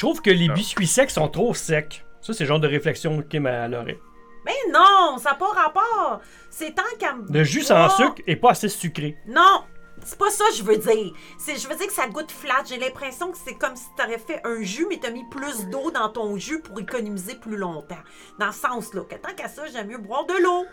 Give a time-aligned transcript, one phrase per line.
[0.00, 2.04] trouve que les biscuits secs sont trop secs.
[2.20, 3.98] Ça, c'est le genre de réflexion Kim elle aurait.
[4.44, 6.20] Mais non, ça n'a pas rapport.
[6.50, 9.16] C'est tant qu'à me Le jus sans sucre est pas assez sucré.
[9.26, 9.64] Non,
[10.02, 11.12] c'est pas ça que je veux dire.
[11.38, 12.62] C'est, je veux dire que ça goûte flat.
[12.66, 15.90] J'ai l'impression que c'est comme si t'aurais fait un jus, mais t'as mis plus d'eau
[15.90, 17.96] dans ton jus pour économiser plus longtemps.
[18.38, 20.64] Dans ce sens-là, que tant qu'à ça, j'aime mieux boire de l'eau.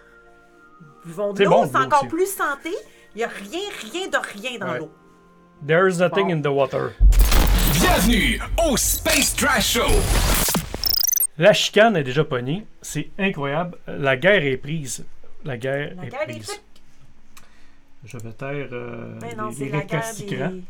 [1.06, 2.10] Buvons de l'eau, bon, c'est encore aussi.
[2.10, 2.72] plus santé.
[3.16, 3.60] Il n'y a rien,
[3.92, 4.80] rien de rien dans Ouais.
[4.80, 4.92] l'eau.
[5.68, 6.34] There's nothing Bon.
[6.34, 6.94] in the water.
[7.90, 9.88] Bienvenue au Space Trash Show!
[11.38, 12.68] La chicane est déjà pognée.
[12.82, 13.78] C'est incroyable.
[13.88, 15.06] La guerre est prise.
[15.46, 16.48] La guerre La est guerre des prise.
[16.48, 16.62] trucs.
[18.04, 20.64] Je vais taire euh, Mais non, les, c'est les la guerre des,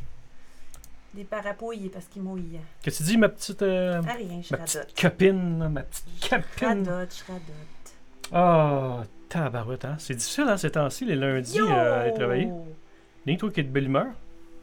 [1.15, 2.59] des parapouilles parce qu'ils mouillent.
[2.83, 6.05] Qu'est-ce que tu dis, ma petite, euh, Ah, rien, je ma petite copine, ma petite
[6.23, 6.87] Je copine?
[6.87, 8.31] radote, je radote.
[8.31, 9.95] Ah, tabarouette, hein?
[9.97, 12.49] C'est difficile, hein, ces temps-ci, les lundis, euh, aller travailler.
[13.25, 14.05] Ni toi qui es de belle humeur.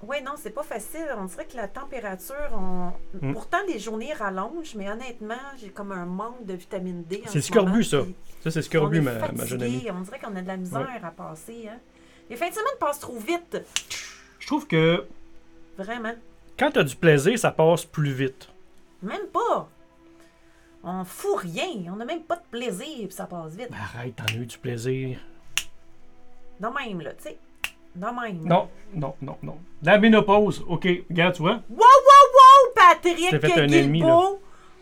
[0.07, 1.07] Oui, non, c'est pas facile.
[1.17, 2.93] On dirait que la température, on...
[3.21, 3.33] Mm.
[3.33, 7.23] pourtant les journées rallongent, mais honnêtement, j'ai comme un manque de vitamine D.
[7.27, 8.03] C'est ce scorbut, ça.
[8.43, 9.87] Ça, c'est scorbut, ma, fatigué, ma jeune amie.
[9.91, 11.69] On dirait qu'on a de la misère à passer.
[11.69, 11.79] Hein?
[12.29, 13.59] Les fins de semaine passent trop vite.
[14.39, 15.07] Je trouve que
[15.79, 16.15] Vraiment.
[16.59, 18.49] quand t'as du plaisir, ça passe plus vite.
[19.03, 19.69] Même pas.
[20.83, 21.93] On fout rien.
[21.93, 23.71] On n'a même pas de plaisir, puis ça passe vite.
[23.73, 25.19] Arrête, t'en as eu du plaisir.
[26.61, 27.39] Non même, là, tu sais.
[27.97, 28.43] Non même.
[28.43, 29.59] Non, non, non, non.
[29.83, 31.61] La ménopause, ok, regarde, tu vois.
[31.71, 34.19] Wow, wow, wow, Patrick fait un ennemi, là.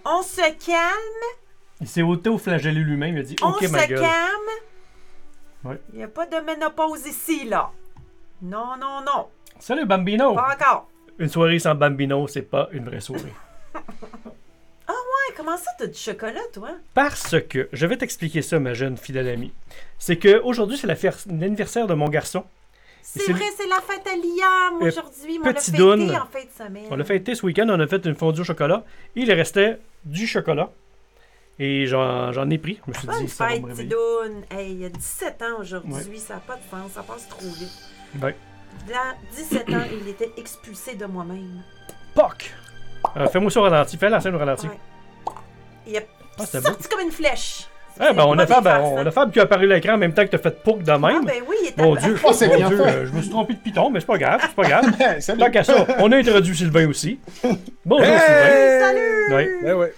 [0.04, 1.38] On se calme.
[1.80, 4.00] Il s'est auto-flagellé lui-même, il a dit On ok, se ma gueule.
[4.00, 4.50] calme.
[5.64, 5.80] Ouais.
[5.92, 7.70] Il n'y a pas de ménopause ici, là.
[8.40, 9.28] Non, non, non.
[9.58, 10.34] Salut Bambino!
[10.34, 10.88] Pas encore.
[11.18, 13.32] Une soirée sans Bambino, c'est pas une vraie soirée.
[15.28, 16.70] Ouais, comment ça, t'as du chocolat, toi?
[16.94, 19.52] Parce que, je vais t'expliquer ça, ma jeune fidèle amie.
[19.98, 22.44] C'est que aujourd'hui, c'est la l'anniversaire de mon garçon.
[23.02, 25.38] C'est vrai, c'est la fête à Liam Euh, aujourd'hui.
[25.42, 26.10] On l'a fêté doune.
[26.10, 26.86] en fin de semaine.
[26.90, 28.84] On l'a fêté ce week-end, on a fait une fondue au chocolat.
[29.16, 30.70] Il restait du chocolat.
[31.58, 32.80] Et j'en j'en ai pris.
[32.86, 33.88] Je me suis Bonne dit, ça va fête, me réveiller.
[33.90, 34.42] Tidoune.
[34.50, 37.40] Hey, il y a 17 ans aujourd'hui, ça n'a pas de sens, ça passe trop
[37.46, 37.70] vite.
[38.22, 38.34] Ouais.
[38.88, 41.62] Là, 17 ans, il était expulsé de moi-même.
[42.14, 42.52] Poc!
[43.16, 43.96] Euh, Fais-moi ça au ralenti.
[43.98, 44.66] Fais la scène au ralenti.
[44.66, 44.78] Ouais.
[45.86, 46.00] Il a
[46.38, 46.60] Ah, beau.
[46.60, 47.66] sorti comme une flèche.
[48.00, 49.06] Ah, ben, on a, Fab, on hein.
[49.06, 50.90] a Fab qui a apparu à l'écran en même temps que t'as fait Pouk de
[50.90, 51.24] Ah, même.
[51.24, 52.90] ben oui, il était Mon Dieu, Oh, c'est mon bien Dieu, fait.
[52.90, 55.20] euh, je me suis trompé de piton, mais c'est pas grave, c'est pas grave.
[55.20, 55.38] Salut.
[55.40, 57.18] Tant qu'à ça, on a introduit Sylvain aussi.
[57.84, 58.80] Bonjour Hey!
[58.80, 59.34] Salut!
[59.34, 59.48] Ouais.
[59.66, 59.92] Eh ouais.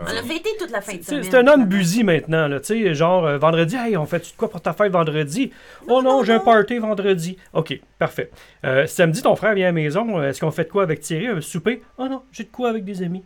[0.00, 1.22] On a fêté toute la fin de C'est semaine.
[1.24, 2.58] c'est un homme busy maintenant, là.
[2.60, 5.52] Tu sais, genre, euh, vendredi, hey, on fait de quoi pour ta fête vendredi?
[5.86, 7.36] oh non, j'ai un party vendredi.
[7.52, 8.30] OK, parfait.
[8.64, 10.18] Euh, samedi, ton frère vient à la maison.
[10.18, 11.26] euh, Est-ce qu'on fait de quoi avec Thierry?
[11.28, 11.82] Un souper?
[11.98, 13.22] Oh non, j'ai de quoi avec des amis.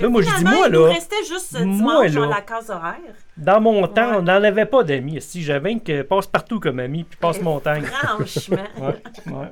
[0.00, 2.94] Là, moi, je dis, moi, là, restait juste moi, dimanche dans la case horaire.
[3.36, 4.16] dans mon temps, Ouais.
[4.18, 5.20] on n'en avait pas d'amis.
[5.20, 7.84] Si j'avais que passe partout comme ami, puis passe montagne.
[7.84, 8.56] Franchement.
[8.78, 9.48] Ouais, ouais.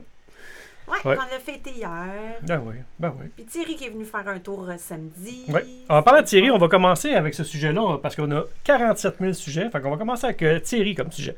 [0.89, 1.17] Ouais, Ouais.
[1.17, 1.89] on l'a fêté hier.
[2.43, 3.27] Ben oui, ben oui.
[3.37, 5.45] Puis Thierry qui est venu faire un tour euh, samedi.
[5.49, 5.65] Ouais.
[5.89, 9.33] En parlant de Thierry, on va commencer avec ce sujet-là parce qu'on a 47 000
[9.33, 9.71] sujets.
[9.71, 11.37] Fait qu'on va commencer avec euh, Thierry comme sujet.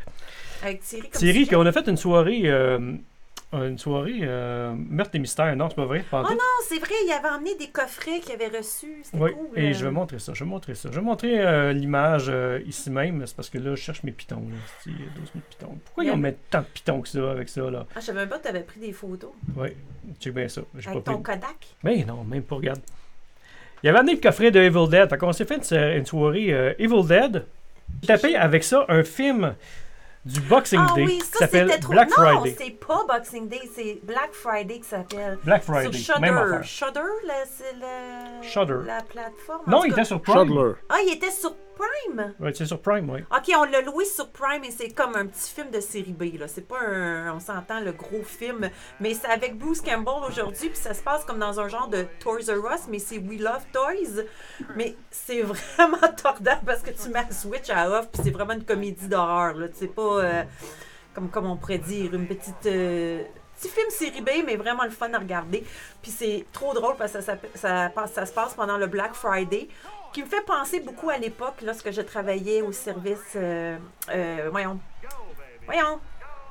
[0.63, 1.55] Avec Thierry comme Thierry, sujet.
[1.57, 2.95] qu'on a fait une soirée, euh,
[3.63, 5.55] une soirée euh, meurtre et mystère.
[5.57, 6.05] Non, c'est pas vrai.
[6.11, 6.33] pas en Oh tout.
[6.35, 6.39] non,
[6.69, 9.01] c'est vrai, il avait emmené des coffrets qu'il avait reçus.
[9.03, 9.47] C'était Oui, cool.
[9.59, 9.73] et euh.
[9.73, 10.33] je vais montrer ça.
[10.35, 10.89] Je vais montrer ça.
[10.91, 13.27] Je vais montrer euh, l'image euh, ici même.
[13.27, 14.37] C'est parce que là, je cherche mes pitons.
[14.37, 14.57] Là.
[14.83, 15.79] C'est 12 000 pitons.
[15.85, 17.71] Pourquoi ils ont mis tant de pitons que ça avec ça?
[17.71, 17.87] là?
[17.95, 19.31] Ah, je savais même pas que tu avais pris des photos.
[19.57, 19.69] Oui,
[20.21, 20.63] check bien ça.
[20.77, 21.15] J'ai pas Avec pris.
[21.15, 21.67] ton Kodak?
[21.83, 22.81] Mais non, même pas, regarde.
[23.83, 25.09] Il avait amené le coffret de Evil Dead.
[25.11, 27.45] Fait qu'on s'est fait une, une soirée Evil Dead.
[28.07, 29.55] Tapé avec ça un film
[30.25, 31.93] du Boxing Ah Day oui, qui ça s'appelle c'était trop.
[31.93, 32.57] Black non, Friday.
[32.59, 35.39] c'est pas Boxing Day, c'est Black Friday qui s'appelle.
[35.45, 36.55] Black Friday, Sur même Shudder.
[36.55, 36.65] affaire.
[36.65, 38.43] Shudder, là, c'est le...
[38.49, 38.79] Shudder.
[38.87, 39.63] la plateforme.
[39.67, 39.97] Non, il cas.
[39.97, 40.49] était sur Prime.
[40.49, 40.73] Shudler.
[40.89, 42.35] Ah, il était sur Prime?
[42.41, 43.21] Ouais, c'est sur Prime, oui.
[43.31, 46.39] Ok, on l'a loué sur Prime et c'est comme un petit film de série B.
[46.39, 46.49] là.
[46.49, 48.71] C'est pas un, on s'entend, le gros film,
[49.01, 52.07] mais c'est avec Bruce Campbell aujourd'hui, puis ça se passe comme dans un genre de
[52.21, 54.25] Toys R Us, mais c'est We Love Toys.
[54.77, 55.43] Mais c'est
[55.77, 59.09] vraiment tordant parce que tu mets la Switch à off, puis c'est vraiment une comédie
[59.09, 59.55] d'horreur.
[59.55, 59.67] là.
[59.73, 60.43] C'est pas, euh,
[61.15, 62.67] comme, comme on pourrait dire, une petite...
[62.67, 63.23] euh,
[63.57, 65.65] Petit film série B, mais vraiment le fun à regarder.
[66.03, 69.15] Puis c'est trop drôle parce que ça, ça, ça ça se passe pendant le Black
[69.15, 69.69] Friday,
[70.15, 73.19] qui me fait penser beaucoup à l'époque lorsque je travaillais au service.
[73.37, 73.77] euh,
[74.11, 74.79] euh, voyons.
[75.67, 75.99] Voyons.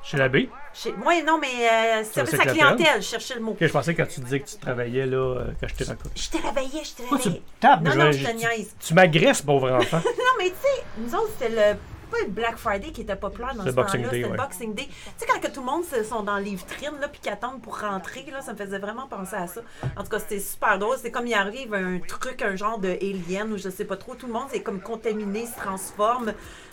[0.02, 0.50] Chez l'abbé?
[0.74, 3.00] Chez, moi, non, mais euh, service à clientèle.
[3.00, 3.52] je cherchais le mot.
[3.52, 6.10] Ok, je pensais quand tu disais que tu travaillais là, euh, quand je t'ai rencontré.
[6.14, 7.80] Je te réveillais, je te Pourquoi tu tapes?
[7.80, 8.76] Non, je- non, je- te tu- niaise.
[8.86, 10.00] Tu m'agresses, pauvre enfant.
[10.04, 11.78] Non, mais tu sais, nous autres, c'était le.
[12.14, 14.36] Pas le Black Friday qui était populaire dans ce temps-là, c'était ouais.
[14.36, 14.86] Boxing Day.
[14.86, 17.60] Tu sais, quand que tout le monde sont dans les vitrines, là, puis qui attendent
[17.60, 19.62] pour rentrer, là, ça me faisait vraiment penser à ça.
[19.96, 20.96] En tout cas, c'était super drôle.
[21.00, 24.14] C'est comme il arrive un truc, un genre de alien, ou je sais pas trop,
[24.14, 26.32] tout le monde c'est comme contaminé, se transforme.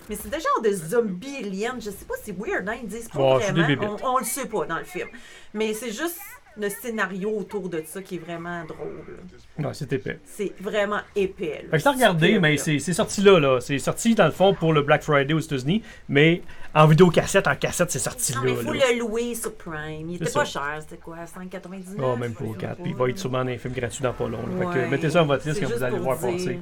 [0.10, 1.78] Mais c'est des genres de zombies aliens.
[1.80, 2.76] Je sais pas, c'est weird, hein?
[2.82, 3.98] Ils disent pas vraiment.
[4.04, 5.08] On, on le sait pas dans le film.
[5.54, 6.20] Mais c'est juste
[6.57, 9.18] le scénario autour de ça qui est vraiment drôle.
[9.57, 10.19] Non, c'est épais.
[10.25, 11.62] C'est vraiment épais.
[11.63, 11.69] là.
[11.71, 13.59] Fait que je regardé, mais c'est sorti là, là.
[13.62, 16.42] C'est sorti dans le fond pour le Black Friday aux États-Unis, mais
[16.75, 18.45] en vidéocassette, en cassette, c'est sorti Non, là.
[18.45, 18.83] mais il faut là.
[18.92, 20.09] le louer sur Prime.
[20.09, 20.45] Il était pas ça.
[20.45, 22.75] cher, c'était quoi 5,99 Oh, même pas je sais 4.
[22.77, 24.39] pas, Puis il va être sûrement dans un film gratuit dans pas long.
[24.39, 24.57] là.
[24.59, 24.89] Fait que Ouais.
[24.89, 26.31] mettez ça dans votre liste quand vous allez pour voir dire.
[26.31, 26.59] passer.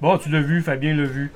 [0.00, 1.30] Bon, tu l'as vu, Fabien l'a vu.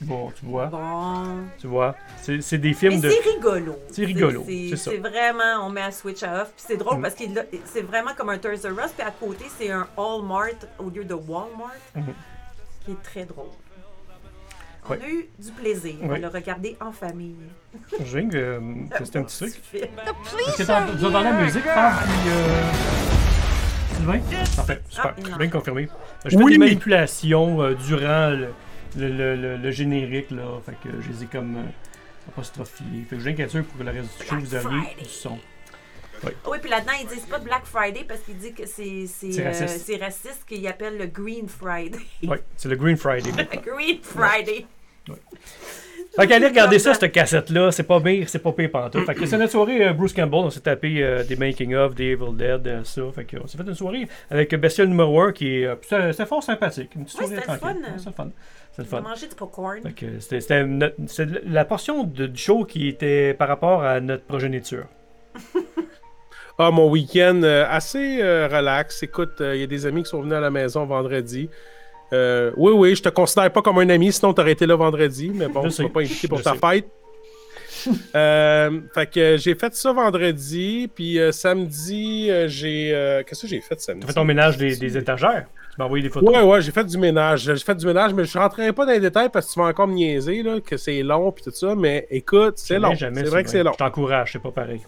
[0.00, 1.46] Bon, tu vois, Bon.
[1.58, 1.94] tu vois.
[2.20, 3.08] C'est c'est des Mais films de.
[3.10, 3.76] c'est rigolo.
[3.90, 4.90] C'est rigolo, C'est- c'est ça.
[4.90, 6.52] C'est vraiment, on met à switch à off.
[6.56, 7.02] Puis c'est drôle Mm.
[7.02, 7.22] parce que
[7.64, 8.90] c'est vraiment comme un Toys R Us.
[8.96, 10.48] Puis à côté, c'est un Walmart
[10.78, 11.70] au lieu de Walmart.
[11.94, 12.04] Mhm.
[12.84, 13.46] Qui est très drôle.
[14.86, 14.98] On Ouais.
[15.02, 16.16] a eu du plaisir Ouais.
[16.16, 17.36] à le regarder en famille.
[18.04, 18.60] Je viens que euh,
[19.02, 19.54] c'était un petit truc.
[19.62, 19.84] film.
[20.48, 21.94] Est-ce que t'as- vous entendez la musique, Fab?
[22.02, 22.72] Puis, euh...
[23.96, 24.20] Sylvain?
[24.56, 25.06] Parfait, super.
[25.06, 25.46] Ah, il Je en viens a.
[25.46, 25.88] de confirmer.
[26.26, 26.52] Je fais Oui.
[26.52, 28.48] des manipulations euh, durant le,
[28.96, 30.42] le, le- le- le générique, là.
[30.64, 33.04] Fait que je les ai comme euh, apostrophiés.
[33.08, 35.38] Fait que je viens sûr pour que le reste du show, vous auriez du son.
[36.46, 39.32] Oui, puis là-dedans, ils disent pas de Black Friday parce qu'ils disent que c'est c'est,
[39.32, 39.84] C'est euh, raciste.
[39.86, 41.98] c'est raciste qu'ils appellent le Green Friday.
[42.26, 43.30] Ouais, c'est le Green Friday.
[43.64, 44.64] Green Friday.
[46.16, 49.04] Fait qu'allez regarder ça, cette cassette-là, c'est pas pire, c'est pas pire pantoute.
[49.04, 52.12] Fait que c'est notre soirée, euh, Bruce Campbell, on s'est tapé euh, des making-of, des
[52.12, 53.02] Evil Dead, euh, ça.
[53.12, 56.26] Fait que on s'est fait une soirée avec Bestial numéro 1 qui est, euh, c'est
[56.26, 56.90] fort sympathique.
[56.94, 57.60] Une petite Ouais, soirée tranquille.
[57.60, 57.74] fun.
[57.74, 58.14] Ouais, C'est
[58.82, 58.98] le fun.
[59.02, 59.80] On a mangé du popcorn.
[60.20, 64.24] C'était- c'était notre- c'est la portion de, du show qui était par rapport à notre
[64.24, 64.86] progéniture.
[66.56, 69.02] Ah, mon week-end euh, assez euh, relax.
[69.02, 71.50] Écoute, il y a des amis qui sont venus à la maison vendredi.
[72.12, 75.32] Euh, oui, oui, je te considère pas comme un ami, sinon t'aurais été là vendredi,
[75.34, 76.58] mais bon, Je m'as pas invité pour Je ta sais.
[76.58, 76.88] fête.
[78.14, 82.94] Euh, fait que euh, j'ai fait ça vendredi, puis euh, samedi, euh, j'ai.
[82.94, 84.00] euh, Qu'est-ce que j'ai fait samedi?
[84.02, 85.46] Tu fait ton ménage des, des étagères?
[85.74, 86.30] Tu m'as envoyé des photos.
[86.30, 87.40] Ouais, ouais, j'ai fait du ménage.
[87.42, 89.66] J'ai fait du ménage, mais je rentrerai pas dans les détails parce que tu vas
[89.66, 91.74] encore me niaiser, là, que c'est long puis tout ça.
[91.74, 92.94] Mais écoute, c'est long.
[92.96, 93.72] C'est vrai que c'est long.
[93.72, 94.80] Je t'encourage, c'est pas pareil.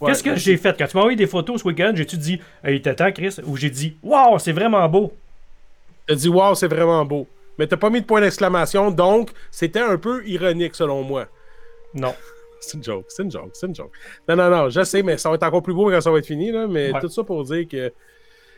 [0.00, 0.76] Ouais, Qu'est-ce que j'ai fait?
[0.78, 3.36] Quand tu m'as envoyé des photos ce week-end, j'ai-tu dit, hey, t'attends, Chris?
[3.44, 5.12] Ou j'ai dit, waouh, c'est vraiment beau.
[6.06, 7.26] T'as dit, waouh, c'est vraiment beau.
[7.58, 11.26] Mais t'as pas mis de point d'exclamation, donc c'était un peu ironique selon moi.
[11.94, 12.14] Non.
[12.60, 13.90] C'est une joke, c'est une joke, c'est une joke.
[14.26, 16.16] Non, non, non, je sais, mais ça va être encore plus beau quand ça va
[16.18, 16.98] être fini, là, mais Ouais.
[17.00, 17.92] tout ça pour dire que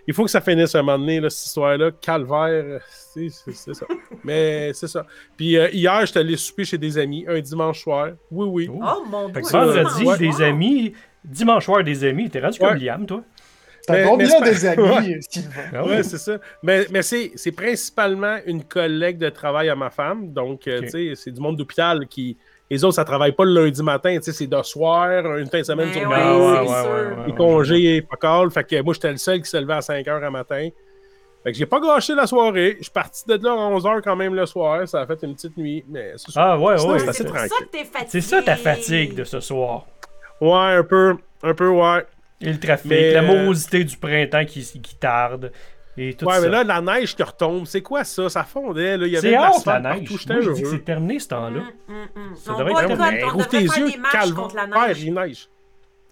[0.07, 1.91] il faut que ça finisse un moment donné, là, cette histoire-là.
[2.01, 3.87] Calvaire, c'est ça.
[4.25, 5.05] mais c'est ça.
[5.37, 8.11] Puis euh, hier, j'étais allé souper chez des amis, un dimanche soir.
[8.31, 8.71] Oui, oui.
[8.73, 8.83] Oh.
[8.85, 9.43] Oh mon dieu.
[9.43, 10.93] vendredi, dimanche des amis,
[11.25, 12.31] dimanche soir, des amis.
[12.31, 12.79] T'es rendu comme Ouais.
[12.79, 13.23] Liam, toi?
[13.87, 15.63] T'as combien des amis, Sylvain?
[15.73, 16.39] Ah Ouais, c'est ça.
[16.63, 20.33] Mais, mais c'est c'est principalement une collègue de travail à ma femme.
[20.33, 22.37] Donc, euh, tu sais, c'est du monde d'hôpital qui.
[22.69, 24.17] Les autres, ça travaille pas le lundi matin.
[24.17, 26.17] Tu sais, c'est de soir, une fin de semaine sur Ben.
[26.19, 28.51] Ah, ouais, ouais, Les congés, pas call.
[28.51, 30.69] Fait que moi, j'étais le seul qui se levait à 5 h à matin.
[31.45, 32.75] Fait que j'ai pas gâché la soirée.
[32.79, 34.89] Je suis parti de là à 11 h quand même le soir.
[34.89, 35.85] Ça a fait une petite nuit.
[35.89, 36.15] Mais.
[36.35, 36.99] Ah, ouais, ouais.
[36.99, 38.09] c'est ça que t'es fatigué.
[38.09, 39.87] C'est ça ta fatigue de ce soir.
[40.41, 41.17] Ouais, un peu.
[41.45, 42.05] Un peu, ouais.
[42.41, 45.53] Et le trafic, Mais, la morosité du printemps qui, qui tarde.
[45.99, 46.41] Et tout Ouais, ça.
[46.43, 47.67] mais là, la neige qui retombe.
[47.67, 48.29] C'est quoi ça?
[48.29, 48.97] Ça fondait.
[48.99, 49.07] Là.
[49.07, 50.11] Il y avait de la neige.
[50.11, 50.77] Moi, je dis que heureux.
[50.77, 51.61] c'est terminé ce temps-là.
[51.61, 52.37] Hum, hum, hum.
[52.37, 55.03] Ça On devrait être Mais on tes faire yeux, des marches calvaire, contre la neige.
[55.03, 55.49] il neige.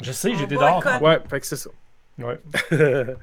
[0.00, 0.82] Je sais, j'étais dehors.
[1.02, 1.70] Ouais, fait que c'est ça.
[2.18, 2.38] Ouais.
[2.72, 3.16] ouais.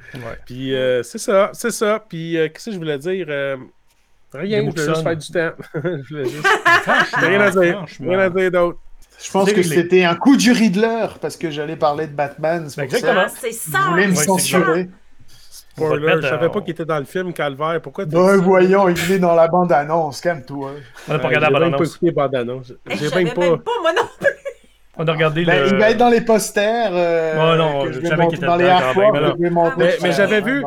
[0.45, 2.03] Puis euh, c'est ça, c'est ça.
[2.07, 3.25] Puis euh, qu'est-ce que je voulais dire?
[3.29, 3.57] Euh,
[4.33, 5.51] rien, je voulais juste faire du temps.
[5.75, 6.47] je voulais juste...
[7.15, 8.79] Rien à dire, rien à dire d'autre.
[9.23, 12.67] Je pense que c'était un coup du Riddler parce que j'allais parler de Batman.
[12.69, 13.23] C'est Exactement.
[13.25, 13.37] Ah, ça.
[13.39, 13.79] c'est ça.
[13.79, 14.89] Vous voulez me censurer?
[15.75, 17.79] Spoiler, je savais pas qu'il était dans le film Calvaire.
[17.81, 20.71] Pourquoi tu Ben voyons, il est dans la bande-annonce, calme-toi.
[21.07, 22.73] On a pas regardé la J'ai même pas bande-annonce.
[22.87, 23.57] J'ai je savais même même pas...
[23.57, 24.27] pas, moi non plus.
[24.97, 25.67] On a regardé Ben, le.
[25.69, 26.91] Il va être dans les posters.
[26.91, 29.97] Euh, Ouais, non, que je je vais savais qu'il était dans les je vais montrer.
[30.01, 30.63] Mais- j'avais vu-.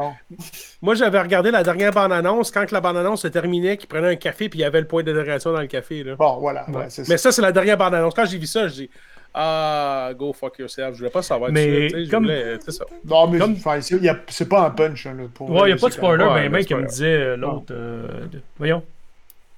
[0.80, 4.16] Moi, j'avais regardé la dernière bande-annonce quand que la bande-annonce se terminait, qu'il prenait un
[4.16, 6.02] café puis il y avait le point d'interrogation dans le café.
[6.02, 6.16] Là.
[6.16, 6.64] Bon, voilà.
[6.70, 6.76] Ouais.
[6.76, 7.24] ouais, c'est Mais ça.
[7.24, 8.14] ça, c'est la dernière bande-annonce.
[8.14, 8.90] Quand j'ai vu ça, je dis
[9.36, 10.92] Ah, go fuck yourself.
[10.94, 12.70] Je voulais pas savoir Mais tout de suite, tu sais, je comme- voulais- euh, C'est
[12.70, 12.84] ça.
[13.04, 13.98] Non, mais Comme- enfin, c'est
[14.28, 15.06] c'est pas un punch.
[15.06, 16.72] hein, là, pour Ouais, il n'y a c'est pas de spoiler, mais mec c'est qui
[16.74, 16.90] pas me grave.
[16.92, 17.64] disait euh, l'autre.
[17.72, 18.82] euh, de- Voyons.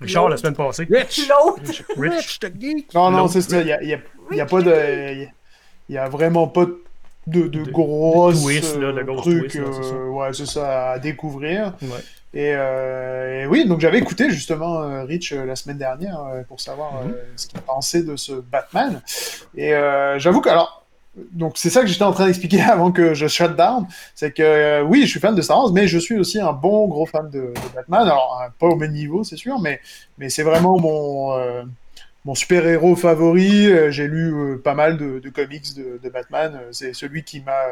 [0.00, 0.86] Richard la semaine passée.
[0.90, 1.28] Rich!
[1.28, 1.62] L'autre.
[1.98, 2.38] Rich.
[2.58, 2.94] geek!
[2.94, 3.60] Non, non, c'est ça.
[3.60, 4.00] Il y a, il y a-
[4.32, 5.26] y a pas de.
[5.88, 6.82] Il y a vraiment pas de,
[7.26, 9.50] de, de De- grosses de twist, là, de grosses trucs.
[9.50, 9.94] twists, là, c'est ça.
[9.96, 11.72] ouais, c'est ça à découvrir.
[11.82, 11.88] Ouais.
[12.34, 16.42] Et, euh, et oui, donc j'avais écouté justement euh, Rich euh, la semaine dernière euh,
[16.46, 17.14] pour savoir Mhm.
[17.36, 19.00] ce qu'il pensait de ce Batman.
[19.56, 20.82] Et euh, j'avoue que alors.
[21.32, 24.42] Donc c'est ça que j'étais en train d'expliquer avant que je shut down, c'est que
[24.42, 27.06] euh, oui, je suis fan de Star Wars, mais je suis aussi un bon gros
[27.06, 28.02] fan de, de Batman.
[28.02, 29.80] Alors pas au même niveau, c'est sûr, mais
[30.18, 31.62] mais c'est vraiment mon euh,
[32.26, 33.66] mon super-héros favori.
[33.72, 36.52] Euh, J'ai lu euh, pas mal de, de comics de, de Batman.
[36.60, 37.62] Euh, C'est celui qui m'a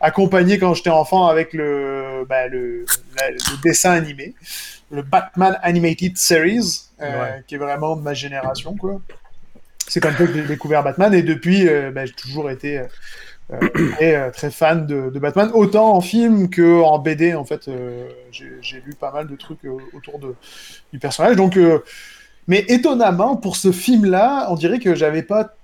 [0.00, 2.84] accompagné quand j'étais enfant avec le, bah, le,
[3.16, 4.34] la- le dessin animé,
[4.90, 7.44] le Batman Animated Series, euh, Ouais.
[7.46, 9.00] qui est vraiment de ma génération, quoi.
[9.86, 12.82] C'est comme ça que j'ai découvert Batman et depuis, euh, bah, j'ai toujours été
[13.94, 17.70] très, très fan de, de Batman, autant en film que en BD en fait.
[18.30, 20.18] j'ai lu pas mal de trucs autour
[20.92, 21.36] du personnage.
[21.36, 21.56] Donc,
[22.48, 25.54] mais étonnamment pour ce film-là, on dirait que j'avais pas,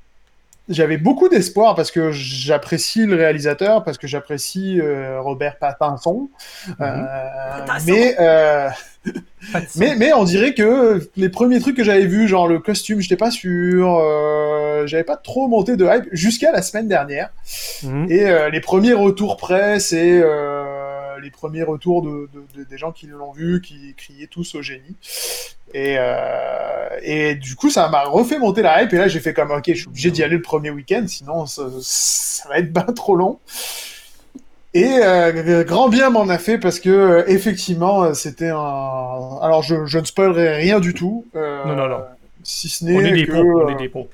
[0.69, 6.29] j'avais beaucoup d'espoir parce que j'apprécie le réalisateur, parce que j'apprécie euh, Robert Pattinson,
[6.81, 7.03] Euh,
[7.67, 7.85] Pattinson.
[7.93, 8.69] mais euh,
[9.77, 13.17] mais, mais on dirait que les premiers trucs que j'avais vus, genre le costume, j'étais
[13.19, 17.29] pas sûr, euh, j'avais pas trop monté de hype jusqu'à la semaine dernière.
[17.83, 18.07] Mhm.
[18.11, 20.64] Et euh, les premiers retours presse et euh,
[21.23, 24.63] les premiers retours de, de- de- des gens qui l'ont vu, qui criaient tous au
[24.63, 24.97] génie.
[25.73, 28.93] Et, euh, et du coup, ça m'a refait monter la hype.
[28.93, 31.47] Et là, j'ai fait comme, ok, je suis obligé d'y aller le premier week-end, sinon
[31.47, 33.39] ça, ça va être bien trop long.
[34.77, 38.57] Et euh, grand bien m'en a fait parce que euh, effectivement, euh, c'était un.
[39.41, 41.27] Alors, je, je ne spoilerai rien du tout.
[41.37, 42.01] euh, Non, non, non.
[42.43, 43.33] Si ce n'est des que.
[43.33, 44.09] pros, on euh, est des pros.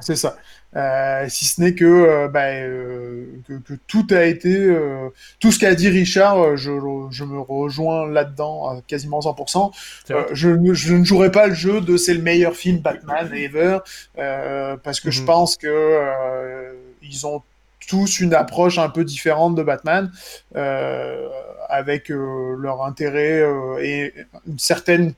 [0.00, 0.36] c'est ça.
[0.76, 5.08] Euh, si ce n'est que, euh, bah, euh, que, que tout a été, euh,
[5.40, 6.70] tout ce qu'a dit Richard, euh, je,
[7.10, 9.72] je me rejoins là-dedans à quasiment 100%.
[10.04, 10.28] C'est Euh, vrai.
[10.34, 13.78] je, ne- je ne jouerai pas le jeu de c'est le meilleur film Batman ever,
[14.18, 15.26] euh, parce que je Mhm.
[15.26, 17.42] pense que euh, ils ont
[17.88, 20.10] tous une approche un peu différente de Batman,
[20.56, 21.26] euh,
[21.68, 24.12] avec euh, leur intérêt euh, et
[24.46, 25.14] une certaine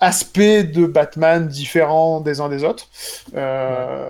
[0.00, 2.88] aspect de Batman différents des uns des autres.
[3.34, 4.06] Euh,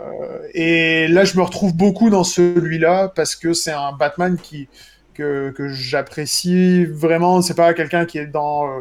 [0.55, 4.69] Et là, je me retrouve beaucoup dans celui-là parce que c'est un Batman qui
[5.15, 7.41] que, que j'apprécie vraiment.
[7.43, 8.81] C'est pas quelqu'un qui est dans euh,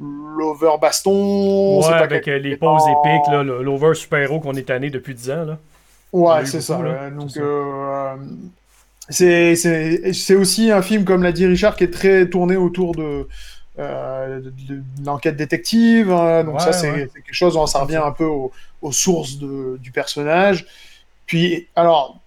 [0.00, 1.78] l'over baston.
[1.80, 3.32] Ouais, pas avec euh, les poses dans- épiques,
[3.64, 5.44] l'over super-héros qu'on est tanné depuis 10 ans.
[5.44, 5.58] Là.
[6.12, 6.80] Ouais, c'est ça.
[6.82, 7.10] là.
[7.10, 7.30] Donc,
[9.10, 13.26] c'est aussi un film comme l'a dit Richard qui est très tourné autour de
[13.78, 14.40] euh,
[15.04, 16.10] l'enquête détective.
[16.12, 16.44] hein.
[16.44, 17.08] donc Ouais, ça, c'est ouais.
[17.14, 18.50] quelque chose où ça revient un peu aux,
[18.82, 20.66] aux sources de, du personnage.
[21.26, 22.18] Puis, alors,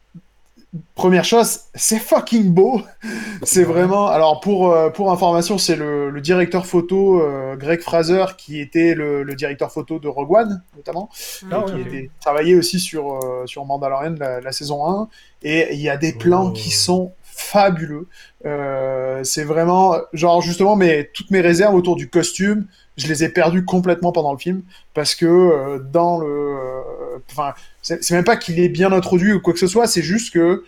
[0.95, 2.81] première chose, c'est fucking beau.
[3.43, 4.07] C'est vraiment.
[4.07, 8.93] Alors, pour, euh, pour information, c'est le, le directeur photo euh, Greg Fraser qui était
[8.93, 11.09] le, le directeur photo de Rogue One, notamment
[11.49, 15.07] Ah, qui était travaillé aussi sur, euh, sur Mandalorian, la, la saison 1.
[15.41, 16.51] Et il y a des plans Oh.
[16.51, 18.07] qui sont fabuleux.
[18.45, 22.65] Euh, c'est vraiment, genre, justement, mais toutes mes réserves autour du costume,
[22.97, 24.61] je les ai perdues complètement pendant le film.
[24.93, 26.27] Parce que euh, dans le.
[26.27, 26.81] euh,
[27.31, 30.01] Enfin, c'est c'est même pas qu'il est bien introduit ou quoi que ce soit, c'est
[30.01, 30.63] juste que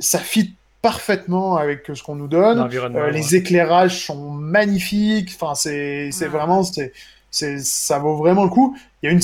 [0.00, 2.58] ça fit parfaitement avec ce qu'on nous donne.
[2.58, 3.12] Euh, ouais.
[3.12, 5.32] les éclairages sont magnifiques.
[5.40, 6.28] Enfin, c'est Ouais.
[6.28, 6.92] vraiment c'est
[7.30, 8.76] c'est ça vaut vraiment le coup.
[9.02, 9.20] Il y a une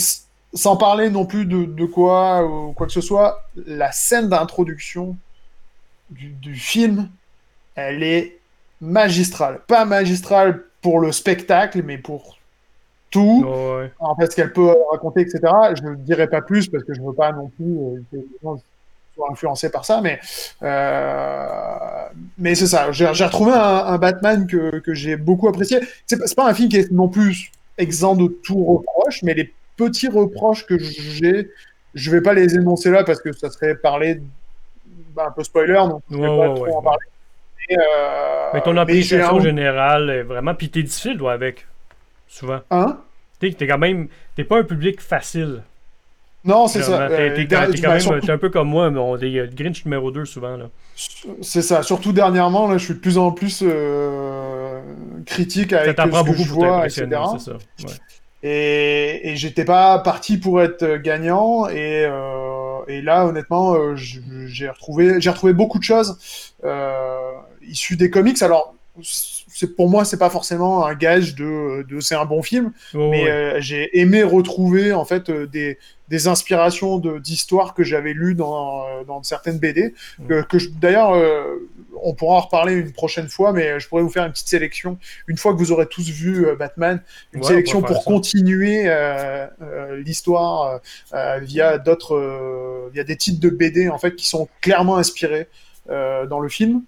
[0.54, 5.16] sans parler non plus de, de quoi ou quoi que ce soit, la scène d'introduction
[6.10, 7.08] du, du film,
[7.74, 8.38] elle est
[8.80, 9.60] magistrale.
[9.66, 12.38] Pas magistrale pour le spectacle, mais pour
[13.10, 13.92] tout, ouais.
[13.98, 15.40] en fait, ce qu'elle peut raconter, etc.
[15.74, 18.16] Je ne dirai pas plus parce que je ne veux pas non plus euh, que
[18.16, 18.60] les gens
[19.14, 20.18] soient influencés par ça, mais,
[20.62, 22.92] euh, mais c'est ça.
[22.92, 25.80] J'ai retrouvé un, un Batman que, que j'ai beaucoup apprécié.
[26.06, 29.52] C'est pas, pas un film qui est non plus exempt de tout reproche, mais les
[29.76, 31.50] petits reproches que j'ai,
[31.94, 34.20] je vais pas les énoncer là parce que ça serait parler
[35.16, 37.06] bah, un peu spoiler, donc je vais Ouais, pas trop en parler.
[37.68, 38.80] Mais, euh, Mais ton mais
[39.40, 40.54] un- générale est vraiment.
[40.54, 41.66] Puis t'es difficile, toi, avec.
[42.28, 42.60] Souvent.
[42.70, 42.98] Hein?
[43.40, 44.08] T'es t'es quand même.
[44.36, 45.62] T'es pas un public facile.
[46.44, 47.08] Non, c'est ça.
[47.08, 48.00] T'es Euh, t'es der- quand, t'es quand même.
[48.00, 50.56] surtout- T'es un peu comme moi, mais on est Grinch numéro 2 souvent.
[50.56, 50.66] Là.
[51.42, 51.82] C'est ça.
[51.82, 54.80] Surtout dernièrement, là, je suis de plus en plus euh,
[55.26, 57.08] critique avec ce t'apprend que beaucoup je pour vois, etc.
[57.38, 57.52] c'est ça.
[57.84, 57.94] Ouais.
[58.44, 61.68] Et, et j'étais pas parti pour être gagnant.
[61.68, 62.55] Et, euh,
[62.88, 66.18] et là, honnêtement, euh, j'ai retrouvé, j'ai retrouvé beaucoup de choses
[66.64, 68.40] euh, issues des comics.
[68.42, 68.74] Alors,
[69.64, 73.30] pour moi, c'est pas forcément un gage de, de c'est un bon film, mais ouais.
[73.30, 78.34] euh, j'ai aimé retrouver en fait euh, des, des inspirations de- d'histoires que j'avais lues
[78.34, 79.94] dans, euh, dans certaines BD.
[80.28, 81.68] Que, que D'ailleurs, euh,
[82.02, 84.98] on pourra en reparler une prochaine fois, mais je pourrais vous faire une petite sélection
[85.26, 87.00] une fois que vous aurez tous vu euh, Batman,
[87.32, 88.02] une Ouais, sélection pour ça.
[88.04, 90.78] continuer euh, euh, l'histoire euh,
[91.14, 95.48] euh, via d'autres, euh, via des titres de BD en fait qui sont clairement inspirés
[95.88, 96.82] euh, dans le film,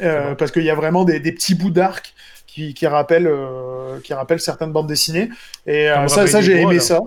[0.00, 0.34] Euh, bon.
[0.36, 2.14] parce qu'il y a vraiment des, des petits bouts d'arc
[2.46, 5.30] qui, qui rappellent, euh, qui rappellent certaines bandes dessinées.
[5.66, 6.80] Et euh, ça, j'ai aimé là.
[6.80, 7.00] ça.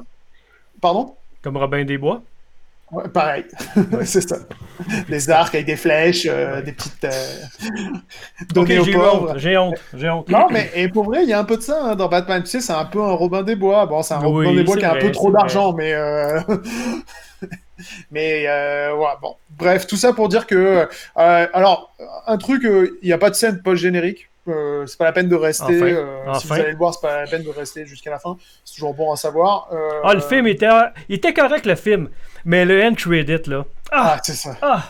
[0.81, 1.15] Pardon?
[1.41, 2.21] Comme Robin des Bois.
[2.91, 3.45] Ouais, pareil,
[4.03, 4.35] c'est ça.
[5.07, 7.07] Des arcs avec des flèches, des petites
[8.53, 8.83] données aux
[9.37, 9.79] j'ai honte.
[9.93, 10.27] J'ai honte.
[10.27, 12.43] Non, mais et pour vrai, il y a un peu de ça hein, dans Batman.
[12.43, 13.85] Tu sais, c'est un peu un Robin des Bois.
[13.85, 15.95] Bon, c'est un Oui, Robin des Bois qui a un peu trop d'argent, mais.
[18.11, 19.35] mais, euh, ouais, bon.
[19.51, 20.87] Bref, tout ça pour dire que.
[21.17, 21.93] euh, alors,
[22.27, 24.29] un truc, euh, il n'y a pas de scène post-générique.
[24.47, 25.63] euh, c'est pas la peine de rester.
[25.63, 25.85] Enfin.
[25.85, 28.37] euh, Si vous allez le voir, c'est pas la peine de rester jusqu'à la fin.
[28.65, 29.67] C'est toujours bon à savoir.
[29.71, 30.67] Euh, Ah, le film était,
[31.09, 32.09] il était correct, le film.
[32.45, 33.65] Mais le end credit, là.
[33.91, 34.13] Ah!
[34.15, 34.57] Ah, c'est ça.
[34.61, 34.83] Ah!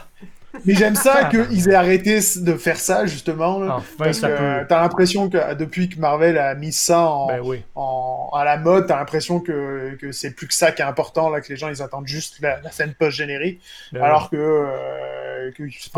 [0.66, 3.60] Mais j'aime ça qu'ils aient arrêté de faire ça, justement.
[3.60, 3.76] là.
[3.78, 4.66] Enfin, parce ça que peut.
[4.68, 7.64] t'as l'impression que depuis que Marvel a mis ça en, Ben oui.
[7.76, 11.30] en- à la mode, t'as l'impression que, que c'est plus que ça qui est important,
[11.30, 13.62] là, que les gens ils attendent juste la, la scène post-générique,
[13.94, 15.92] Ben alors que, euh, que c'est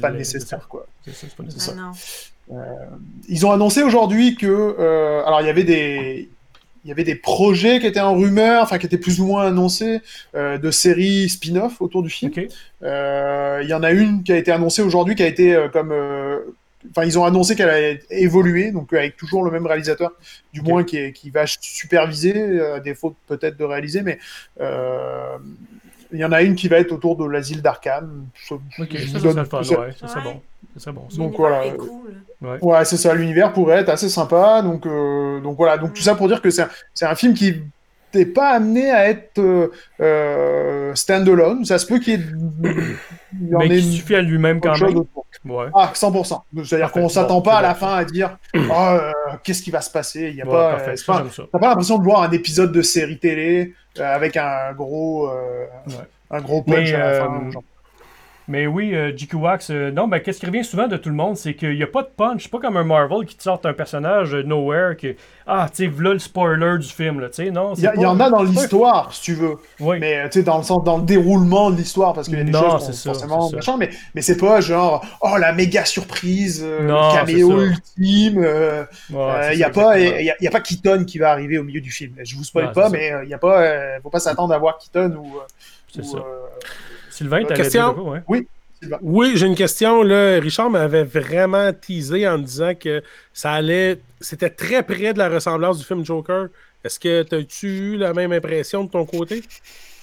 [0.00, 0.68] pas nécessaire.
[0.68, 0.86] Quoi.
[1.04, 1.28] C'est
[2.50, 2.54] Ah.
[3.28, 6.30] Ils ont annoncé aujourd'hui que, euh, alors il y avait des,
[6.88, 9.46] il y avait des projets qui étaient en rumeur, enfin qui étaient plus ou moins
[9.46, 10.00] annoncés
[10.34, 12.32] euh, de séries spin-off autour du film.
[12.82, 15.68] Euh, Il y en a une qui a été annoncée aujourd'hui, qui a été euh,
[15.68, 15.92] comme,
[16.90, 17.80] enfin ils ont annoncé qu'elle a
[18.10, 20.12] évolué, donc avec toujours le même réalisateur,
[20.54, 24.18] du moins qui, est- qui va superviser, à défaut peut-être de réaliser, mais
[26.12, 28.26] il y en a une qui va être autour de l'asile d'Arkham.
[28.50, 29.62] Ok, ça, donne fun.
[29.62, 29.80] ça.
[29.80, 30.22] Ouais, ça Ouais.
[30.24, 30.40] bon.
[30.76, 31.04] Ça bon.
[31.08, 31.16] ça.
[31.18, 31.66] Donc, L'univers voilà.
[31.66, 32.22] est cool.
[32.40, 32.58] Ouais.
[32.62, 33.14] Ouais, c'est ça.
[33.14, 34.62] L'univers pourrait être assez sympa.
[34.62, 35.76] Donc, euh, donc voilà.
[35.76, 37.62] Donc tout ça pour dire que c'est un, c'est un film qui
[38.14, 41.64] n'est pas amené à être euh, euh, stand-alone.
[41.64, 42.26] Ça se peut qu'il y ait,
[43.40, 45.04] il y en Mais ait qui suffit à lui-même quand même.
[45.44, 45.66] Ouais.
[45.74, 46.40] Ah, 100%.
[46.64, 48.36] C'est-à-dire qu'on s'attend Bon, pas à la fin à dire
[48.70, 49.12] Ah, euh,
[49.44, 50.28] qu'est-ce qui va se passer?
[50.30, 50.52] Il y a Ouais,
[51.06, 51.24] pas.
[51.52, 55.66] T'as pas l'impression de voir un épisode de série télé euh, avec un gros, euh,
[55.86, 55.94] Ouais.
[56.30, 57.50] un gros punch Mais, à la fin.
[57.52, 57.62] genre.
[58.50, 61.14] Mais oui, euh, GQ Wax, euh, non, ben, qu'est-ce qui revient souvent de tout le
[61.14, 62.44] monde, c'est qu'il n'y a pas de punch.
[62.44, 65.14] C'est pas comme un Marvel qui te sort un personnage euh, nowhere que.
[65.46, 67.74] Ah, tu sais, voilà le spoiler du film, là, tu sais, non?
[67.74, 69.56] Il y, a- en a dans l'histoire, si tu veux.
[69.80, 69.98] Oui.
[70.00, 72.44] Mais tu sais, dans le sens, dans le déroulement de l'histoire, parce qu'il y a
[72.44, 73.56] des Non, choses c'est qu'on- ça, forcément c'est ça.
[73.56, 77.62] machin, mais, mais c'est pas genre, oh la méga surprise, euh, Non, caméo c'est ça.
[77.64, 78.42] ultime.
[78.44, 81.30] euh, Ouais, Il y a ça, pas, y a, y a pas Keaton qui va
[81.32, 82.14] arriver au milieu du film.
[82.22, 84.58] Je vous spoil Ouais, pas, mais il y a pas, euh, faut pas s'attendre à
[84.58, 85.36] voir Keaton ou.
[85.36, 85.40] euh,
[85.94, 86.18] C'est ça.
[87.18, 87.88] Sylvain, t'avais Question?
[87.90, 88.46] dit de quoi, ouais?
[89.02, 90.02] Oui, j'ai une question.
[90.02, 90.38] Là.
[90.38, 93.98] Richard m'avait vraiment teasé en me disant que ça allait.
[94.20, 96.46] C'était très près de la ressemblance du film Joker.
[96.84, 99.42] Est-ce que as-tu eu la même impression de ton côté?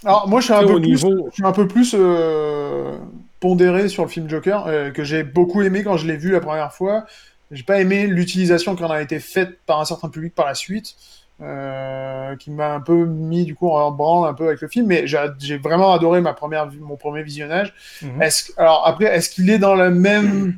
[0.03, 2.98] Alors moi, je suis un Tu peu plus, niveau- je suis un peu plus euh,
[3.39, 6.41] pondéré sur le film Joker, euh, que j'ai beaucoup aimé quand je l'ai vu la
[6.41, 7.05] première fois.
[7.51, 10.53] J'ai pas aimé l'utilisation qui en a été faite par un certain public par la
[10.53, 14.67] suite, euh, qui m'a un peu mis du coup en branle un peu avec le
[14.67, 14.88] film.
[14.88, 17.74] Mais j'ai vraiment adoré ma première, mon premier visionnage.
[18.02, 18.21] Mhm.
[18.58, 20.58] Alors après, est-ce qu'il est dans le même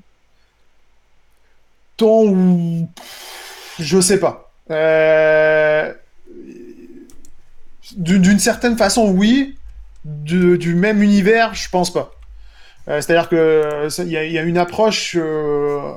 [1.97, 2.89] ton ou
[3.79, 4.51] je sais pas.
[4.69, 5.93] Euh,
[7.95, 9.55] D'une certaine façon, oui.
[10.05, 12.11] Du, du même univers, je pense pas.
[12.87, 15.91] Euh, C'est-à-dire que euh, il y, a- il y a une approche euh,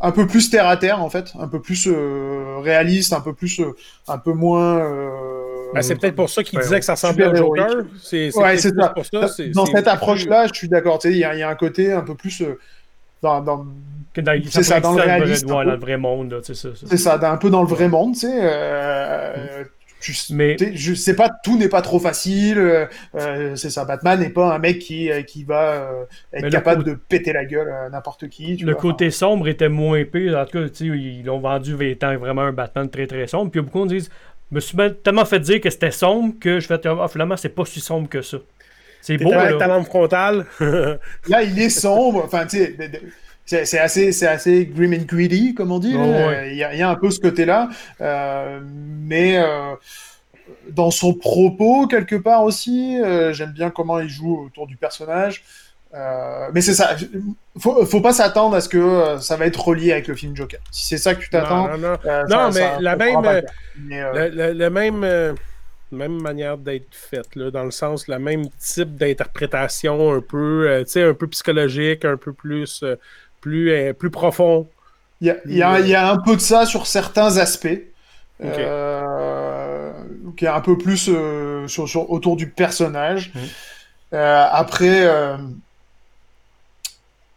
[0.00, 3.32] un peu plus terre à terre en fait, un peu plus euh, réaliste, un peu
[3.32, 3.74] plus, euh,
[4.08, 4.78] un peu moins.
[4.78, 5.10] euh,
[5.74, 7.84] Ben, c'est peut-être pour ça qu'il Ouais, disait que ça ressemblait super Joker.
[8.02, 8.88] C'est Ouais, c'est ça.
[8.90, 9.28] pour ça.
[9.28, 10.98] c'est- Dans c'est cette plus- approche-là, je suis d'accord.
[10.98, 12.58] Tu sais, il y, a- il y a un côté un peu plus euh,
[13.22, 13.66] dans, dans-
[14.50, 16.68] C'est ça, dans le réaliste, vrai- dans le vrai monde, sais, ça.
[16.88, 19.66] c'est ça, un peu dans le vrai monde, tu sais.
[20.12, 22.58] Tu- Mais- je sais pas, tout n'est pas trop facile.
[22.58, 26.48] euh, euh, c'est ça, Batman n'est pas un mec qui, euh, qui va euh, être
[26.50, 28.56] capable de péter la gueule à n'importe qui.
[28.56, 28.80] tu Le vois.
[28.80, 30.34] côté sombre était moins épais.
[30.34, 33.50] En tout cas, ils l'ont vendu étant vraiment un Batman très très sombre.
[33.50, 34.10] Puis il y a beaucoup qui disent
[34.50, 37.48] Je me suis tellement fait dire que c'était sombre que je fais Ah, finalement, c'est
[37.48, 38.38] pas si sombre que ça.
[39.00, 39.76] C'est beau, T'étais avec ta là.
[39.76, 40.46] lampe frontale.
[41.28, 42.22] Là, il est sombre.
[42.24, 42.76] Enfin, tu sais,
[43.46, 45.94] c'est assez, c'est assez grim and greedy, comme on dit.
[45.96, 46.48] Oh, ouais.
[46.50, 47.68] Il y, a, il y a un peu ce côté-là,
[48.00, 49.74] euh, mais euh,
[50.70, 55.44] dans son propos quelque part aussi, euh, j'aime bien comment il joue autour du personnage.
[56.52, 56.94] Mais c'est ça.
[57.58, 60.60] Faut, faut pas s'attendre à ce que ça va être relié avec le film Joker.
[60.70, 61.68] Si c'est ça que tu t'attends.
[61.68, 62.24] Non, non, non.
[62.28, 63.42] Non, mais ça- la même.
[63.78, 65.34] Mais, Le, le- le même,
[65.92, 70.84] même manière d'être faite, là, dans le sens, le même type d'interprétation un peu, euh,
[70.84, 72.96] tu sais, un peu psychologique, un peu plus, euh,
[73.46, 74.66] plus, euh, plus profond.
[75.20, 77.36] Il y a, il y, a, il y a un peu de ça sur certains
[77.36, 77.80] aspects.
[78.42, 78.58] Ok.
[78.58, 79.92] Euh,
[80.36, 83.32] qui est un peu plus euh, sur, sur- autour du personnage.
[84.12, 85.36] Euh, après, euh,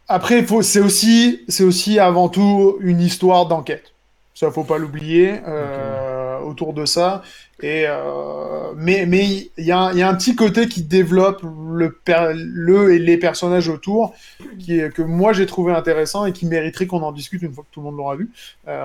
[0.08, 3.92] après, c'est aussi, c'est aussi avant tout une histoire d'enquête.
[4.34, 6.09] Ça, faut pas l'oublier euh,
[6.50, 7.22] autour de ça.
[7.62, 11.98] Et euh, mais mais il y, a y a un petit côté qui développe le
[12.34, 14.14] le et les personnages autour,
[14.58, 17.72] qui que moi j'ai trouvé intéressant et qui mériterait qu'on en discute une fois que
[17.72, 18.30] tout le monde l'aura vu.
[18.68, 18.80] Euh,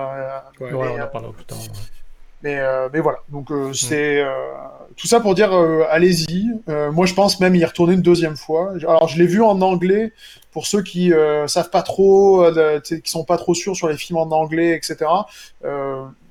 [0.60, 0.72] Ouais.
[0.72, 1.58] Ouais, mais, on en parlera plus tard.
[2.42, 4.30] mais, euh, mais voilà, donc euh, c'est euh,
[4.96, 6.48] tout ça pour dire euh, allez-y.
[6.68, 8.72] Euh, moi je pense même y retourner une deuxième fois.
[8.82, 10.12] Alors je l'ai vu en anglais
[10.52, 13.96] pour ceux qui euh, savent pas trop, euh, qui sont pas trop sûrs sur les
[13.96, 15.10] films en anglais, etc.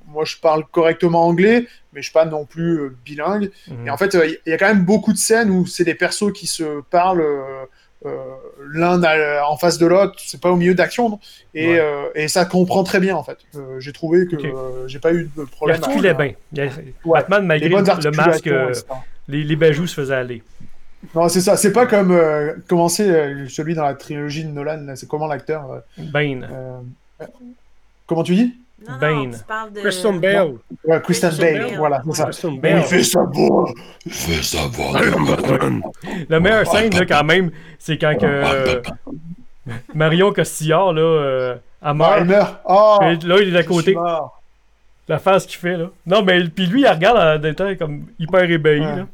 [0.08, 3.50] Moi je parle correctement anglais, mais je suis pas non plus euh, bilingue.
[3.68, 3.86] Mhm.
[3.86, 5.94] Et en fait, euh, il y a quand même beaucoup de scènes où c'est des
[5.94, 7.64] persos qui se parlent euh,
[8.72, 9.02] l'un
[9.42, 11.18] en face de l'autre, c'est pas au milieu d'action,
[11.54, 12.10] et, Ouais.
[12.14, 13.38] et ça comprend très bien en fait.
[13.80, 14.44] J'ai trouvé que Ok.
[14.44, 15.82] euh, j'ai pas eu de Il problème.
[15.82, 16.66] articulait avec, bien.
[16.66, 16.72] Il a-
[17.08, 17.20] Ouais.
[17.20, 18.48] Batman, malgré le masque,
[19.28, 20.42] les, les bajoux se faisaient aller.
[21.14, 21.56] Non, c'est ça.
[21.56, 24.86] C'est pas comme euh, euh, celui dans la trilogie de Nolan.
[24.94, 26.48] C'est comment l'acteur euh, Bane.
[28.06, 28.54] Comment tu dis?
[28.88, 29.30] Non, non, Bane.
[29.38, 29.80] tu parles de...
[29.80, 30.54] Christian Bale.
[30.84, 31.62] ouais, Christian Christian Bale.
[31.66, 31.76] Bale.
[31.78, 32.24] Voilà, c'est ça.
[32.24, 32.82] Christian Il Bale.
[32.82, 33.68] fait ça beau.
[34.04, 34.96] Il fait ça beau.
[36.28, 38.80] La meilleure scène, là, quand même, c'est quand que, euh,
[39.94, 42.18] Marion Costillard, là, euh, elle Ah, meurt.
[42.20, 42.60] il meurt.
[42.64, 43.96] Oh, Puis là, il est à côté.
[45.08, 45.86] La face qu'il fait, là.
[46.06, 48.86] Non, mais puis lui, il regarde en temps comme hyper ébahi, Ouais.
[48.86, 49.06] là.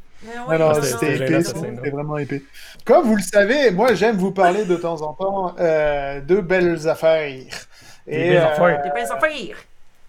[0.48, 2.42] Mais Non, c'était- épais, c'était vraiment épais.
[2.84, 6.88] Comme vous le savez, moi j'aime vous parler de temps en temps euh, de belles
[6.88, 7.34] affaires.
[8.06, 8.82] Des belles euh, affaires.
[8.82, 9.56] Des belles affaires.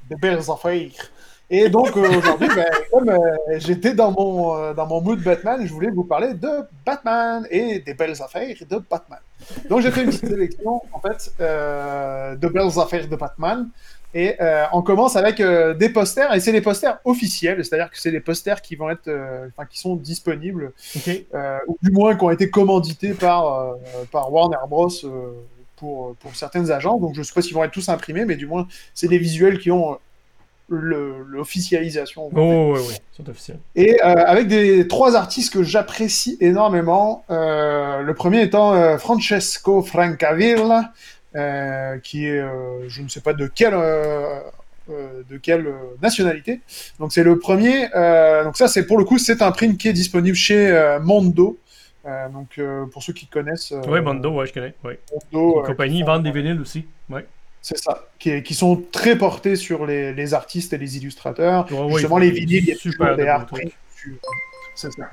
[0.09, 1.11] de belles affaires.
[1.49, 3.17] Et donc euh, aujourd'hui, ben, comme euh,
[3.57, 6.49] j'étais dans mon, euh, dans mon mood Batman, je voulais vous parler de
[6.85, 9.19] Batman et des belles affaires de Batman.
[9.69, 13.69] Donc j'ai fait une petite sélection en fait euh, de belles affaires de Batman.
[14.15, 17.99] Et euh, on commence avec euh, des posters, et c'est des posters officiels, c'est-à-dire que
[17.99, 20.71] c'est des posters qui vont être, euh, enfin qui sont disponibles,
[21.07, 23.73] euh, ou du moins qui ont été commandités par, euh,
[24.11, 24.87] par Warner Bros.
[25.77, 27.01] Euh, pour, pour certaines agences.
[27.01, 29.17] Donc je ne sais pas s'ils vont être tous imprimés, mais du moins c'est des
[29.17, 29.97] visuels qui ont euh,
[31.27, 32.29] l'officialisation.
[32.33, 33.59] Oh, oui, oui, c'est officiel.
[33.75, 37.25] Et euh, avec des trois artistes que j'apprécie énormément.
[37.29, 40.93] Euh, le premier étant euh, Francesco Francavilla,
[42.03, 42.43] qui est,
[42.87, 43.73] je ne sais pas de quelle,
[44.87, 46.61] de quelle nationalité.
[46.99, 47.89] Donc c'est le premier.
[48.43, 51.57] donc ça, c'est pour le coup, c'est un print qui est disponible chez Mondo.
[52.05, 53.71] Euh, donc euh, pour ceux qui connaissent.
[53.71, 54.73] euh, Oui, Mondo, ouais, je connais.
[54.83, 54.99] Ouais.
[55.31, 56.85] Mondo, Les euh, font- vendent des vinyles aussi.
[57.09, 57.25] Ouais.
[57.61, 61.65] c'est ça, qui, qui sont très portés sur les, les artistes et les illustrateurs.
[61.71, 63.69] Ouais, Justement, les vinyles, il y a toujours des de art beaux trucs.
[63.69, 64.17] prints dessus.
[64.75, 65.09] C'est ça.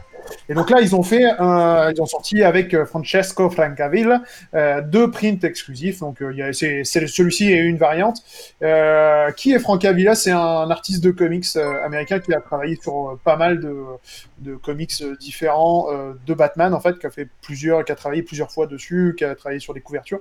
[0.48, 4.22] Et donc là, ils ont fait, ils ont sorti avec euh, Francesco Francavilla
[4.54, 6.00] euh, deux prints exclusifs.
[6.00, 8.22] Donc euh, celui-ci et une variante.
[8.62, 10.14] Euh, qui est Francavilla?
[10.14, 15.88] C'est un artiste de comics américain qui a travaillé sur pas mal de, comics différents
[16.26, 19.24] de Batman en fait, qui a fait plusieurs, qui a travaillé plusieurs fois dessus, qui
[19.24, 20.20] a travaillé sur des couvertures,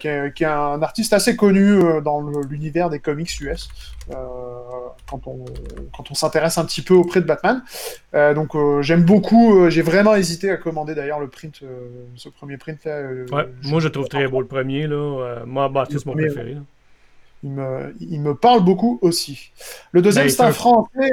[0.00, 3.68] qui, est, est un artiste assez connu dans l'univers des comics US.
[4.08, 7.62] quand on, s'intéresse un petit peu auprès de Batman.
[8.12, 12.56] Donc j'aime beaucoup, euh, j'ai vraiment hésité à commander d'ailleurs le print, euh, ce premier
[12.56, 12.92] print là.
[12.92, 14.94] euh, Ouais, je- moi, je trouve très beau le premier, là.
[14.96, 16.54] Euh, moi, bah, c'est mon premier, préféré.
[16.54, 16.60] là.
[17.42, 19.50] Il me, il me parle beaucoup aussi.
[19.92, 21.12] Le deuxième Ben, c'est un français.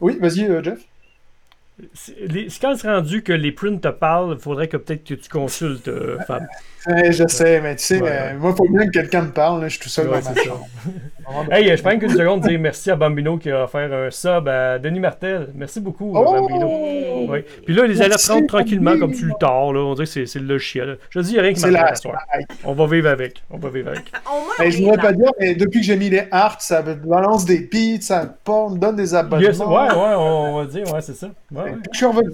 [0.00, 0.80] Oui, vas-y Jeff.
[2.20, 5.28] Les- quand c'est rendu que les prints te parlent, il faudrait que peut-être que tu
[5.28, 5.90] consultes,
[6.26, 6.46] Fab.
[6.86, 9.30] Ouais, je sais, mais tu sais, Ouais, euh, moi, il faut bien que quelqu'un me
[9.30, 9.60] parle.
[9.60, 10.66] là, je suis tout seul Ouais, dans ma chambre.
[11.50, 14.48] Hey, je prends qu'une seconde de dire merci à Bambino qui a offert un sub
[14.48, 15.48] à Denis Martel.
[15.54, 16.32] Merci beaucoup, euh, Oh!
[16.40, 17.30] Bambino.
[17.32, 17.44] Ouais.
[17.64, 19.00] Puis là, les alertes Merci, rentrent tranquillement Bambi.
[19.00, 19.72] comme tu le tard.
[19.72, 19.80] Là.
[19.80, 20.96] On dirait que c'est le chien.
[21.10, 22.02] Je dis, il n'y a rien qui C'est m'arrête.
[22.64, 23.42] On va vivre avec.
[23.50, 24.12] On va vivre avec.
[24.28, 27.44] On je est voudrais pas dire, mais depuis que j'ai mis les arts, ça balance
[27.44, 29.46] des beats, ça me donne des abonnements.
[29.46, 31.28] Yes, ouais, ouais, on va dire, ouais, c'est ça.
[31.52, 31.74] Ouais, ouais.
[31.92, 32.30] Je suis revenu.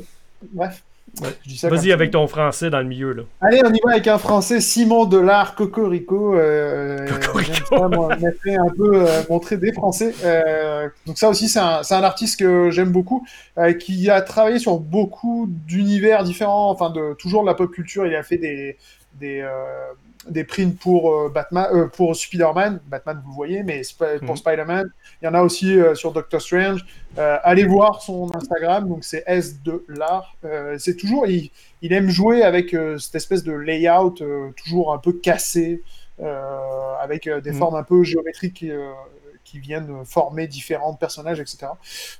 [0.52, 0.82] Bref.
[1.22, 1.68] Ouais.
[1.68, 3.12] Vas-y avec ton français dans le milieu.
[3.12, 3.22] Là.
[3.40, 6.34] Allez, on y va avec un français, Simon Delard, Cocorico.
[6.34, 7.52] Euh, Cocorico.
[7.52, 10.14] j'aime ça, moi, un peu euh, montrer des Français.
[10.24, 13.26] Euh, donc ça aussi, c'est un, c'est un artiste que j'aime beaucoup,
[13.58, 18.06] euh, qui a travaillé sur beaucoup d'univers différents, enfin de toujours de la pop culture.
[18.06, 18.76] Il a fait des
[19.14, 19.48] des euh,
[20.28, 24.30] des prints pour euh, Batman, euh, pour Spider-Man, Batman vous le voyez, mais Sp- pour
[24.30, 24.36] Mhm.
[24.36, 24.90] Spider-Man,
[25.22, 26.84] il y en a aussi euh, sur Doctor Strange.
[27.16, 30.36] Allez voir son Instagram, donc c'est S de l'art.
[30.78, 31.50] C'est toujours, il,
[31.82, 34.14] il aime jouer avec cette espèce de layout
[34.56, 35.82] toujours un peu cassé,
[37.00, 37.58] avec des Mhm.
[37.58, 38.64] formes un peu géométriques
[39.44, 41.68] qui, viennent former différents personnages, etc.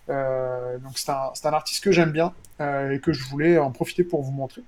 [0.08, 4.02] Euh, donc c'est un, artiste que j'aime bien euh, et que je voulais en profiter
[4.02, 4.62] pour vous montrer.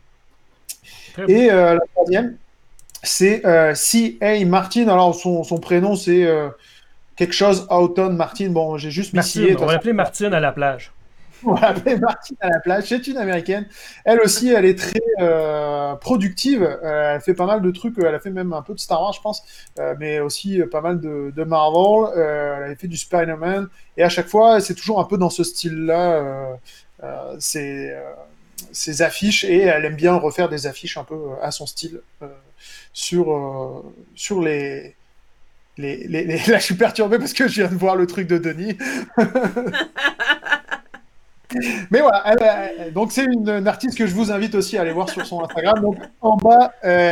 [1.14, 1.30] Très.
[1.30, 2.36] Et euh, la troisième,
[3.02, 4.44] c'est euh, C.A.
[4.44, 4.88] Martin.
[4.88, 6.48] Alors son, son prénom c'est euh,
[7.16, 8.50] quelque chose Houghton Martin.
[8.50, 10.92] Bon, j'ai juste mis Martine, on va l'appeler Martine à la plage.
[11.42, 12.84] On va l'appeler Martine à la plage.
[12.88, 13.66] C'est une américaine.
[14.04, 16.62] Elle aussi, elle est très euh, productive.
[16.62, 17.94] Euh, elle fait pas mal de trucs.
[17.98, 19.42] Elle a fait même un peu de Star Wars, je pense,
[19.98, 22.12] mais aussi pas mal de, de Marvel.
[22.14, 23.68] Elle avait fait du Spider-Man.
[23.96, 26.58] Et à chaque fois, c'est toujours un peu dans ce style-là.
[27.38, 27.96] C'est
[28.72, 32.28] ses affiches et elle aime bien refaire des affiches un peu à son style euh,
[32.92, 33.82] sur euh,
[34.14, 34.94] sur les
[35.78, 38.26] les, les, les- Là, je suis perturbé parce que je viens de voir le truc
[38.26, 38.76] de Denis.
[41.90, 44.82] Mais voilà, elle, elle- donc c'est une, une artiste que je vous invite aussi à
[44.82, 45.80] aller voir sur son Instagram.
[45.80, 47.10] Donc en bas, euh,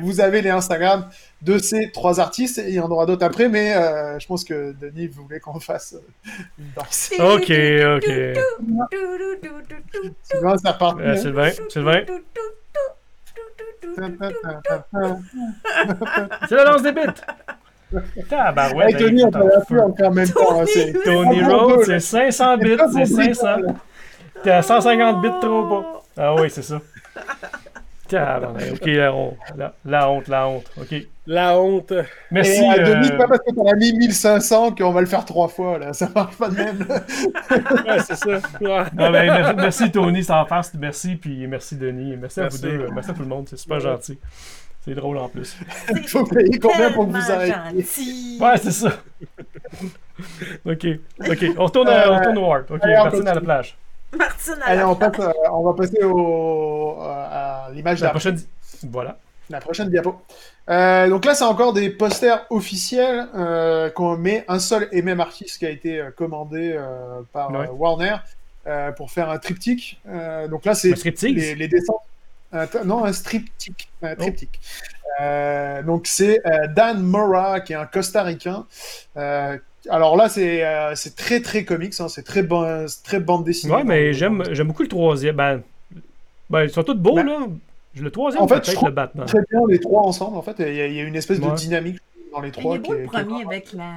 [0.00, 1.08] vous avez les Instagram
[1.42, 2.58] de ces trois artistes.
[2.58, 5.58] Et il y en aura d'autres après, mais euh, je pense que Denis voulait qu'on
[5.58, 5.96] fasse
[6.60, 7.10] une danse.
[7.18, 8.04] Ok, ok.
[10.22, 10.54] Sylvain,
[11.00, 11.16] Euh, hein.
[11.16, 12.02] Sylvain, Sylvain.
[16.48, 18.00] C'est la danse des bits!
[18.28, 18.94] Tabarouette!
[18.94, 20.60] Hey, Tony, on t'a appris encore en même temps.
[20.62, 20.64] hein,
[21.04, 22.00] Tony Rhodes, c'est là.
[22.00, 23.56] 500 bits, c'est compliqué, 500.
[23.58, 23.74] là.
[24.42, 26.02] T'es à 150 bits trop bas.
[26.16, 26.80] Ah oui, c'est ça.
[28.08, 30.70] Tabarnak, ok, la honte, la, la honte, la honte.
[30.80, 30.94] Ok.
[31.26, 31.92] La honte.
[32.32, 32.62] Merci.
[32.62, 35.46] Et à euh, pas parce que t'en as mis 1500 qu'on va le faire trois
[35.48, 35.92] fois, là.
[35.92, 36.78] Ça marche pas de même.
[37.86, 38.28] Ouais, c'est ça.
[38.60, 38.84] Ouais.
[38.94, 40.72] non, ben, merci, merci, Tony, c'est en face.
[40.74, 42.16] Merci, puis merci Denis.
[42.16, 42.88] Merci, à vous deux.
[42.92, 43.46] Merci à tout le monde.
[43.48, 43.82] C'est super Ouais.
[43.82, 44.18] gentil.
[44.84, 45.56] C'est drôle en plus.
[45.94, 48.38] Il faut payer combien pour que vous arrêtiez gentil.
[48.40, 48.90] Ouais, c'est ça.
[50.64, 50.86] ok.
[51.28, 51.44] Ok.
[51.56, 52.64] On retourne, à, on retourne au Ward.
[52.70, 53.76] Ok, Allez, Martine à la plage.
[54.18, 58.18] Martine à Allez, la on, passe, euh, on va passer au, à l'image La d'après.
[58.32, 58.40] prochaine.
[58.90, 59.18] Voilà.
[59.52, 60.20] La prochaine diapo.
[60.70, 65.20] Euh, donc là, c'est encore des posters officiels euh, qu'on met un seul et même
[65.20, 67.68] artiste qui a été euh, commandé euh, par Ouais.
[67.68, 68.16] Warner
[68.96, 70.00] pour faire un triptyque.
[70.50, 71.92] Donc là, c'est les, les dessins.
[72.84, 73.88] Non, un striptyque.
[74.02, 74.58] Un triptyque.
[75.84, 76.40] Donc c'est
[76.76, 78.64] Dan Mora, qui est un costaricain.
[79.16, 80.62] Alors là, c'est
[80.94, 83.74] c'est très très comics, hein, c'est très, ban- très bande dessinée.
[83.74, 85.34] Ouais, mais j'aime beaucoup le troisième.
[85.36, 85.60] Ben,
[86.48, 87.38] ben, ils sont tous beaux, Ben, là.
[87.98, 89.26] Le troisième, en fait, je peut-être le Batman.
[89.26, 90.36] très bien les trois ensemble.
[90.36, 91.98] En fait, il y, a- il y a une espèce de dynamique
[92.32, 92.76] dans les Il trois.
[92.76, 93.90] est beau le premier avec la.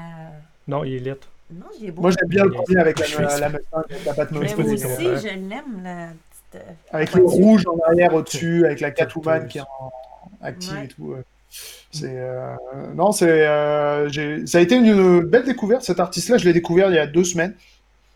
[0.67, 1.11] Non, il est lit.
[1.53, 2.01] Non, il est beau.
[2.01, 3.05] Moi, j'aime bien le Il premier avec la,
[3.39, 4.49] la, avec la Batmobile.
[4.57, 6.55] Mais moi aussi, je l'aime, la petite.
[6.55, 6.59] euh,
[6.91, 9.91] Avec le rouge en arrière au-dessus, avec la Catwoman qui est en
[10.41, 10.85] active Ouais.
[10.85, 11.15] et tout.
[11.91, 12.53] C'est euh,
[12.95, 14.09] non, c'est euh,
[14.45, 15.83] ça a été une belle découverte.
[15.83, 17.53] Cet artiste-là, je l'ai découvert il y a deux semaines.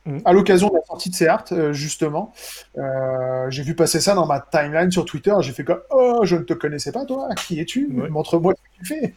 [0.05, 0.21] Mhm.
[0.25, 2.31] À l'occasion de la sortie de ses arts, euh, justement,
[2.77, 5.33] Euh, j'ai vu passer ça dans ma timeline sur Twitter.
[5.41, 7.27] J'ai fait comme Oh, je ne te connaissais pas, toi.
[7.35, 7.89] Qui es-tu?
[7.93, 8.09] Ouais.
[8.09, 9.13] Montre-moi ce que tu fais.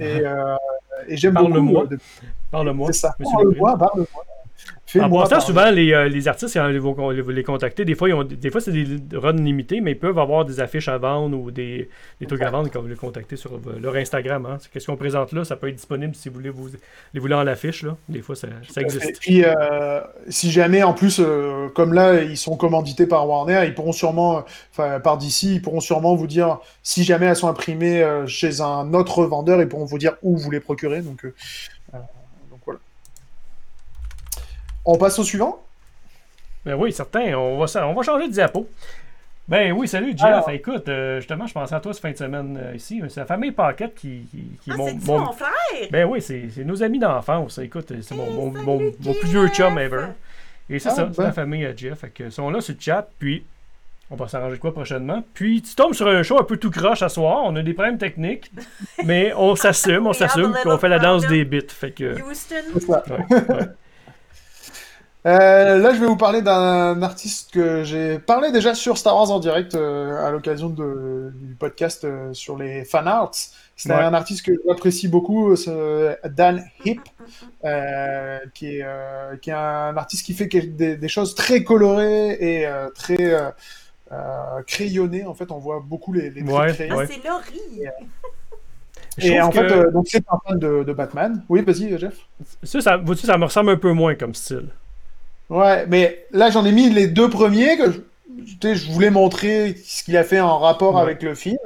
[0.00, 0.56] Et, euh,
[1.08, 1.50] et j'aime beaucoup.
[1.52, 1.84] Parle-moi.
[1.92, 1.96] euh,
[2.50, 2.92] Parle-moi.
[2.92, 3.14] C'est ça.
[3.18, 3.76] Lebrun.
[3.76, 4.06] Parle-moi,
[5.00, 7.84] En passant, souvent, les, euh, les artistes, ils vont, con- ils vont les contacter.
[7.84, 10.60] Des fois, ils ont, des fois c'est des runs limités, mais ils peuvent avoir des
[10.60, 11.88] affiches à vendre ou des,
[12.20, 14.46] des trucs à vendre quand vous les contactez sur euh, leur Instagram.
[14.46, 14.58] Hein.
[14.72, 15.44] Qu'est-ce qu'on présente là?
[15.44, 16.68] Ça peut être disponible si vous voulez vous
[17.14, 17.82] les voulez en affiche.
[17.84, 17.96] Là.
[18.08, 19.20] Des fois, ça, ça Et existe.
[19.20, 23.74] puis, euh, si jamais, en plus, euh, comme là, ils sont commandités par Warner, ils
[23.74, 24.40] pourront sûrement, euh,
[24.72, 28.60] enfin, par DC, ils pourront sûrement vous dire, si jamais elles sont imprimées euh, chez
[28.60, 31.00] un autre vendeur, ils pourront vous dire où vous les procurer.
[31.02, 31.34] Donc, euh,
[31.94, 31.98] euh,
[32.50, 32.80] donc voilà.
[34.84, 35.62] On passe au suivant?
[36.64, 37.34] Ben oui, certain.
[37.34, 38.68] On va, ça- on va changer de diapo.
[39.48, 40.22] Ben oui, salut Jeff.
[40.26, 40.50] Alors.
[40.50, 43.02] Écoute, euh, justement, je pensais à toi ce fin de semaine euh, ici.
[43.08, 45.88] C'est la famille Paquette qui, qui, qui Ah, m'ont- mon frère?
[45.90, 47.58] Ben oui, c'est c'est nos amis d'enfance.
[47.58, 50.06] Écoute, c'est mon, Hey, mon, mon- mon plus vieux chum ever.
[50.70, 51.24] Et c'est Ah, ça, c'est ben.
[51.24, 51.98] la famille à Jeff.
[51.98, 53.44] Fait que, ils sont là sur le chat, puis
[54.10, 55.24] on va s'arranger de quoi prochainement.
[55.34, 57.40] Puis tu tombes sur un show un peu tout croche à soir.
[57.44, 58.50] On a des problèmes techniques,
[59.04, 61.66] mais on s'assume, on s'assume qu'on fait la danse des bits.
[61.68, 62.22] Fait que.
[62.22, 62.54] Houston.
[62.88, 63.58] Ouais, ouais.
[65.24, 69.30] Euh, là, je vais vous parler d'un artiste que j'ai parlé déjà sur Star Wars
[69.30, 73.30] en direct euh, à l'occasion de- du podcast euh, sur les fan arts.
[73.76, 74.00] C'est Ouais.
[74.00, 77.00] un artiste que j'apprécie beaucoup, c'est Dan Hip,
[77.64, 82.32] euh, qui, est, euh, qui est un artiste qui fait des, des choses très colorées
[82.40, 83.50] et euh, très euh,
[84.10, 85.24] euh, crayonnées.
[85.24, 86.88] En fait, on voit beaucoup les, les traits Ouais.
[86.90, 87.06] Ah, ouais.
[87.06, 87.88] c'est Laurie.
[89.18, 91.44] Je Et trouve en que fait, euh, donc c'est un fan de, de Batman.
[91.48, 92.14] Oui, vas-y, Jeff.
[92.64, 94.68] ça, ça, vois-tu, ça me ressemble un peu moins comme style.
[95.52, 99.10] Ouais, mais là j'en ai mis les deux premiers que je, tu sais, je voulais
[99.10, 101.02] montrer ce qu'il a fait en rapport Ouais.
[101.02, 101.58] avec le film.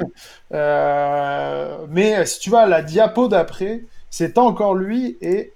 [0.52, 5.52] Euh, mais si tu vas à la diapo d'après, c'est encore lui et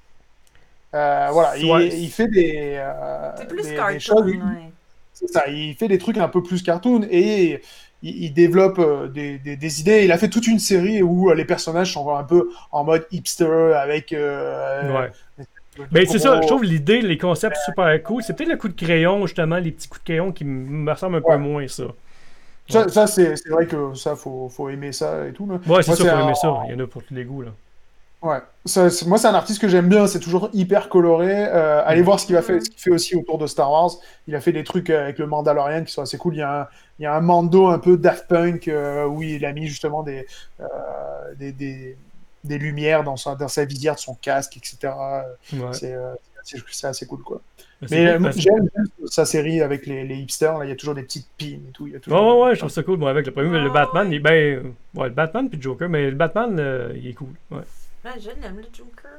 [0.94, 1.88] euh, voilà, il, Ouais.
[1.88, 4.70] il fait des, euh, C'est plus des- des cartoon, choses- ouais.
[5.12, 7.60] c'est ça, il fait des trucs un peu plus cartoon et
[8.02, 10.04] il, il développe euh, des, des- des idées.
[10.04, 13.06] Il a fait toute une série où euh, les personnages sont un peu en mode
[13.10, 14.14] hipster avec.
[15.78, 18.22] Euh, Ben, c'est ça, je trouve l'idée, les concepts super cool.
[18.22, 21.16] C'est peut-être le coup de crayon, justement, les petits coups de crayon qui me ressemblent
[21.16, 21.36] un Ouais.
[21.36, 21.84] peu moins, ça.
[22.68, 25.46] Ça, ça, c'est vrai que ça, faut, faut aimer ça et tout.
[25.46, 25.58] là.
[25.66, 26.54] Ouais, c'est ça, faut un- aimer ça.
[26.68, 27.50] Il y en a pour tous les goûts, là.
[28.22, 28.38] Ouais.
[28.66, 30.06] Ça, moi, c'est un artiste que j'aime bien.
[30.06, 31.32] C'est toujours hyper coloré.
[31.48, 33.90] Euh, allez voir ce qu'il va faire, ce qu'il fait aussi autour de Star Wars.
[34.28, 36.34] Il a fait des trucs avec le Mandalorian qui sont assez cool.
[36.34, 36.66] Il y a un,
[36.98, 40.02] il y a un Mando un peu Daft Punk euh, où il a mis justement
[40.02, 40.26] des,
[40.60, 40.64] euh,
[41.38, 41.96] des, des,
[42.44, 44.92] des lumières dans sa, dans sa visière de son casque, etc.
[45.52, 45.60] Ouais.
[45.72, 47.40] C'est euh, c'est assez- cool, quoi.
[47.82, 48.68] Ben, c'est Mais euh, que- j'aime
[49.06, 50.58] sa série avec les, les hipsters.
[50.58, 51.86] Là, il y a toujours des petites pins et tout.
[51.86, 52.38] Il y a toujours...
[52.40, 52.98] Ouais, ouais, je trouve ça cool.
[52.98, 54.14] Bon, avec le premier, le Batman, ouais.
[54.14, 54.32] il est ben.
[54.66, 57.28] euh, Ouais, le Batman puis le Joker, mais le Batman, euh, il est cool.
[57.50, 57.60] Ouais.
[58.04, 59.10] Ah, je l'aime, le Joker.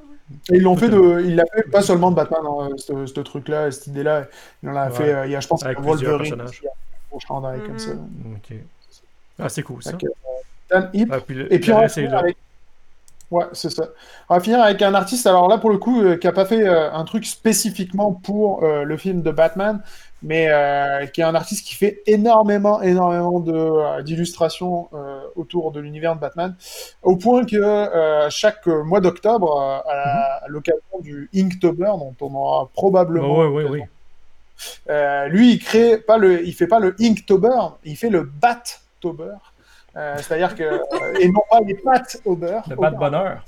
[0.52, 3.20] Et ils l'ont fait de, il l'a fait pas seulement de Batman, hein, ce, ce
[3.20, 4.28] truc-là, cette idée-là.
[4.64, 4.96] Il en a Ouais.
[4.96, 6.60] fait, euh, il y a, je pense, Avec Wolverine personnages.
[6.60, 6.72] qui a
[7.16, 7.94] un chandail comme ça.
[7.94, 8.36] Mhm.
[8.38, 8.58] Ok.
[9.40, 9.92] Ah, c'est cool, ça.
[10.70, 11.08] Dan Hip.
[11.12, 12.38] Ah, puis le, Et puis on avec,
[13.32, 13.88] Ouais, c'est ça.
[14.28, 16.44] On va finir avec un artiste, alors là, pour le coup, euh, qui a pas
[16.44, 19.82] fait euh, un truc spécifiquement pour euh, le film de Batman,
[20.22, 20.52] mais
[21.14, 24.88] qui est un artiste qui fait énormément, énormément de, d'illustrations
[25.36, 26.54] autour de l'univers de Batman,
[27.02, 27.90] au point que
[28.30, 33.36] chaque mois d'octobre, euh, à, l'occasion du Inktober, dont on aura probablement...
[33.36, 33.90] Ouais, ouais, ouais.
[34.90, 39.38] Euh, lui, il crée pas le, il fait pas le Inktober, il fait le Battober.
[39.98, 42.64] Euh, C'est-à-dire que euh, et non pas les pâtes au beurre.
[42.70, 43.46] Le bas de bonheur.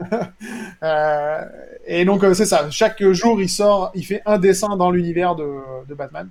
[0.82, 1.44] Euh,
[1.86, 2.70] et donc euh, c'est ça.
[2.70, 6.30] Chaque jour, il sort, il fait un dessin dans l'univers de, de Batman.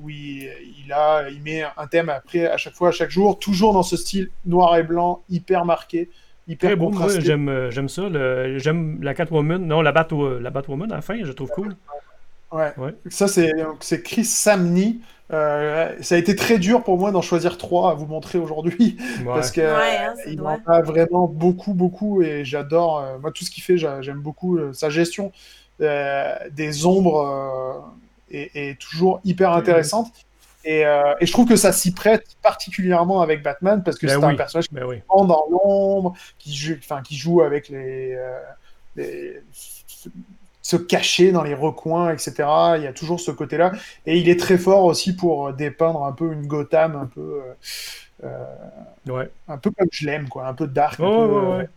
[0.00, 0.48] Où il,
[0.84, 3.82] il a, il met un thème après à chaque fois, à chaque jour, toujours dans
[3.82, 6.08] ce style noir et blanc, hyper marqué,
[6.46, 6.92] hyper Très beau.
[7.18, 8.02] J'aime, j'aime ça.
[8.58, 9.66] J'aime la Catwoman.
[9.66, 10.08] Non, la, Bat
[10.40, 11.74] la Batwoman, à la fin, je trouve cool.
[12.52, 12.72] Ouais.
[12.76, 12.94] Ouais.
[13.08, 14.98] Ça, c'est c'est Chris Samney.
[15.32, 18.96] Euh, ça a été très dur pour moi d'en choisir trois à vous montrer aujourd'hui
[19.18, 19.24] Ouais.
[19.34, 23.00] parce que Ouais, hein, il m'en a vraiment beaucoup, beaucoup et j'adore.
[23.00, 25.32] euh, moi, tout ce qu'il fait, j'a- j'aime beaucoup euh, sa gestion
[25.80, 27.20] euh, des ombres
[28.30, 29.58] euh, est, est toujours hyper Mhm.
[29.58, 30.12] intéressante.
[30.64, 34.18] Et, euh, et je trouve que ça s'y prête particulièrement avec Batman parce que Ben
[34.20, 34.96] c'est un personnage Ben oui.
[35.06, 38.65] prend dans l'ombre, qui joue, enfin, qui joue avec les, euh, les-
[40.70, 42.32] se cacher dans les recoins, etc.
[42.76, 43.72] Il y a toujours ce côté-là,
[44.06, 47.54] et il est très fort aussi pour dépeindre un peu une Gotham, un peu, euh,
[48.24, 49.30] euh, Ouais.
[49.48, 50.98] un peu comme je l'aime, quoi, un peu dark.
[50.98, 51.68] un Ouais, peu, ouais, euh, ouais.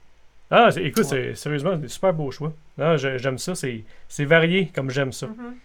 [0.51, 2.51] Ah, écoute, c'est, sérieusement, c'est super beau choix.
[2.97, 3.53] J'ai- j'aime ça.
[3.53, 5.27] C'est, c'est varié comme j'aime ça.
[5.27, 5.55] Mhm.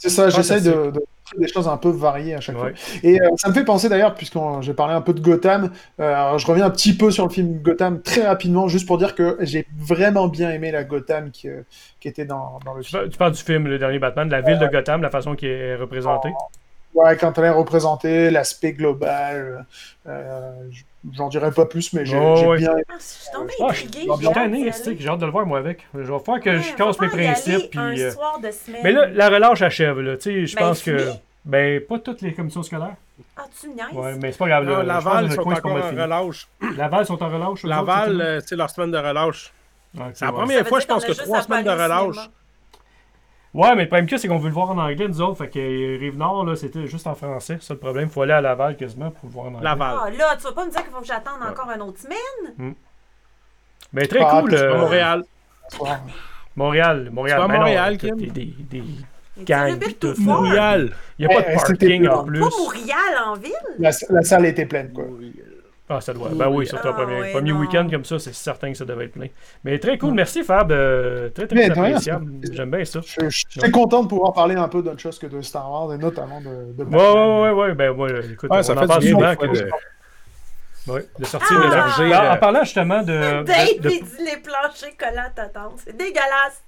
[0.00, 0.84] C'est ça, j'essaye Fantastique.
[0.86, 1.04] de, de
[1.38, 2.74] des choses un peu variées à chaque Ouais.
[2.74, 3.00] fois.
[3.04, 6.36] Et euh, ça me fait penser d'ailleurs, puisque j'ai parlé un peu de Gotham, euh,
[6.38, 9.36] je reviens un petit peu sur le film Gotham très rapidement, juste pour dire que
[9.40, 11.62] j'ai vraiment bien aimé la Gotham qui, euh,
[12.00, 13.08] qui était dans, dans le Tu, film.
[13.10, 15.46] tu parles du film, le dernier Batman, de la ville de Gotham, la façon qui
[15.46, 16.32] est représentée.
[16.94, 19.66] Ouais, quand elle est représentée, l'aspect global,
[20.08, 20.50] euh,
[21.12, 22.58] j'en dirais pas plus, mais j'ai Oh, ouais.
[22.58, 22.82] bien aimé.
[22.88, 25.86] Ah, je suis tombée Ah, j'ai tanné, j'ai hâte de le voir moi avec.
[25.94, 27.76] Je vais faire que je casse mes principes.
[27.76, 28.80] un Puis, euh, soir de semaine.
[28.84, 30.00] Mais là, la relâche achève.
[30.00, 30.16] Là.
[30.16, 31.10] Tu sais, Je Ben, pense que.
[31.44, 32.96] Ben, pas toutes les commissions scolaires.
[33.36, 33.86] Ah, tu me niaises?
[33.94, 34.64] Ouais, mais c'est pas grave.
[34.64, 34.82] là.
[34.82, 36.48] Non, Je pense que Laval sont encore en relâche.
[36.76, 37.62] Laval sont en relâche.
[37.64, 39.52] Laval, c'est euh, c'est leur semaine de relâche.
[40.14, 40.36] C'est la ouais.
[40.38, 42.16] première fois, je pense que trois semaines de relâche.
[43.52, 45.38] Ouais, mais le problème que c'est qu'on veut le voir en anglais, nous autres.
[45.38, 45.58] Fait que
[45.98, 47.56] Rive-Nord, là, c'était juste en français.
[47.60, 48.08] C'est ça le problème.
[48.08, 49.64] Faut aller à Laval quasiment pour le voir en anglais.
[49.64, 49.96] Laval.
[50.04, 52.74] Ah, là, tu vas pas me dire qu'il faut que j'attende encore une autre semaine?
[53.92, 54.54] Ben, très Ah, cool.
[54.54, 55.24] euh, Montréal.
[56.54, 57.10] Montréal.
[57.12, 57.38] Montréal.
[57.40, 58.16] C'est pas Ben non, Montréal, Kim?
[58.16, 58.82] Des, des, des
[59.36, 59.78] Mais gangs.
[60.18, 60.92] Montréal.
[61.18, 62.40] Il n'y a pas Eh, de c'était parking en plus.
[62.40, 63.52] Pas Montréal en ville?
[63.78, 65.04] La, la salle était pleine, quoi.
[65.92, 66.28] Ah, ça doit.
[66.32, 68.84] Ben oui, surtout le Ah, premier, ouais, premier week-end comme ça, c'est certain que ça
[68.84, 69.26] devait être plein.
[69.64, 70.70] Mais très cool, merci Fab.
[70.70, 72.30] euh, très très appréciable.
[72.52, 73.00] J'aime bien ça.
[73.04, 75.68] Je, je suis très content de pouvoir parler un peu d'autre chose que de Star
[75.68, 77.74] Wars, et notamment de, de Ouais, ouais, ouais, ouais.
[77.74, 79.46] Ben, moi, écoute, Ouais, on ça en fait parle souvent que.
[79.46, 79.70] de-
[80.86, 81.94] Ouais, de sortir Ah!
[81.98, 82.04] de.
[82.04, 83.42] En, euh, en parlant justement de.
[83.42, 85.80] Dave, de- de- il dit les planchers collants à ta tante.
[85.84, 86.62] C'est dégueulasse.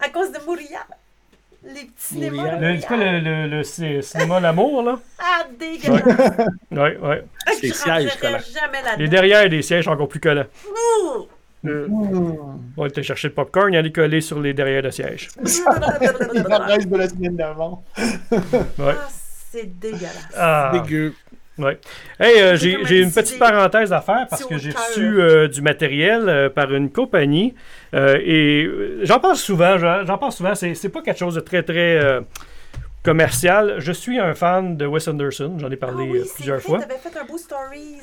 [0.00, 0.80] À cause de Mouria.
[1.66, 2.58] Les petits cinémas.
[2.58, 4.98] Le, c'est quoi le, le, le ci- cinéma L'amour, là?
[5.18, 6.02] Ah, dégueulasse.
[6.70, 7.24] Ouais, ouais.
[7.46, 8.38] Ah, Les je sièges rentrerai collants.
[8.52, 9.10] jamais Les là-dedans.
[9.10, 10.44] derrière des sièges encore plus collants.
[10.68, 11.26] Ouh.
[11.62, 12.38] Mmh.
[12.76, 14.90] On va aller chercher le popcorn, il y en a collé sur les derrière de
[14.90, 15.28] siège.
[15.36, 15.42] Il
[16.68, 17.82] reste de la semaine d'avant.
[17.98, 18.38] Ouais.
[18.78, 19.08] Ah,
[19.50, 20.28] c'est dégueulasse.
[20.36, 20.70] Ah.
[20.74, 21.14] Dégueu.
[21.58, 21.78] Ouais.
[22.20, 25.62] Hey, euh, j'ai une petit petite parenthèse à faire parce que j'ai reçu euh, du
[25.62, 27.54] matériel euh, par une compagnie
[27.94, 28.68] et
[29.02, 31.98] j'en parle souvent, j'en parle souvent, c'est c'est pas quelque chose de très très
[33.02, 33.76] commercial.
[33.78, 36.58] Je suis un fan de Wes Anderson, j'en ai Ah parlé oui, euh, c'est plusieurs
[36.58, 36.78] vrai, fois.
[36.80, 38.00] t'avais fait un beau stories.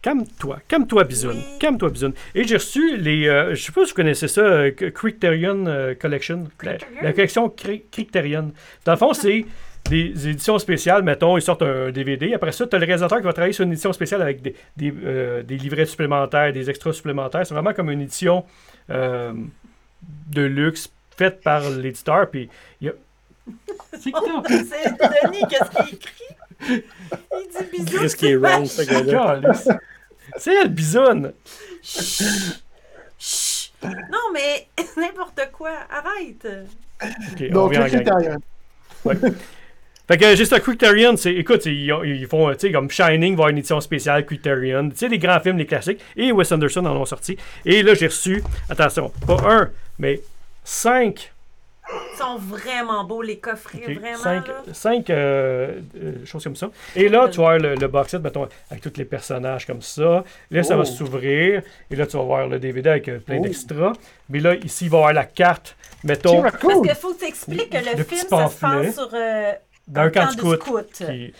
[0.00, 1.58] Calme-toi, calme-toi Bisoun, Oui.
[1.58, 2.12] calme-toi Bisoun.
[2.34, 5.64] Et j'ai reçu les, je sais pas si vous connaissez ça, Criterion
[6.00, 8.52] Collection, la, la collection Cri- Criterion.
[8.84, 9.44] Dans le fond, c'est
[9.88, 12.34] des éditions spéciales, mettons, ils sortent un DVD.
[12.34, 14.54] Après ça, tu as le réalisateur qui va travailler sur une édition spéciale avec des,
[14.76, 17.46] des, euh, des livrets supplémentaires, des extras supplémentaires.
[17.46, 18.44] C'est vraiment comme une édition
[18.90, 19.32] euh,
[20.30, 22.28] de luxe faite par l'éditeur.
[22.30, 22.48] Puis
[22.80, 22.92] il y a.
[23.98, 26.34] C'est Denis, qu'est-ce qu'il écrit?
[26.70, 26.82] Il
[27.48, 27.98] dit bisous.
[28.00, 29.40] Qu'est-ce qui est wrong, ce gars-là?
[29.40, 29.68] Calice.
[30.36, 31.32] C'est elle, bisoune!
[31.82, 33.72] Chut.
[33.82, 35.70] Non, mais n'importe quoi.
[35.90, 36.46] Arrête.
[37.02, 37.88] Ok, on Donc, le gang.
[37.88, 38.38] critérium.
[40.08, 41.34] Fait que juste un Criterion, c'est.
[41.34, 44.24] Écoute, c'est- ils, ont- ils font, tu sais, comme Shining va avoir une édition spéciale
[44.24, 44.88] Criterion.
[44.88, 46.00] Tu sais, les grands films, les classiques.
[46.16, 47.36] Et Wes Anderson en ont sorti.
[47.66, 50.20] Et là, j'ai reçu, attention, pas un, mais
[50.64, 51.32] cinq.
[51.90, 54.18] Ils sont vraiment beaux, les coffrets, vraiment.
[54.18, 54.54] cinq, là.
[54.74, 56.68] cinq euh, euh, choses comme ça.
[56.94, 59.80] Et là, tu vas voir le, le box set, mettons, avec tous les personnages comme
[59.80, 60.22] ça.
[60.50, 60.84] Là, ça va Oh.
[60.84, 61.62] s'ouvrir.
[61.90, 63.42] Et là, tu vas voir le DVD avec euh, plein Oh.
[63.42, 63.94] d'extras.
[64.28, 67.24] Mais là, ici, il va y avoir la carte, mettons, Parce qu'il faut que tu
[67.24, 69.52] expliques que le, Le film, ça se passe sur euh,
[69.88, 70.60] d'un un camp camp de de scout.
[70.60, 70.86] scout.
[70.92, 71.32] qui-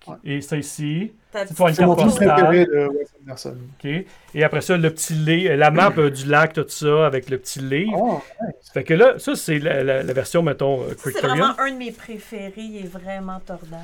[0.00, 1.12] qui- et ça ici.
[1.32, 2.28] C'est mon postale.
[2.34, 3.56] préféré de Wes Anderson.
[3.82, 3.90] OK.
[4.34, 7.38] Et après ça, le petit livre, la map euh, du lac, tout ça, avec le
[7.38, 7.92] petit livre.
[7.96, 8.20] Oh,
[8.74, 11.36] Fait que là, ça, c'est la, la- la version, mettons, euh, Ça, C'est Criterion.
[11.36, 12.52] vraiment un de mes préférés.
[12.58, 13.78] Il est vraiment tordant.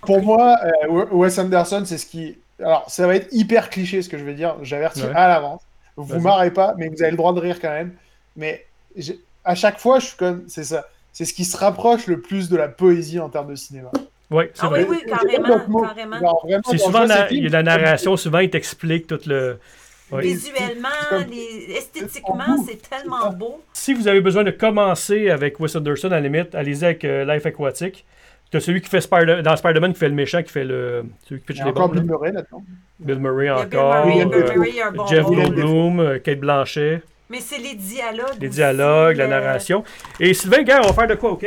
[0.00, 0.56] Pour moi,
[0.90, 2.36] euh, Wes Anderson, c'est ce qui.
[2.58, 4.56] Alors, ça va être hyper cliché ce que je vais dire.
[4.62, 5.12] J'avertis Ouais.
[5.14, 5.62] à l'avance.
[5.96, 6.20] Vous Vas-y.
[6.22, 7.92] marrez pas, mais vous avez le droit de rire quand même.
[8.34, 8.66] Mais
[9.44, 10.44] à chaque fois, je suis comme.
[10.48, 10.88] C'est ça.
[11.18, 13.90] C'est ce qui se rapproche le plus de la poésie en termes de cinéma.
[14.30, 14.86] Oui, c'est Ah vrai.
[14.88, 18.38] oui, oui, carrément, C'est souvent, le na- setting, il y a de la narration, souvent,
[18.38, 19.58] il t'explique tout le.
[20.12, 20.22] Ouais.
[20.22, 23.60] Visuellement, C'est comme- les- esthétiquement, c'est tellement beau.
[23.72, 27.24] Si vous avez besoin de commencer avec Wes Anderson, à la limite, allez-y avec euh,
[27.24, 28.04] Life Aquatic.
[28.52, 31.04] T'as celui qui fait Spider dans Spider-Man qui fait le méchant, qui fait le.
[31.28, 31.98] Celui qui Il pitch y a les encore bombes.
[31.98, 32.62] Bill Murray là-dedans.
[33.00, 34.06] Bill Murray Bill encore.
[34.06, 38.38] Murray, Bill euh, Murray, bon Jeff Goldblum, euh, Kate Blanchet, Mais c'est les dialogues.
[38.40, 39.84] les aussi, dialogues, la euh, narration.
[40.18, 41.46] Et Sylvain, gars, on va faire de quoi, OK?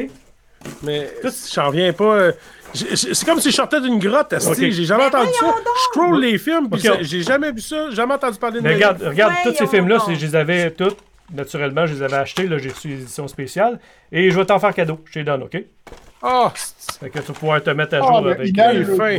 [0.83, 1.09] Mais
[1.53, 2.03] j'en reviens pas.
[2.15, 2.31] euh,
[2.73, 4.49] C'est comme si je sortais d'une grotte, asti.
[4.49, 4.57] Ok.
[4.71, 5.55] J'ai jamais Mais entendu ça?
[5.55, 6.85] Je scroll les films, puis Ok.
[6.97, 9.65] ça- j'ai jamais vu ça, jamais entendu parler de Mais ma regarde, regarde tous ces
[9.67, 10.97] films-là, je les avais toutes.
[11.33, 12.45] Naturellement, je les avais achetés.
[12.45, 13.79] Là, j'ai reçu les éditions spéciales.
[14.11, 14.99] Et je vais t'en faire cadeau.
[15.05, 15.57] Je t'ai donne, OK?
[16.23, 18.95] Ah, c'est- Fait que tu vas pouvoir te mettre à jour Ah, mais avec euh,
[18.95, 19.17] fin.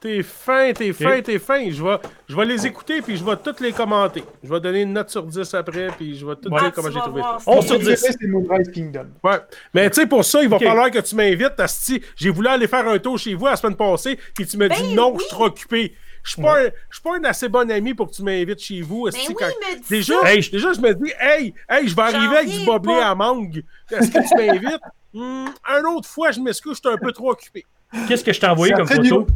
[0.00, 1.70] T'es fin, t'es fin, t'es fin.
[1.70, 1.96] Je vais,
[2.28, 4.24] je vais les écouter, puis je vais toutes les commenter.
[4.42, 6.60] Je vais donner une note sur 10 après, puis je vais tout Ouais.
[6.60, 7.44] dire comment j'ai trouvé voir, ça.
[7.44, 8.16] c'est- 11 sur Mon préféré, 10.
[8.20, 9.06] C'est Moonrise Kingdom.
[9.22, 9.38] Ouais.
[9.74, 12.02] Mais tu sais, pour ça, il va falloir que tu m'invites, Asti.
[12.16, 14.82] J'ai voulu aller faire un tour chez vous la semaine passée, puis tu m'as dit
[14.82, 15.16] Ben non, oui.
[15.18, 15.94] je suis trop occupé.
[16.24, 18.60] Je suis pas, un- je suis pas un assez bon ami pour que tu m'invites
[18.60, 19.04] chez vous.
[19.04, 20.32] Ben asti, oui, quand- mais dis Déjà, ça.
[20.32, 23.08] Hey, déjà, je me dis, hey, hey, je vais arriver avec du boblé pas.
[23.10, 23.64] à mangue.
[23.90, 24.80] Est-ce que tu m'invites?
[25.14, 27.66] Hmm, un autre fois, je m'excuse, je suis un peu trop occupé.
[28.08, 29.26] Qu'est-ce que je t'ai envoyé comme photo?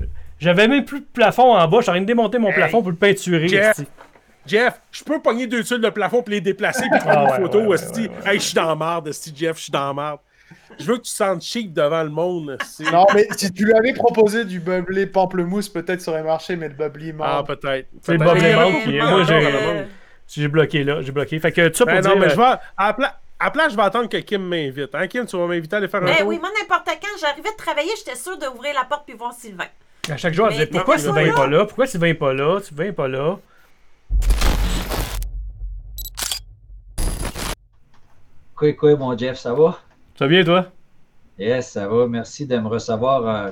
[0.40, 1.76] J'avais même plus de plafond en bas.
[1.78, 3.46] Je suis en train de démonter mon Hey, plafond pour le peinturer.
[3.46, 3.80] Jeff.
[4.46, 7.30] Jeff, je peux pogner deux tuiles de plafond pour les déplacer puis prendre Ah une
[7.30, 8.00] ouais, photo, ouais, ouais, esti.
[8.02, 8.32] ouais, ouais.
[8.32, 10.20] Hey, je suis dans la esti, Jeff, je suis dans la marde.
[10.78, 12.58] Je veux que tu te sentes cheap devant le monde.
[12.92, 16.68] Non, mais si tu lui avais proposé du bubbly pamplemousse, peut-être ça aurait marché, mais
[16.68, 17.46] le bubbly Ah, menthe.
[17.46, 17.88] peut-être.
[18.02, 18.34] C'est le Peut-être.
[18.34, 19.84] Bob Mais il y en a Lemon beaucoup qui moi,
[20.28, 21.02] j'ai- bloqué là.
[21.02, 21.38] J'ai bloqué.
[21.38, 22.10] Fait que pour Ben dire.
[22.10, 22.42] non, mais euh, je vais.
[22.42, 24.94] À la, pla- à la place, je vais attendre que Kim m'invite.
[24.94, 26.26] Hein, Kim, tu vas m'inviter à aller faire un Ben tour?
[26.26, 29.64] oui, moi, n'importe quand, j'arrivais de travailler, j'étais sûre d'ouvrir la porte puis voir Sylvain.
[30.10, 31.64] À chaque jour, elle Mais- disait Pourquoi mais Sylvain pas est pas là?
[31.64, 32.60] Pourquoi Sylvain est pas là?
[32.60, 33.38] Sylvain est pas là?
[38.54, 39.78] Quoi, quoi, mon Jeff, ça va?
[40.18, 40.72] Ça va bien, toi?
[41.38, 42.06] Yes, ça va.
[42.06, 43.50] Merci de me recevoir euh,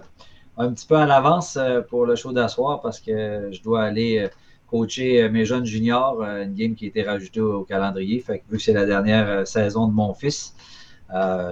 [0.56, 4.20] un petit peu à l'avance euh, pour le show d'asseoir parce que je dois aller
[4.20, 4.28] euh,
[4.66, 8.18] coacher mes jeunes juniors, une game qui a été rajoutée au, calendrier.
[8.20, 10.54] Fait que vu que c'est la dernière saison de mon fils,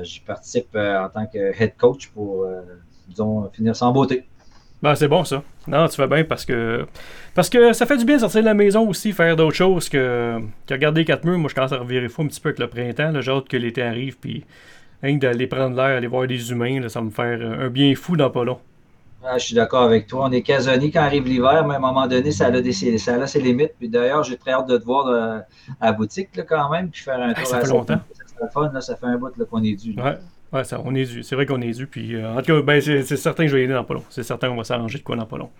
[0.03, 2.47] j'y participe en tant que head coach pour,
[3.07, 4.25] disons, finir sans beauté.
[4.83, 5.43] Ben, c'est bon ça.
[5.69, 6.87] Non, tu fais bien parce que
[7.35, 9.89] parce que ça fait du bien de sortir de la maison aussi, faire d'autres choses
[9.89, 11.39] que, que regarder quatre murs.
[11.39, 13.21] Moi, je commence à revirer fou un petit peu avec le printemps.
[13.21, 14.45] J'ai hâte que l'été arrive, puis
[15.03, 17.67] rien que d'aller prendre l'air, aller voir des humains, là, ça va me faire euh,
[17.67, 18.59] un bien fou dans pas long.
[19.25, 20.27] Ah, je suis d'accord avec toi.
[20.29, 23.15] On est casonné quand arrive l'hiver, mais à un moment donné, ça a, des, ça
[23.15, 23.73] a ses limites.
[23.79, 25.39] Puis d'ailleurs, j'ai très hâte de te voir euh,
[25.81, 28.01] à la boutique là, quand même, puis faire un tour ça à fait longtemps.
[28.15, 29.95] Ça le fun, là, ça fait un bout qu'on est dû.
[30.01, 30.17] Ouais.
[30.53, 31.23] Ouais, ça, on est dû.
[31.23, 31.87] C'est vrai qu'on est dû.
[31.87, 33.95] Puis, euh, en tout cas, ben, c'est certain que je vais y aller dans pas
[33.95, 34.03] long.
[34.11, 35.51] C'est certain qu'on va s'arranger de quoi dans pas long.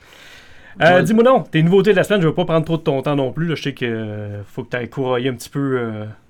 [0.81, 1.03] Euh, Ouais.
[1.03, 3.15] Dis-moi donc, tes nouveautés de la semaine, je veux pas prendre trop de ton temps
[3.15, 3.47] non plus.
[3.47, 3.55] là.
[3.55, 5.79] Je sais euh, faut que tu ailles courailler un petit peu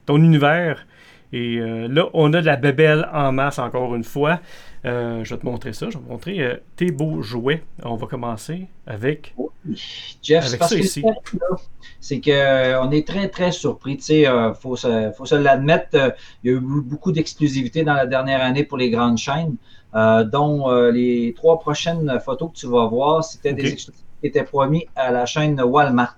[0.04, 0.84] ton univers.
[1.32, 4.40] Et euh, là, on a de la bébelle en masse encore une fois.
[4.84, 5.88] Euh, je vais te montrer ça.
[5.90, 7.62] Je vais te montrer euh, tes beaux jouets.
[7.82, 9.34] On va commencer avec.
[10.22, 11.04] Jeff, Avec c'est parce ça que ici.
[12.00, 13.96] c'est qu'on est très, très surpris.
[13.96, 16.10] Tu sais, euh, faut se, faut se l'admettre, euh,
[16.42, 19.56] il y a eu beaucoup d'exclusivité dans la dernière année pour les grandes chaînes,
[19.94, 24.26] euh, dont euh, les trois prochaines photos que tu vas voir, c'était des exclusivités qui
[24.26, 26.16] étaient promis à la chaîne Walmart.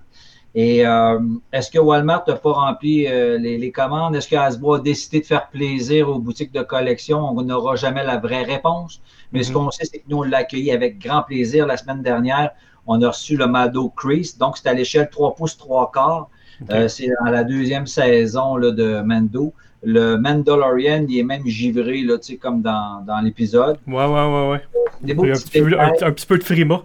[0.57, 1.19] Et euh,
[1.51, 4.15] est-ce que Walmart n'a pas rempli euh, les, les commandes?
[4.15, 7.19] Est-ce que Hasbro a décidé de faire plaisir aux boutiques de collection?
[7.19, 9.01] On n'aura jamais la vraie réponse.
[9.33, 9.55] Mais ce Mhm.
[9.55, 12.51] qu'on sait, c'est que nous, on l'a accueilli avec grand plaisir la semaine dernière.
[12.87, 16.29] On a reçu le Mado Crease, donc c'est à l'échelle 3 pouces 3 quarts.
[16.71, 19.51] Euh, c'est dans la deuxième saison là, de Mando.
[19.83, 23.77] Le Mandalorian, il est même givré, là, tu sais, comme dans, dans l'épisode.
[23.87, 24.61] Ouais, ouais, ouais, ouais.
[25.01, 26.81] Des beaux Puis un, petits petit peu, un petit peu de frima.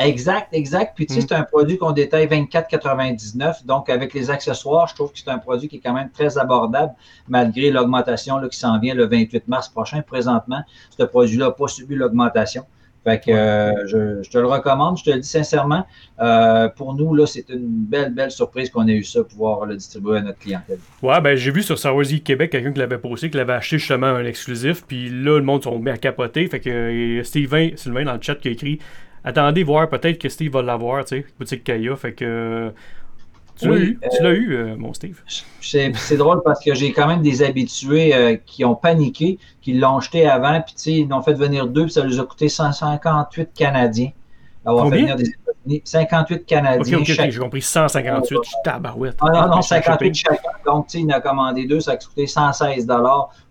[0.00, 0.92] Exact, exact.
[0.96, 1.26] Puis tu sais, Mm.
[1.28, 3.64] c'est un produit qu'on détaille 24,99.
[3.66, 6.38] Donc, avec les accessoires, je trouve que c'est un produit qui est quand même très
[6.38, 6.92] abordable,
[7.28, 10.02] malgré l'augmentation qui s'en vient le 28 mars prochain.
[10.02, 10.62] Présentement,
[10.96, 12.64] ce produit-là n'a pas subi l'augmentation.
[13.02, 15.86] Fait que euh, je, je te le recommande, je te le dis sincèrement.
[16.20, 19.76] Euh, pour nous, là, c'est une belle, belle surprise qu'on ait eu ça, pouvoir le
[19.76, 20.78] distribuer à notre clientèle.
[21.02, 24.08] Ouais, ben j'ai vu sur Geek Québec quelqu'un qui l'avait posté, qui l'avait acheté justement
[24.08, 26.46] un exclusif, puis là le monde sont mis à capoter.
[26.46, 28.78] Fait que euh, Steven, Sylvain dans le chat qui a écrit
[29.24, 31.94] Attendez voir, peut-être que Steve va l'avoir, tu sais, boutique Kaya.
[31.96, 32.70] Fait que euh,
[33.58, 35.20] tu l'as Oui, eu, tu l'as eu, euh, mon Steve.
[35.60, 40.00] C'est drôle parce que j'ai quand même des habitués euh, qui ont paniqué, qui l'ont
[40.00, 42.48] jeté avant, puis tu sais, ils l'ont fait venir deux, puis ça leur a coûté
[42.48, 44.10] 158 Canadiens.
[44.64, 45.02] d'avoir fait Combien?
[45.02, 45.82] venir des États-Unis.
[45.84, 47.30] 58 Ok, Canadiens ok, ok, chaque.
[47.30, 48.38] j'ai compris 158.
[48.42, 49.16] Je suis tabarouette.
[49.20, 50.34] Ah non, non, Méchant 58 shipping.
[50.36, 50.48] chacun.
[50.64, 52.86] Donc, tu sais, il en a commandé deux, ça a coûté 116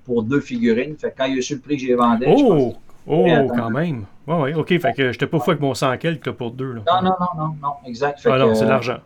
[0.06, 0.96] pour deux figurines.
[0.98, 2.74] Fait que quand il a su le prix que j'ai vendu, je pense-
[3.08, 3.26] Oh!
[3.56, 4.06] Quand même.
[4.28, 4.80] Ouais, ouais, ok.
[4.80, 6.74] Fait que j'étais pas fou avec mon 100 quelques pour deux.
[6.74, 6.82] Là.
[6.88, 8.20] Non, non, non, non, non, exact.
[8.20, 8.98] Fait Ah que, non, c'est de euh, l'argent.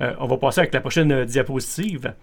[0.00, 2.14] Euh, on va passer avec la prochaine euh, diapositive.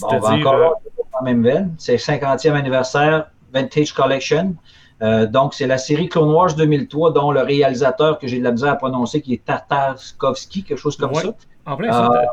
[0.00, 0.46] Bon, on va C'est-à-dire.
[0.48, 0.90] encore euh,
[1.20, 1.74] la même veine.
[1.78, 4.54] C'est 50e anniversaire Vintage Collection.
[5.02, 8.52] Euh, donc, c'est la série Clone Wars 2003, dont le réalisateur que j'ai de la
[8.52, 11.22] misère à prononcer, qui est Tartakovsky, quelque chose comme Ouais.
[11.22, 11.34] ça.
[11.66, 12.24] en plein, euh.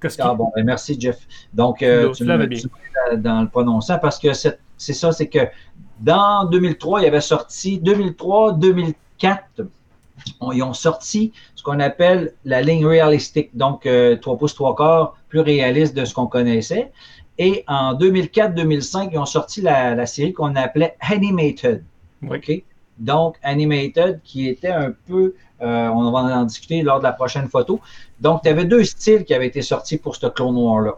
[0.00, 0.20] Koski.
[0.22, 1.16] Ah bon, ben merci, Jeff.
[1.54, 2.58] Donc, euh, Tu l'avais bien.
[2.60, 2.68] tu
[3.10, 5.40] m'aides dans le prononçant parce que c'est c'est ça, c'est que
[6.00, 9.62] dans 2003, il y avait sorti, 2003-2004,
[10.40, 14.74] on- ils ont sorti ce qu'on appelle la ligne réalistique, donc euh, 3 pouces 3
[14.74, 16.92] quarts, plus réaliste de ce qu'on connaissait.
[17.38, 21.82] Et en 2004-2005, ils ont sorti la, la série qu'on appelait Animated.
[22.48, 22.64] Oui.
[22.98, 27.48] Donc, Animated, qui était un peu, euh, on va en discuter lors de la prochaine
[27.48, 27.80] photo.
[28.20, 30.94] Donc, tu avais deux styles qui avaient été sortis pour ce Clone Noir-là.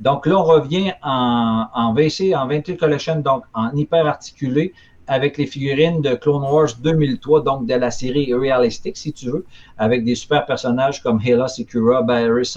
[0.00, 4.72] Donc là, on revient en, en VC, en Vintage Collection, donc en hyper articulé,
[5.06, 9.44] avec les figurines de Clone Wars 2003, donc de la série Realistic, si tu veux,
[9.78, 12.56] avec des super personnages comme Hela Secura, Barris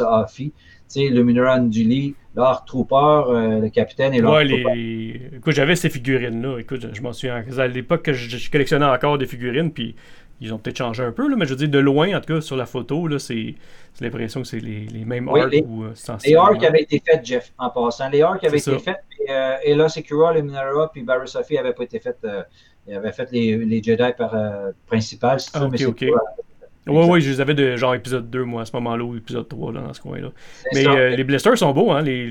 [0.89, 2.95] sais, Luminara Anduli, Lord Trooper,
[3.29, 5.21] euh, le capitaine et Lord Ouais, les...
[5.37, 6.57] Écoute, j'avais ces figurines-là.
[6.59, 7.43] Écoute, je, je m'en souviens.
[7.57, 9.95] À l'époque que je, je collectionnais encore des figurines, puis
[10.41, 12.33] ils ont peut-être changé un peu, là, mais je veux dire, de loin, en tout
[12.33, 13.55] cas, sur la photo, là, c'est
[13.93, 15.93] c'est l'impression que c'est les, les mêmes Oui, arcs les- ou euh,
[16.25, 18.09] Les arcs avaient été faits, Jeff, en passant.
[18.09, 21.73] Les arcs avaient C'est été faits, et euh, Hela Secura, Luminara, puis Barris Offee n'avaient
[21.73, 22.17] pas été faits.
[22.23, 22.43] euh,
[22.87, 26.11] ils avaient fait les, les Jedi par, euh, si tu Ah, veux, ok, mais
[26.87, 29.47] Ouais, ouais, je les avais de genre épisode 2, moi, à ce moment-là, ou épisode
[29.47, 30.29] 3, là, dans ce coin-là.
[30.73, 30.91] Mais ça.
[30.91, 32.29] euh, les blisters sont beaux, hein, les,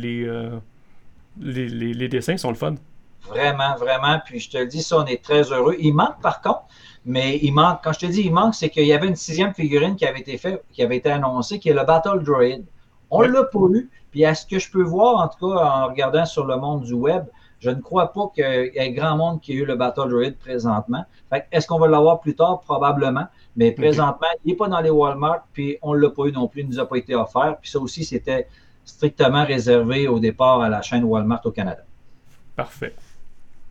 [1.95, 2.75] les dessins sont le fun.
[3.29, 4.21] Vraiment, vraiment.
[4.25, 5.77] Puis je te le dis, ça, on est très heureux.
[5.79, 6.63] Il manque par contre,
[7.05, 7.81] mais il manque.
[7.83, 10.21] Quand je te dis il manque, c'est qu'il y avait une sixième figurine qui avait
[10.21, 12.63] été faite, qui avait été annoncée, qui est le Battle Droid.
[13.11, 13.29] On Ouais.
[13.29, 13.89] l'a pas eu.
[14.11, 16.83] Puis à ce que je peux voir, en tout cas, en regardant sur le monde
[16.83, 17.25] du web,
[17.61, 18.45] je ne crois pas qu'il
[18.75, 21.05] y ait grand monde qui ait eu le Battle Droid présentement.
[21.51, 22.61] Est-ce qu'on va l'avoir plus tard?
[22.61, 23.27] Probablement.
[23.57, 26.47] Mais présentement, il n'est pas dans les Walmart, puis on ne l'a pas eu non
[26.47, 27.57] plus, il ne nous a pas été offert.
[27.61, 28.47] Puis ça aussi, c'était
[28.85, 31.83] strictement réservé au départ à la chaîne Walmart au Canada.
[32.55, 32.95] Parfait.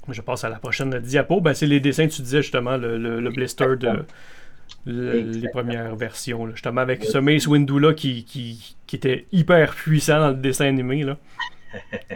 [0.10, 1.42] Je passe à la prochaine diapo.
[1.42, 4.06] Ben, c'est les dessins, tu disais justement, le, le- le blister de
[4.86, 6.46] le- les premières versions.
[6.46, 6.54] là.
[6.54, 11.04] justement, avec ce Mace Windu-là qui, qui, qui était hyper puissant dans le dessin animé.
[11.04, 11.18] Là.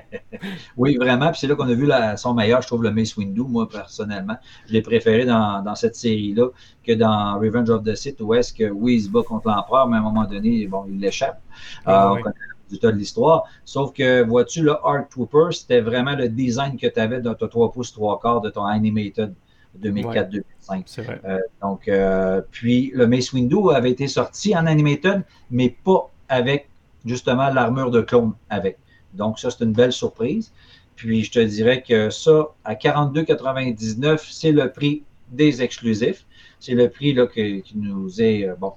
[0.78, 1.30] Oui, vraiment.
[1.30, 3.68] Puis c'est là qu'on a vu la- son meilleur, je trouve, le Mace Windu, moi,
[3.70, 4.38] personnellement.
[4.68, 6.48] Je l'ai préféré dans, dans cette série-là
[6.86, 9.88] que dans Revenge of the Sith, où est-ce que, oui, il se bat contre l'Empereur,
[9.88, 11.40] mais à un moment donné, bon, il l'échappe.
[11.86, 12.10] Ah, Euh.
[12.18, 12.36] On connaît
[12.72, 13.44] résultat de l'histoire.
[13.66, 17.48] Sauf que, vois-tu, le Art Trooper, c'était vraiment le design que tu avais dans ton
[17.48, 19.34] 3 pouces 3 quarts de ton Animated
[19.82, 20.84] 2004-2005.
[20.86, 21.22] C'est vrai.
[21.26, 26.70] Euh, donc, euh, puis le Mace Windu avait été sorti en Animated, mais pas avec
[27.06, 28.78] justement l'armure de clone avec.
[29.14, 30.52] Donc, ça, c'est une belle surprise.
[30.96, 36.26] Puis, je te dirais que ça, à 42,99, c'est le prix des exclusifs.
[36.60, 38.48] C'est le prix là, que- qui nous est.
[38.48, 38.74] euh, bon,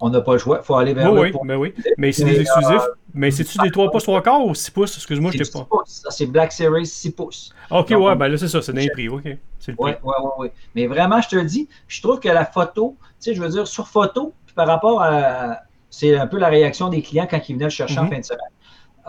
[0.00, 0.58] on n'a pas le choix.
[0.62, 1.40] Il faut aller vers Oui, le oui, point.
[1.44, 1.74] mais oui.
[1.98, 2.70] Mais c'est des exclusifs.
[2.80, 4.96] euh, mais c'est-tu des 3 pouces 3 quarts ou 6 pouces?
[4.96, 6.10] Excuse-moi, je C'est t'ai 6 pas.
[6.10, 7.52] c'est Black Series 6 pouces.
[7.70, 9.08] Ok, Donc, ouais, on- ben là, c'est ça, c'est dans les prix.
[9.08, 9.22] Ok,
[9.58, 9.92] c'est le prix.
[9.92, 10.48] Oui, oui, oui, oui.
[10.74, 13.48] Mais vraiment, je te le dis, je trouve que la photo, tu sais, je veux
[13.48, 15.58] dire, sur photo, puis par rapport à.
[15.92, 18.10] C'est un peu la réaction des clients quand ils venaient le chercher en Mhm.
[18.10, 18.40] fin de semaine.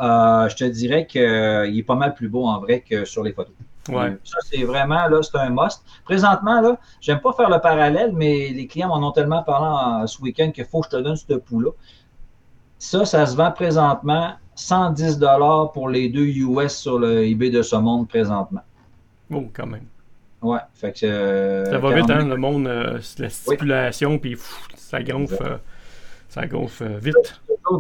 [0.02, 3.34] Euh, je te dirais qu'il est pas mal plus beau en vrai que sur les
[3.34, 3.54] photos.
[3.90, 4.16] Ouais.
[4.24, 5.84] Ça, c'est vraiment, là, c'est un must.
[6.06, 9.68] Présentement, là, j'aime pas faire le parallèle, mais les clients m'en ont tellement parlé
[10.04, 11.72] en- ce week-end qu'il faut que je te donne ce pouls-là.
[12.78, 15.20] Ça, ça se vend présentement 110
[15.74, 18.62] pour les deux US sur le eBay de ce monde présentement.
[19.32, 19.86] Oh, quand même.
[20.42, 21.06] Ouais, fait que.
[21.06, 22.14] euh, Ça va vite, 42.
[22.14, 25.58] hein, le monde, euh, la stipulation, puis pff, ça gonfle, euh,
[26.30, 27.16] ça gonfle euh, vite.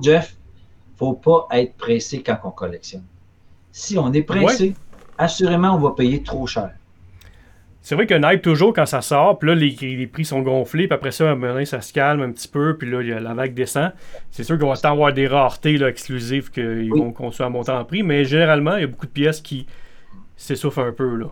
[0.01, 0.35] Jeff,
[0.95, 3.03] faut pas être pressé quand on collectionne.
[3.71, 4.75] Si on est pressé,
[5.21, 6.71] assurément, on va payer trop cher.
[7.83, 10.87] C'est vrai qu'un hype toujours quand ça sort, puis là les, les prix sont gonflés,
[10.87, 13.01] puis après ça, à un moment donné, ça se calme un petit peu, puis là
[13.19, 13.91] la vague descend.
[14.29, 16.99] C'est sûr qu'on va tant avoir des raretés là, exclusives qu'ils Oui.
[16.99, 19.65] vont continuer à monter en prix, mais généralement, il y a beaucoup de pièces qui
[20.37, 21.15] s'essoufflent un peu.
[21.15, 21.25] là.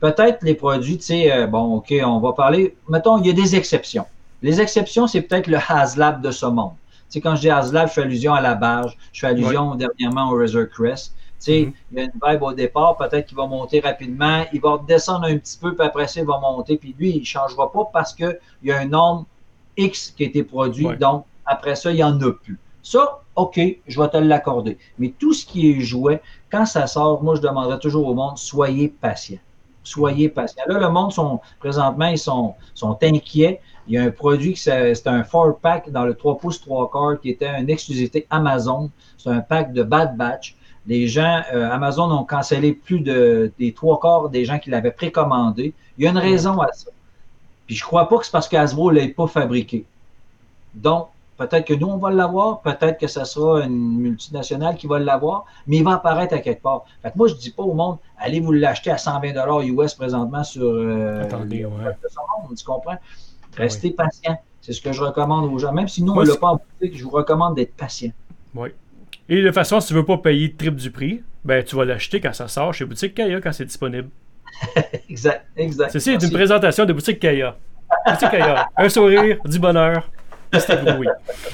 [0.00, 2.76] Peut-être les produits, tu sais, euh, bon, OK, on va parler.
[2.88, 4.06] Mettons, il y a des exceptions.
[4.42, 6.72] Les exceptions, c'est peut-être le HasLab de ce monde.
[7.10, 9.74] Tu sais, quand je dis HasLab, je fais allusion à la barge, je fais allusion
[9.74, 11.14] dernièrement au Razor Crest.
[11.46, 11.72] Mhm.
[11.92, 15.26] il y a une vibe au départ, peut-être qu'il va monter rapidement, il va descendre
[15.26, 17.88] un petit peu, puis après ça, il va monter, puis lui, il ne changera pas
[17.92, 19.26] parce qu'il y a un nombre
[19.76, 20.96] X qui a été produit, Ouais.
[20.96, 22.58] donc après ça, il n'y en a plus.
[22.82, 24.78] Ça, OK, je vais te l'accorder.
[24.98, 26.20] Mais tout ce qui est jouet,
[26.50, 29.38] quand ça sort, moi, je demanderais toujours au monde, soyez patient.
[29.82, 30.62] Soyez patient.
[30.66, 33.60] Là, le monde, sont, présentement, ils sont, sont inquiets.
[33.86, 37.20] Il y a un produit, c'est un 4 pack dans le 3 pouces 3 quarts
[37.20, 38.90] qui était une exclusivité Amazon.
[39.18, 40.56] C'est un pack de Bad Batch.
[40.86, 44.90] Les gens, euh, Amazon ont cancellé plus de, des trois quarts des gens qui l'avaient
[44.90, 45.72] précommandé.
[45.96, 46.90] Il y a une raison à ça.
[47.66, 49.86] Puis je crois pas que c'est parce qu'Asbro ne l'a pas fabriqué.
[50.74, 51.08] Donc,
[51.38, 55.46] peut-être que nous, on va l'avoir, peut-être que ce sera une multinationale qui va l'avoir,
[55.66, 56.84] mais il va apparaître à quelque part.
[57.02, 60.44] Fait que moi, je dis pas au monde, allez vous l'acheter à 120 US présentement
[60.44, 61.96] sur euh, Attendez, ouais.
[62.56, 62.96] tu comprends?
[63.56, 64.36] Restez patient.
[64.60, 65.72] C'est ce que je recommande aux gens.
[65.72, 68.12] Même si nous, on ne l'a pas en boutique, je vous recommande d'être patient.
[68.54, 68.70] Oui.
[69.28, 71.62] Et de toute façon, si tu ne veux pas payer le triple du prix, ben
[71.64, 74.08] tu vas l'acheter quand ça sort chez Boutique Kaya quand c'est disponible.
[75.08, 75.98] exact, exact.
[75.98, 77.56] C'est une présentation de Boutique Kaya.
[78.06, 78.68] Boutique Kaya.
[78.76, 80.10] Un sourire, du bonheur.
[80.98, 81.06] Oui.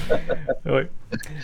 [0.65, 0.81] oui.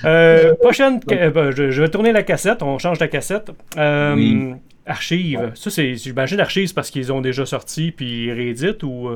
[0.05, 0.99] Euh, prochaine.
[1.11, 2.61] Euh, je, vais tourner la cassette.
[2.61, 3.51] On change la cassette.
[3.77, 4.53] Euh, oui.
[4.85, 5.51] Archives.
[5.55, 5.95] Ça, c'est.
[5.95, 9.09] J'imagine archives parce qu'ils ont déjà sorti puis rééditent ou.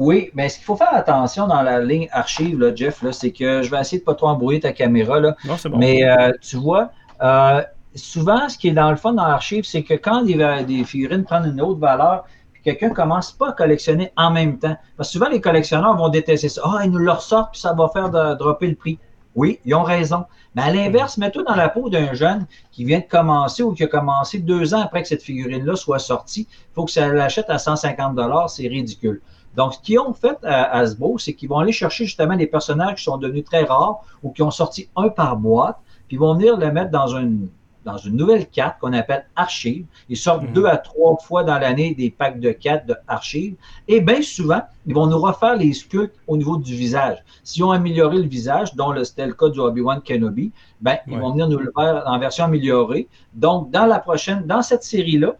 [0.00, 3.60] Oui, mais ce qu'il faut faire attention dans la ligne archive, là, Jeff, c'est que
[3.60, 5.20] je vais essayer de ne pas trop embrouiller ta caméra.
[5.20, 5.76] Là, non, bon.
[5.76, 6.90] Mais euh, tu vois,
[7.20, 7.60] euh,
[7.94, 11.22] souvent, ce qui est dans le fond dans l'archive, c'est que quand des, des, figurines
[11.22, 12.24] prennent une autre valeur,
[12.54, 14.74] puis quelqu'un ne commence pas à collectionner en même temps.
[14.96, 16.62] Parce que souvent, les collectionneurs vont détester ça.
[16.64, 18.98] Ah, ils nous le ressortent, puis ça va faire de, dropper le prix.
[19.34, 20.24] Oui, ils ont raison.
[20.54, 23.84] Mais à l'inverse, mets-toi dans la peau d'un jeune qui vient de commencer ou qui
[23.84, 26.48] a commencé deux ans après que cette figurine-là soit sortie.
[26.50, 29.20] Il faut que ça l'achète à 150 c'est ridicule.
[29.60, 32.94] Donc, ce qu'ils ont fait à Hasbro, c'est qu'ils vont aller chercher justement des personnages
[32.98, 35.76] qui sont devenus très rares ou qui ont sorti un par boîte,
[36.08, 37.48] puis ils vont venir le mettre dans une,
[37.84, 39.84] dans une nouvelle carte qu'on appelle archive.
[40.08, 40.52] Ils sortent Mhm.
[40.54, 43.54] deux à trois fois dans l'année des packs de cartes de archives.
[43.86, 47.18] Et bien souvent, ils vont nous refaire les sculptes au niveau du visage.
[47.44, 51.12] S'ils ont amélioré le visage, dont le- c'était le cas du Obi-Wan Kenobi, ben, ils
[51.14, 51.20] Ouais.
[51.20, 53.08] vont venir nous le faire en version améliorée.
[53.34, 55.32] Donc, dans la prochaine, dans cette série-là,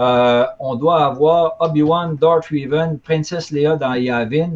[0.00, 4.52] euh, on doit avoir Obi-Wan, Darth Revan, Princess Leia dans Yavin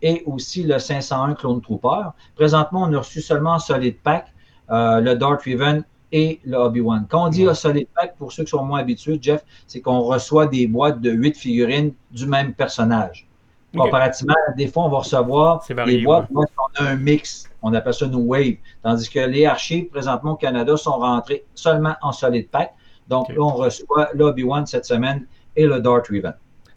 [0.00, 2.08] et aussi le 501 Clone Trooper.
[2.34, 4.32] Présentement, on a reçu seulement en solid pack
[4.70, 5.82] euh, le Darth Revan
[6.12, 7.06] et le Obi-Wan.
[7.08, 7.50] Quand on dit Ouais.
[7.50, 11.00] un solid pack, pour ceux qui sont moins habitués, Jeff, c'est qu'on reçoit des boîtes
[11.00, 13.28] de 8 figurines du même personnage.
[13.76, 17.50] Comparativement, des fois, on va recevoir varié, des boîtes où on a un mix.
[17.60, 18.54] On appelle ça une wave.
[18.82, 22.72] Tandis que les archives, présentement au Canada, sont rentrées seulement en solid pack.
[23.08, 26.32] Donc là, on reçoit l'Obi-Wan cette semaine et le Darth Revan.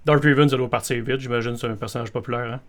[0.05, 1.19] Darth Revan, ça doit partir vite.
[1.19, 2.53] J'imagine c'est un personnage populaire.
[2.53, 2.59] Hein?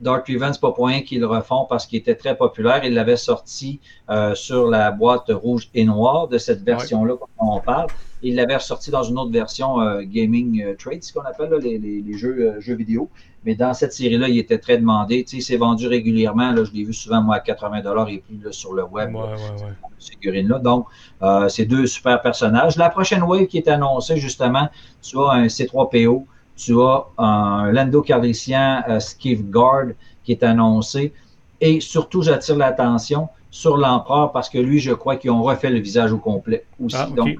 [0.00, 2.84] Dark Revan, c'est pas pour rien qu'ils le refont parce qu'il était très populaire.
[2.84, 3.80] Il l'avait sorti
[4.10, 7.86] euh, sur la boîte rouge et noire de cette version-là dont on parle.
[8.22, 11.58] Il l'avait ressorti dans une autre version euh, Gaming euh, Trade, ce qu'on appelle là,
[11.58, 13.08] les, les- les jeux, euh, jeux vidéo.
[13.46, 15.22] Mais dans cette série-là, il était très demandé.
[15.22, 16.50] Tu sais, il s'est vendu régulièrement.
[16.50, 19.14] Là, je l'ai vu souvent, moi, à 80 et plus là, sur le web.
[19.14, 19.72] Ouais, là, ouais, ouais.
[20.00, 20.58] cette figurine-là.
[20.58, 20.86] Donc,
[21.22, 22.76] euh, c'est deux super personnages.
[22.76, 24.68] La prochaine wave qui est annoncée, justement,
[25.00, 26.24] tu as un C3PO,
[26.56, 29.92] tu as un Lando Calrissian euh, Skiff Guard
[30.24, 31.12] qui est annoncé.
[31.60, 35.78] Et surtout, j'attire l'attention sur l'empereur parce que lui, je crois qu'ils ont refait le
[35.78, 36.96] visage au complet aussi.
[36.98, 37.08] Ah.
[37.14, 37.38] Donc,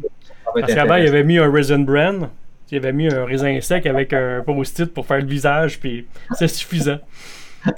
[0.54, 2.28] Parce qu'avant, il avait mis un Raisin Bran.
[2.70, 6.48] Il avait mis un raisin sec avec un post-it pour faire le visage, puis c'est
[6.48, 6.98] suffisant.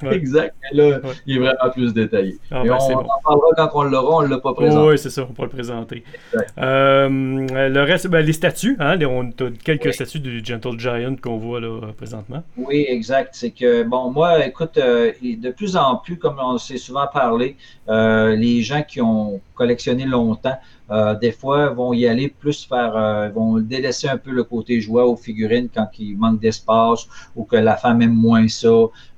[0.03, 0.17] Ouais.
[0.17, 0.55] Exact.
[0.73, 1.15] Là, Ouais.
[1.27, 2.37] il est vraiment plus détaillé.
[2.51, 4.87] Ah, ben, on en parlera quand on l'aura, on ne l'a pas présenté.
[4.87, 6.05] Oui, c'est ça, on pourra le présenter.
[6.59, 9.33] Euh, le reste, ben, les statues, hein, les- on a
[9.65, 9.93] quelques Oui.
[9.95, 12.43] statues du Gentle Giant qu'on voit là, présentement.
[12.59, 13.31] Oui, exact.
[13.33, 17.57] C'est que, bon, moi, écoute, euh, de plus en plus, comme on s'est souvent parlé,
[17.89, 20.59] euh, les gens qui ont collectionné longtemps,
[20.91, 24.81] euh, des fois, vont y aller plus faire, euh, vont délaisser un peu le côté
[24.81, 28.69] joie aux figurines quand il manque d'espace ou que la femme aime moins ça,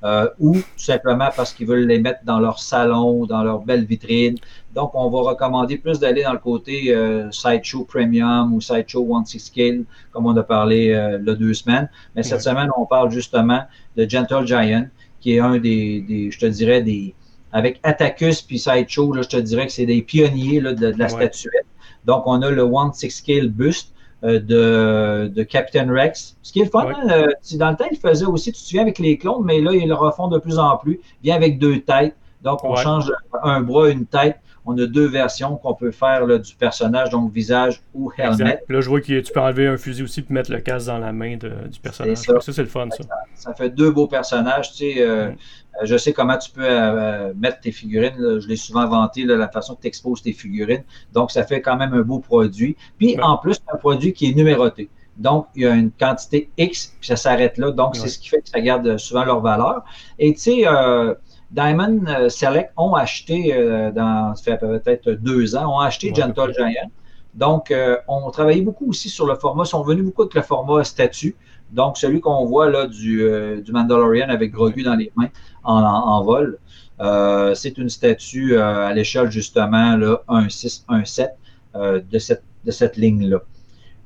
[0.05, 3.85] euh, ou tout simplement parce qu'ils veulent les mettre dans leur salon, dans leur belle
[3.85, 4.39] vitrine.
[4.75, 9.25] Donc, on va recommander plus d'aller dans le côté euh, Sideshow Premium ou Sideshow One
[9.27, 11.89] Six Scale, comme on a parlé euh, il y a deux semaines.
[12.15, 12.41] Mais cette Ouais.
[12.41, 13.63] semaine, on parle justement
[13.97, 14.87] de Gentle Giant,
[15.21, 17.15] qui est un des, des je te dirais, des.
[17.53, 20.99] Avec Attacus puis Sideshow, là, je te dirais que c'est des pionniers là, de, de
[20.99, 21.11] la Ouais.
[21.11, 21.67] statuette.
[22.05, 23.93] Donc, on a le One Six Scale Buste
[24.23, 26.37] euh, de, de Captain Rex.
[26.43, 26.95] Ce qui est le fun, Ouais.
[27.05, 29.61] hein, euh, dans le temps, il faisait aussi, tu te souviens, avec les clones, mais
[29.61, 31.01] là, ils le refont de plus en plus.
[31.23, 32.15] Il vient avec deux têtes.
[32.43, 32.83] Donc, on Ouais.
[32.83, 33.11] change
[33.43, 34.37] un bras, une tête.
[34.67, 38.33] On a deux versions qu'on peut faire là, du personnage, donc visage ou helmet.
[38.33, 38.65] Exact.
[38.69, 40.99] Là, je vois que tu peux enlever un fusil aussi et mettre le casque dans
[40.99, 42.19] la main de- du personnage.
[42.19, 42.41] Ça.
[42.41, 43.05] Ça, c'est le fun, ça.
[43.35, 44.71] Ça fait deux beaux personnages.
[44.73, 45.37] Tu sais, euh, Mm.
[45.81, 48.17] Euh, je sais comment tu peux euh, mettre tes figurines.
[48.19, 48.39] là.
[48.41, 50.85] Je l'ai souvent vanté, là, la façon que tu exposes tes figurines.
[51.13, 52.77] Donc, ça fait quand même un beau produit.
[52.99, 53.23] Puis, Ouais.
[53.23, 54.89] en plus, c'est un produit qui est numéroté.
[55.17, 57.71] Donc, il y a une quantité X, puis ça s'arrête là.
[57.73, 59.85] Donc, c'est ce qui fait que ça garde euh, souvent leur valeur.
[60.19, 61.15] Et tu sais, euh,
[61.51, 66.15] Diamond euh, Select ont acheté, euh, dans, ça fait peut-être deux ans, ont acheté Ouais,
[66.23, 66.91] Gentle Giant.
[67.35, 69.65] Donc, euh, on travaillait beaucoup aussi sur le format.
[69.65, 71.37] Ils sont venus beaucoup avec le format statut.
[71.73, 75.29] Donc, celui qu'on voit là du, euh, du Mandalorian avec Grogu dans les mains
[75.65, 75.85] en, en-
[76.17, 76.59] en vol.
[77.01, 81.31] Euh, c'est une statue euh, à l'échelle justement là, 1.6, 1.7
[81.77, 83.39] euh, de cette, de cette ligne-là.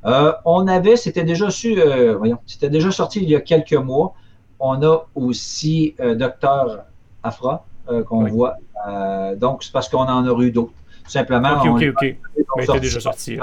[0.07, 3.73] Euh, on avait, c'était déjà su, euh, voyons, c'était déjà sorti il y a quelques
[3.75, 4.15] mois.
[4.61, 6.85] On a aussi euh, Docteur
[7.23, 8.31] Afra euh, qu'on Oui.
[8.31, 8.55] voit.
[8.87, 10.73] Euh, donc, c'est parce qu'on en a eu d'autres.
[11.05, 12.17] Tout simplement, Ok, on ok, ok.
[12.57, 13.39] Mais déjà sorti.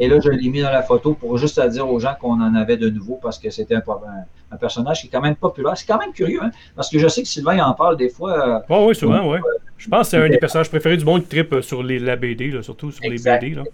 [0.00, 2.40] et là, je l'ai mis dans la photo pour juste à dire aux gens qu'on
[2.40, 5.76] en avait de nouveau parce que c'était un, personnage qui est quand même populaire.
[5.76, 8.08] C'est quand même curieux, hein, parce que je sais que Sylvain il en parle des
[8.08, 8.64] fois.
[8.70, 9.40] euh, Ouais, oui, souvent, ouais.
[9.76, 12.16] Je pense que c'est un des personnages préférés du monde qui tripe sur les, la
[12.16, 13.42] BD, là, surtout sur Exact.
[13.42, 13.56] les BD.
[13.56, 13.64] Là.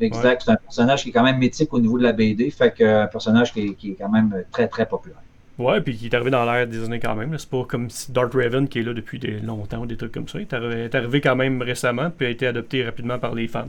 [0.00, 0.42] exact.
[0.44, 2.50] C'est un personnage qui est quand même mythique au niveau de la BD.
[2.50, 5.18] Fait que euh, un personnage qui est, qui est quand même très, très populaire.
[5.58, 7.36] Ouais, puis qui est arrivé dans l'ère des années quand même.
[7.38, 10.12] C'est pas comme si Darth Raven qui est là depuis des longtemps ou des trucs
[10.12, 10.38] comme ça.
[10.38, 13.48] Il est arrivé, est arrivé quand même récemment, puis a été adopté rapidement par les
[13.48, 13.68] fans.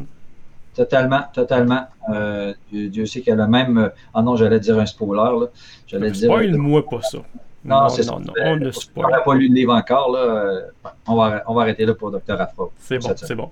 [0.76, 1.88] Totalement, totalement.
[2.14, 3.78] Euh, Dieu, Dieu sait qu'elle a même.
[3.78, 5.40] euh, Ah non, j'allais dire un spoiler.
[5.40, 5.48] Là.
[5.88, 6.30] J'allais dire.
[6.30, 7.18] Spoil-moi pas ça.
[7.66, 8.24] Non, Non, c'est non, ça.
[8.26, 9.12] non, on ne On spoil.
[9.12, 10.12] n'a pas lu le livre encore.
[10.12, 10.20] Là.
[10.20, 10.62] euh,
[11.08, 12.40] On, va, on va arrêter là pour Dr.
[12.40, 12.66] Afra.
[12.78, 13.50] C'est bon, c'est bon.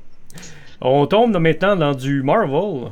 [0.82, 2.92] On tombe maintenant dans du Marvel.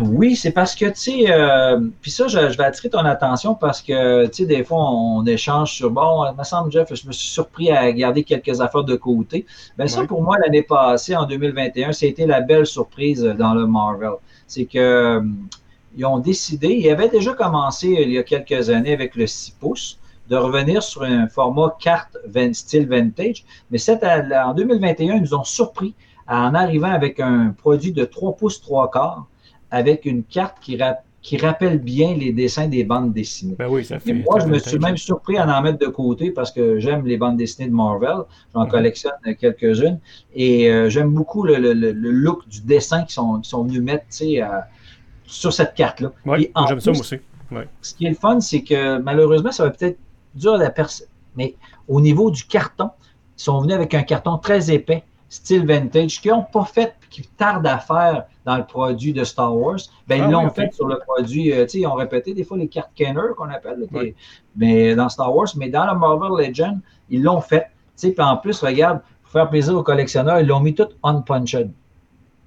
[0.00, 3.54] Oui, c'est parce que, tu sais, euh, puis ça, je, je vais attirer ton attention
[3.54, 7.06] parce que, tu sais, des fois, on, échange sur, bon, il me semble, Jeff, je
[7.06, 9.46] me suis surpris à garder quelques affaires de côté.
[9.76, 14.12] Ben ça, pour moi, l'année passée, en 2021, c'était la belle surprise dans le Marvel.
[14.46, 15.20] C'est que euh,
[15.96, 19.26] ils ont décidé, ils avaient déjà commencé euh, il y a quelques années avec le
[19.26, 19.98] 6 pouces,
[20.28, 22.16] de revenir sur un format carte
[22.52, 23.44] style vintage.
[23.70, 25.94] Mais cette, en 2021, ils nous ont surpris
[26.26, 29.26] en arrivant avec un produit de 3 pouces 3 quarts
[29.70, 33.56] avec une carte qui, ra- qui rappelle bien les dessins des bandes dessinées.
[33.58, 34.10] Ben oui, ça fait.
[34.10, 37.06] Et moi, je me suis même surpris à en mettre de côté parce que j'aime
[37.06, 38.18] les bandes dessinées de Marvel.
[38.54, 38.70] J'en Mhm.
[38.70, 39.98] collectionne quelques-unes.
[40.34, 44.04] Et euh, j'aime beaucoup le, le- le- le look du dessin qu'ils sont, venus mettre
[45.26, 46.12] sur cette carte-là.
[46.54, 47.16] En j'aime ça moi aussi.
[47.82, 49.98] ce qui est le fun, c'est que malheureusement, ça va peut-être
[50.34, 51.08] dur à la personne.
[51.36, 51.54] Mais
[51.88, 52.90] au niveau du carton,
[53.36, 57.22] ils sont venus avec un carton très épais, style vintage, qu'ils n'ont pas fait, qui
[57.36, 59.78] tardent à faire dans le produit de Star Wars.
[60.06, 60.54] Ben, Ah ils l'ont oui, ok.
[60.54, 63.20] fait sur le produit, euh, tu sais, ils ont répété des fois les cartes Kenner
[63.36, 64.14] qu'on appelle, là, qui-
[64.56, 66.78] mais dans Star Wars, mais dans le Marvel Legend,
[67.10, 67.62] ils l'ont fait.
[67.96, 70.88] Tu sais, puis en plus, regarde, pour faire plaisir aux collectionneurs, ils l'ont mis tout
[71.02, 71.70] unpunched.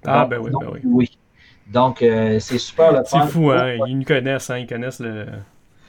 [0.04, 1.10] Ah, Donc, ben oui, donc, ben oui.
[1.68, 3.74] Donc, euh, c'est super le C'est fou, hein.
[3.86, 4.58] Ils nous connaissent, hein.
[4.58, 5.26] Ils connaissent le.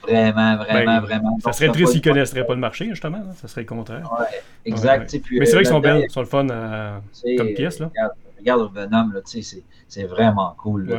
[0.06, 1.38] Vraiment, vraiment, Ben, vraiment.
[1.40, 3.18] Ça Donc, serait triste s'ils connaisseraient pas le marché, justement.
[3.18, 3.32] là.
[3.40, 4.10] Ça serait le contraire.
[4.18, 4.26] Ouais,
[4.64, 5.12] exact.
[5.12, 5.18] ouais.
[5.20, 7.78] puis, Mais c'est vrai qu'ils sont belles, ils sont le fun à- sais, comme pièce,
[7.78, 7.90] là.
[7.94, 10.86] Regarde, regarde le Venom, là, c'est- vraiment cool.
[10.88, 10.98] Là.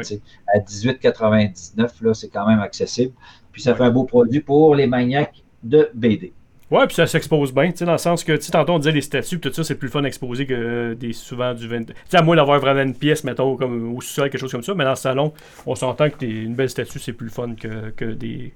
[0.53, 3.13] À 18,99, là, c'est quand même accessible.
[3.51, 6.33] Puis ça fait un beau produit pour les maniaques de BD.
[6.71, 8.79] Ouais, puis ça s'expose bien, tu sais, dans le sens que, tu sais, tantôt on
[8.79, 11.67] disait les statues, tout ça, c'est plus fun à exposer que euh, des, souvent du
[11.67, 11.83] 20.
[11.85, 14.63] Tu sais, à moins d'avoir vraiment une pièce, mettons, comme au sous-sol, quelque chose comme
[14.63, 15.31] ça, mais dans le salon,
[15.67, 18.51] on s'entend que t'es- une belle statue, c'est plus fun que, que des,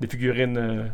[0.00, 0.84] des figurines euh,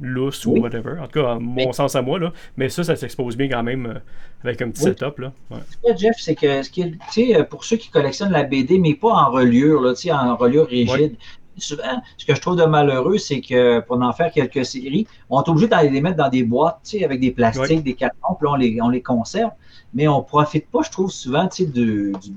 [0.00, 0.58] lousses Oui.
[0.58, 0.98] ou whatever.
[1.00, 2.32] En tout cas, à mon sens à moi, là.
[2.56, 3.94] Mais ça, ça s'expose bien quand même euh,
[4.42, 4.90] avec un petit Oui.
[4.90, 5.32] setup, là.
[5.50, 5.58] Ouais.
[5.88, 8.78] Là, Jeff, c'est que, ce qui est- tu sais, pour ceux qui collectionnent la BD,
[8.78, 11.16] mais pas en reliure, là, tu sais, en reliure rigide.
[11.56, 15.40] Souvent, ce que je trouve de malheureux, c'est que pour en faire quelques séries, on
[15.40, 18.34] est obligé d'aller les mettre dans des boîtes, tu sais, avec des plastiques, des cartons,
[18.36, 19.52] puis là, on les, on les conserve.
[19.94, 22.30] Mais on profite pas, je trouve, souvent, tu sais, du, du,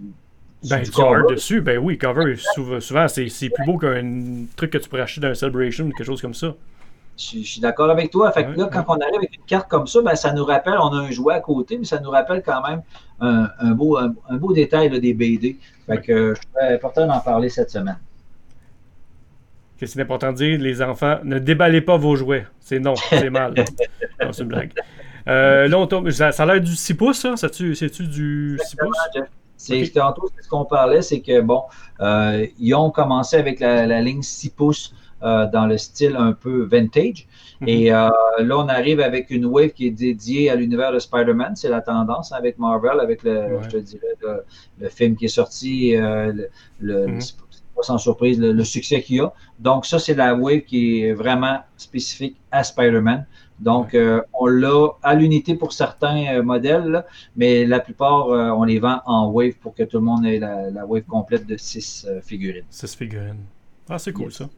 [0.63, 4.71] Ben, du cover dessus, ben oui, cover, souvent, souvent c'est c'est plus beau qu'un truc
[4.71, 6.55] que tu pourrais acheter dans un Celebration ou quelque chose comme ça.
[7.17, 8.31] Je, je suis d'accord avec toi.
[8.31, 10.77] Fait que là, quand on arrive avec une carte comme ça, ben, ça nous rappelle,
[10.79, 12.81] on a un jouet à côté, mais ça nous rappelle quand même
[13.19, 15.57] un, un beau, un, un beau détail là, des BD.
[15.85, 17.97] Fait que euh, je trouvais important d'en parler cette semaine.
[19.77, 22.47] Qu'est-ce que c'est important de dire, les enfants, ne déballez pas vos jouets.
[22.59, 23.53] C'est non, c'est mal.
[24.23, 24.71] Non, c'est une blague.
[25.27, 27.37] Euh, là, on tombe, ça, ça a l'air du 6 pouces, ça?
[27.37, 28.97] C'est-tu c'est-tu du 6 pouces?
[29.57, 29.91] C'est Ok.
[29.93, 31.63] tantôt ce qu'on parlait, c'est que bon,
[31.99, 34.93] euh, ils ont commencé avec la, la ligne 6 pouces
[35.23, 37.27] euh, dans le style un peu vintage.
[37.61, 37.67] Mhm.
[37.67, 41.55] Et euh, là, on arrive avec une wave qui est dédiée à l'univers de Spider-Man.
[41.55, 43.59] C'est la tendance avec Marvel, avec le, Ouais.
[43.63, 44.43] je te dirais, le,
[44.79, 46.49] le film qui est sorti, euh, le,
[46.79, 47.21] le- Mhm.
[47.21, 47.35] c'est
[47.75, 49.31] pas sans surprise, le, le succès qu'il y a.
[49.59, 53.25] Donc, ça, c'est la wave qui est vraiment spécifique à Spider-Man.
[53.59, 57.05] Donc, euh, on l'a à l'unité pour certains euh, modèles, là,
[57.35, 60.37] mais la plupart, euh, on les vend en wave pour que tout le monde ait
[60.39, 62.65] la, la wave complète de 6 figurines.
[62.69, 63.43] 6 figurines.
[63.89, 64.37] Ah, c'est cool, Yes.
[64.37, 64.49] ça.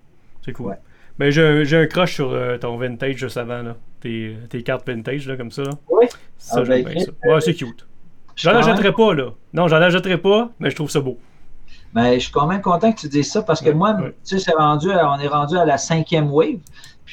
[0.43, 0.67] C'est cool.
[0.67, 0.75] Ouais.
[1.17, 3.75] Ben, j'ai un- crush sur euh, ton vintage juste avant, là.
[4.01, 5.71] Tes, tes cartes vintage, là, comme ça, là.
[5.89, 6.05] Oui.
[6.37, 7.11] Ça, Ah, j'aime ben, bien ça.
[7.25, 7.85] Ouais, c'est cute.
[8.35, 9.31] Je J'en achèterai pas, là.
[9.53, 11.17] Non, j'en achèterai pas, mais je trouve ça beau.
[11.93, 14.15] Mais je suis quand même content que tu dises ça parce que Ouais, moi, ouais.
[14.25, 16.59] tu sais, c'est rendu, à- on est rendu à la cinquième wave.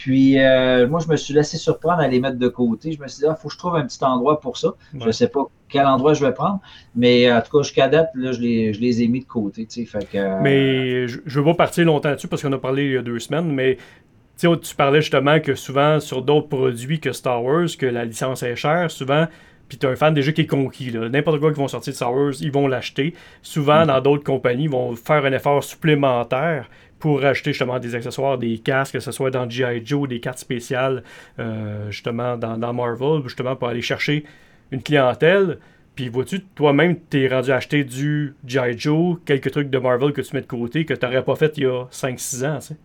[0.02, 2.92] Puis euh, moi, je me suis laissé surprendre à les mettre de côté.
[2.92, 4.74] Je me suis dit, il faut que je trouve un petit endroit pour ça.
[4.92, 6.60] Je ne sais pas quel endroit je vais prendre.
[6.94, 9.66] Mais en tout cas, jusqu'à date, là, je, les, je les ai mis de côté.
[9.86, 12.84] Fait que, euh, Mais je ne veux pas partir longtemps dessus parce qu'on a parlé
[12.84, 13.78] il y a deux semaines, mais
[14.38, 18.54] tu parlais justement que souvent sur d'autres produits que Star Wars, que la licence est
[18.54, 19.26] chère, souvent,
[19.66, 20.92] puis tu as un fan déjà qui est conquis.
[20.92, 23.14] N'importe quoi qui vont sortir de Star Wars, ils vont l'acheter.
[23.40, 26.68] Souvent, dans d'autres compagnies, ils vont faire un effort supplémentaire
[26.98, 29.82] pour acheter justement des accessoires, des casques, que ce soit dans G.I.
[29.84, 31.02] Joe, des cartes spéciales,
[31.38, 34.24] euh, justement dans, dans Marvel, justement pour aller chercher
[34.70, 35.58] une clientèle.
[35.94, 38.78] Puis vois-tu, toi-même, t'es rendu acheter du G.I.
[38.78, 41.62] Joe, quelques trucs de Marvel que tu mets de côté que t'aurais pas fait il
[41.64, 42.76] y a 5-6 ans, tu sais.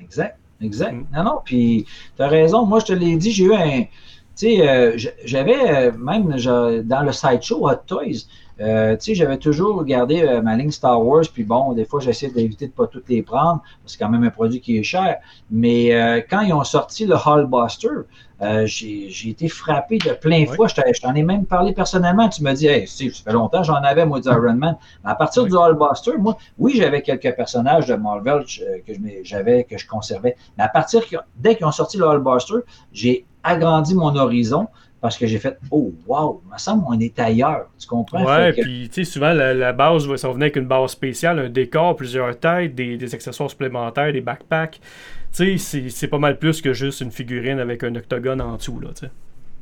[0.00, 0.92] Exact, exact.
[0.92, 1.06] Mm.
[1.14, 1.86] Non, non, puis
[2.16, 2.66] tu as raison.
[2.66, 3.82] Moi, je te l'ai dit, j'ai eu un.
[3.82, 3.88] Tu
[4.34, 8.26] sais, euh, j'avais euh, même genre, dans le sideshow Hot Toys,
[8.62, 12.00] euh, tu sais, j'avais toujours gardé euh, ma ligne Star Wars, puis bon, des fois,
[12.00, 14.78] j'essaie d'éviter de pas toutes les prendre, parce que c'est quand même un produit qui
[14.78, 15.16] est cher.
[15.50, 18.06] Mais euh, quand ils ont sorti le Hallbuster,
[18.64, 20.46] j'ai j'ai été frappé de plein Ouais.
[20.46, 20.66] fois.
[20.66, 22.28] Je t'en- ai même parlé personnellement.
[22.28, 24.76] Tu m'as dit, hey, Steve, ça fait longtemps, j'en avais, moi, du Iron Man.
[25.04, 28.92] Mais à partir du Hallbuster, moi, oui, j'avais quelques personnages de Marvel que
[29.22, 30.36] j'avais, que je conservais.
[30.58, 31.02] Mais à partir,
[31.36, 32.56] dès qu'ils ont sorti le Hallbuster,
[32.92, 34.66] j'ai agrandi mon horizon
[35.02, 37.66] parce que j'ai fait, oh, wow, il me semble qu'on est ailleurs.
[37.78, 38.24] Tu comprends?
[38.24, 40.92] Ouais, que- puis tu sais, souvent la, la base, va- ça venait avec une base
[40.92, 44.80] spéciale, un décor, plusieurs têtes, des, des accessoires supplémentaires, des backpacks.
[44.80, 44.88] Tu
[45.32, 48.80] sais, c'est- c'est pas mal plus que juste une figurine avec un octogone en dessous,
[48.80, 49.10] là, tu sais.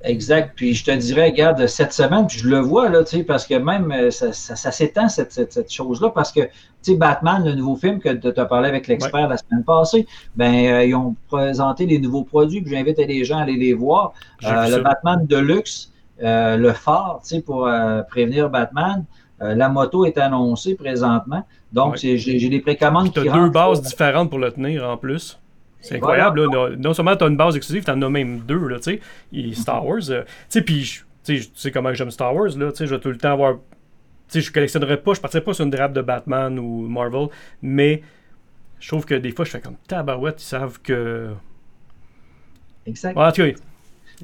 [0.02, 0.52] Exact.
[0.56, 3.46] Puis je te dirais, regarde, cette semaine, puis je le vois, là, tu sais, parce
[3.46, 6.48] que même euh, ça, ça- ça s'étend, cette, cette, cette chose-là, parce que, tu
[6.82, 10.54] sais, Batman, le nouveau film que tu as parlé avec l'expert la semaine passée, ben,
[10.54, 14.12] euh, ils ont présenté les nouveaux produits, puis j'invite les gens à aller les voir.
[14.44, 14.80] Euh, le ça.
[14.80, 15.92] Batman Deluxe,
[16.22, 19.04] euh, le phare, tu sais, pour euh, prévenir Batman.
[19.42, 21.42] Euh, la moto est annoncée présentement.
[21.72, 22.16] Donc, Ouais.
[22.18, 25.38] j'ai des précommandes Puis qui t'as deux bases différentes pour le tenir en plus.
[25.80, 26.26] C'est voilà.
[26.26, 26.76] incroyable, là.
[26.78, 29.00] Non, seulement t'as une base exclusive, t'en as même deux, là, tu sais.
[29.32, 32.70] Et Star Wars, euh, tu sais, puis tu sais, tu comment j'aime Star Wars, là,
[32.70, 33.54] tu sais, je vais tout le temps avoir.
[33.54, 33.60] Tu
[34.28, 37.28] sais, je collectionnerai pas, je partirai pas sur une drape de Batman ou Marvel,
[37.62, 38.02] mais
[38.78, 41.30] je trouve que des fois, je fais comme tabarouette, ils savent que.
[42.86, 43.16] Exact.
[43.16, 43.50] En tout cas,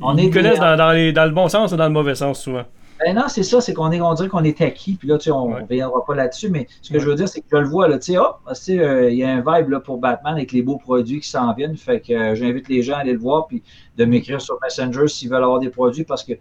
[0.00, 1.84] On ils est me connaissent des- dans, dans les- dans le bon sens et dans
[1.86, 2.64] le mauvais sens, souvent.
[3.04, 5.24] Ben non, c'est ça, c'est qu'on est, on dirait qu'on est acquis, puis là, tu
[5.24, 5.60] sais, on ne Ouais.
[5.62, 7.00] reviendra pas là-dessus, mais ce que Ouais.
[7.00, 9.10] je veux dire, c'est que je le vois, là, tu sais, hop, tu sais, euh,
[9.10, 11.76] il y a un vibe là, pour Batman avec les beaux produits qui s'en viennent,
[11.76, 13.62] fait que euh, j'invite les gens à aller le voir, puis
[13.98, 16.32] de m'écrire sur Messenger s'ils veulent avoir des produits, parce que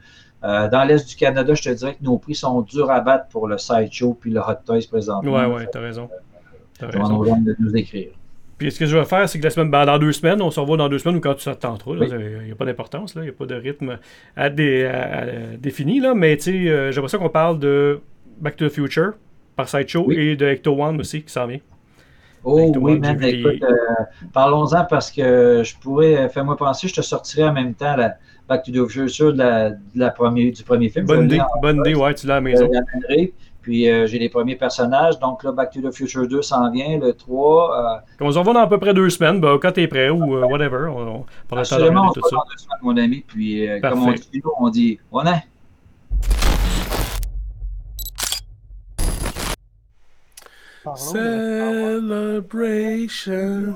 [0.44, 3.28] euh, dans l'Est du Canada, je te dirais que nos prix sont durs à battre
[3.30, 5.32] pour le Sideshow puis le Hot Toys présentement.
[5.34, 6.08] Ouais, ouais, t'as raison.
[6.80, 7.38] T'as Je demande raison.
[7.42, 8.12] de nous écrire.
[8.58, 10.50] Puis ce que je vais faire, c'est que la semaine, ben, dans deux semaines, on
[10.50, 11.92] se revoit dans deux semaines ou quand tu t'attendras.
[11.92, 12.08] Oui.
[12.10, 13.98] Il n'y a pas d'importance, il n'y a pas de rythme
[14.38, 15.26] à dé- à- à
[15.58, 16.00] défini.
[16.00, 16.14] Là.
[16.16, 18.00] Mais tu sais, euh, j'aimerais ça qu'on parle de
[18.40, 19.12] Back to the Future
[19.58, 20.16] par Sideshow Oui.
[20.18, 21.60] et de Ecto One aussi qui s'en vient.
[22.48, 23.76] Oh oui, man, écoute, euh,
[24.32, 28.14] parlons-en parce que je pourrais, euh, fais-moi penser, je te sortirai en même temps la
[28.48, 31.06] Back to the Future de la, de la premier, du premier film.
[31.08, 32.70] Bonne idée, bonne idée, ouais, tu l'as à la maison.
[33.66, 35.18] Puis euh, j'ai les premiers personnages.
[35.18, 37.96] Donc là, Back to the Future 2 s'en vient, le 3.
[37.96, 40.36] Euh, On se revoit dans à peu près deux semaines, ben, quand t'es prêt ou
[40.38, 40.86] euh, whatever.
[40.92, 40.92] On,
[41.22, 42.36] on prendra le temps de absolument, on se tout ça.
[42.36, 43.24] voit dans deux semaines, mon ami.
[43.28, 45.44] Puis euh, comme on dit, nous, on dit, on est.
[52.46, 53.76] Celebration.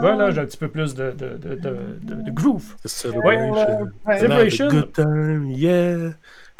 [0.00, 2.74] Voilà, j'ai un petit peu plus de, de, de, de, de- de groove.
[2.84, 3.86] Celebration.
[4.18, 4.68] Celebration.
[4.68, 6.10] Good time, yeah.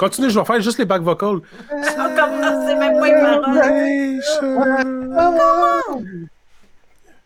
[0.01, 1.41] Continue, je vais faire juste les back vocals.
[1.71, 1.77] On
[2.17, 4.23] commence, c'est même pas une parole.
[4.23, 6.05] Celebration.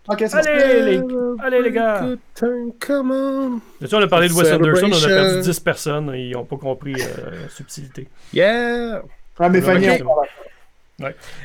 [0.09, 1.03] Ok, c'est Allez, les,
[1.39, 2.05] allez, les gars!
[2.43, 3.61] On.
[3.81, 6.95] A parlé de Wes Anderson, on a perdu 10 personnes et ils n'ont pas compris
[6.95, 8.09] euh, la subtilité.
[8.33, 9.03] Yeah.
[9.39, 9.87] Ah, mais Fanny.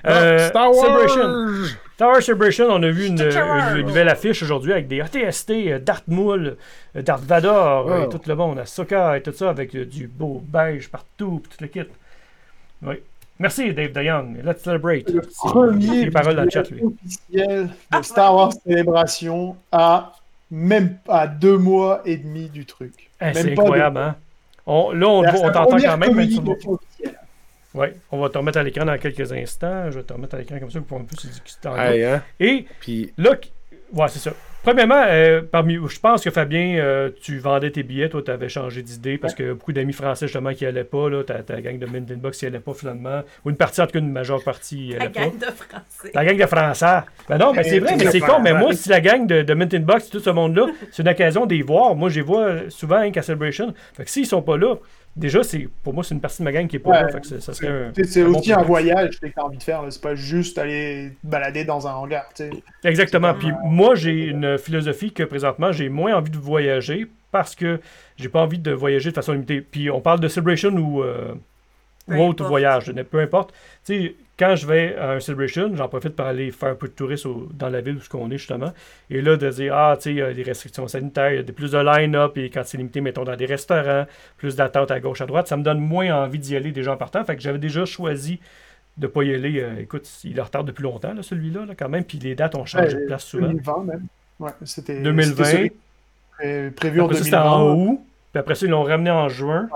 [0.06, 0.86] Euh, Star Wars.
[0.86, 1.78] Celebration.
[1.96, 3.16] Star Wars Celebration, on a vu une,
[3.86, 6.56] nouvelle affiche aujourd'hui avec des ATST, euh, Darth Maul,
[6.96, 10.90] euh, Darth Vador, et tout le monde, Ahsoka et tout ça, avec du beau beige
[10.90, 11.90] partout, puis tout le kit.
[12.84, 12.96] Oui.
[13.40, 14.38] Merci, Dave DeYoung.
[14.44, 15.10] Let's celebrate.
[15.10, 16.84] Le premier les paroles dans le chat, lui.
[16.84, 20.14] officiel de Star Wars Célébration à
[20.52, 22.94] même à deux mois et demi du truc.
[23.22, 24.16] Eh, c'est incroyable, de- hein?
[24.66, 26.16] On, là, on, t'entend quand même.
[26.16, 27.20] même sur- communication officielle.
[27.76, 29.92] Oui, on va te remettre à l'écran dans quelques instants.
[29.92, 32.22] Je vais te remettre à l'écran comme ça pour un peu se discuter hein?
[32.40, 33.32] Et Puis, là,
[33.94, 34.32] ouais, c'est ça.
[34.62, 38.50] Premièrement, euh, parmi, je pense que Fabien, euh, tu vendais tes billets, toi, tu avais
[38.50, 41.80] changé d'idée parce que beaucoup d'amis français, justement, qui allaient pas, là, ta, ta gang
[41.80, 44.44] de Minden Box qui allait pas finalement, ou une partie, en tout cas, une majeure
[44.44, 45.22] partie, La pas.
[45.22, 46.12] gang de français.
[46.14, 47.06] La gang de Français.
[47.30, 48.42] Ben non, mais c'est vrai, mais c'est con.
[48.42, 51.10] Mais moi, si la gang de, de Mint in Box, tout ce monde-là, c'est une
[51.10, 51.96] occasion d'y voir.
[51.96, 53.74] Moi, j'y vois souvent hein, qu'à Celebration.
[53.94, 54.76] Fait que s'ils sont pas là,
[55.20, 57.02] déjà, c'est pour moi, c'est une partie de ma gang qui est pas Ouais.
[57.04, 57.10] là.
[57.10, 59.58] Fait que c'est- ça serait un- C'est bon aussi un voyage que tu as envie
[59.58, 59.82] de faire.
[59.84, 59.92] là.
[59.92, 62.28] C'est pas juste aller te balader dans un hangar.
[62.84, 63.34] Exactement.
[63.34, 67.80] Puis moi, j'ai une philosophie que présentement, j'ai moins envie de voyager parce que
[68.18, 69.62] j'ai pas envie de voyager de façon limitée.
[69.62, 71.36] Puis on parle de Celebration ou, euh,
[72.08, 73.54] ou autre voyage, peu importe.
[73.86, 76.88] Tu sais, quand je vais à un Celebration, j'en profite pour aller faire un peu
[76.88, 78.72] de tourisme au- dans la ville où on est justement.
[79.10, 81.40] Et là, de dire, ah, tu sais, il y a des restrictions sanitaires, il y
[81.40, 84.06] a plus de line-up, et quand c'est limité, mettons, dans des restaurants,
[84.38, 86.98] plus d'attente à gauche, à droite, ça me donne moins envie d'y aller déjà en
[86.98, 87.24] partant.
[87.26, 88.40] Fait que j'avais déjà choisi
[88.98, 89.60] de pas y aller.
[89.62, 92.04] Euh, écoute, il est en retard depuis longtemps, là, celui-là, là, quand même.
[92.06, 93.48] Puis les dates ont changé Ouais, de place souvent.
[93.48, 94.06] 2020 même.
[94.40, 95.46] Ouais, c'était 2020.
[95.46, 97.52] c'était prévu en Après c'était 2020.
[97.52, 98.02] en août.
[98.32, 99.68] Puis après ça, ils l'ont ramené en juin.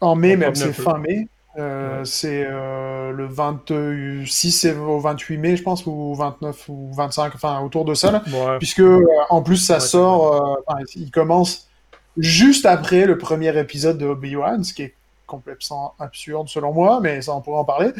[0.00, 1.26] En mai, même, c'est fin mai.
[1.58, 2.04] Euh, Ouais.
[2.04, 7.60] C'est euh, le 26 et au 28 mai, je pense, ou 29 ou 25, enfin
[7.60, 8.12] autour de ça.
[8.12, 8.22] Là.
[8.28, 8.58] Ouais.
[8.58, 10.58] Puisque, euh, en plus, ça Ouais, sort,
[10.94, 11.68] il commence
[12.16, 14.94] juste après le premier épisode de Obi-Wan, ce qui est
[15.26, 17.90] complètement absurde selon moi, mais ça, on pourra en parler.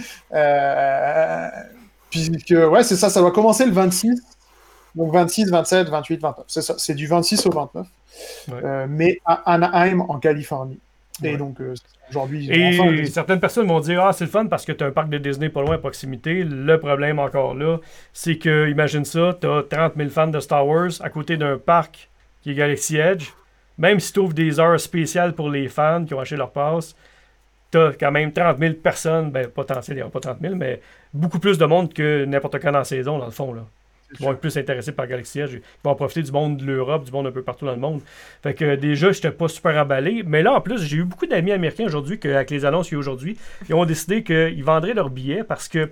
[2.11, 4.21] Puisque, ouais, c'est ça, ça va commencer le 26.
[4.95, 6.45] Donc 26, 27, 28, 29.
[6.49, 7.87] C'est ça, c'est du 26 au 29.
[8.49, 8.55] Ouais.
[8.65, 10.79] Euh, mais à Anaheim, en Californie.
[11.23, 11.37] Et Ouais.
[11.37, 11.75] donc, euh,
[12.11, 14.87] aujourd'hui, Et enfin certaines personnes vont dire Ah, c'est le fun parce que tu as
[14.87, 16.45] un parc de Disney pas loin à proximité.
[16.45, 17.79] Le problème encore là,
[18.13, 21.59] c'est que, imagine ça, tu as 30 000 fans de Star Wars à côté d'un
[21.59, 22.09] parc
[22.43, 23.29] qui est Galaxy Edge.
[23.79, 26.97] Même si tu ouvres des heures spéciales pour les fans qui ont acheté leur passe,
[27.71, 30.55] tu as quand même 30 000 personnes, ben potentiel, il n'y aura pas 30 000,
[30.55, 30.81] mais
[31.13, 33.53] beaucoup plus de monde que n'importe quand dans la saison, dans le fond.
[33.53, 33.63] Là.
[34.19, 35.53] Ils vont être plus intéressés par Galaxy Edge.
[35.55, 37.79] Ils vont en profiter du monde de l'Europe, du monde un peu partout dans le
[37.81, 38.01] monde.
[38.43, 40.23] Fait que euh, déjà, j'étais pas super emballé.
[40.27, 42.99] Mais là, en plus, j'ai eu beaucoup d'amis américains aujourd'hui qu'avec les annonces qu'il y
[42.99, 43.37] a aujourd'hui,
[43.69, 45.91] ils ont décidé qu'ils vendraient leurs billets parce que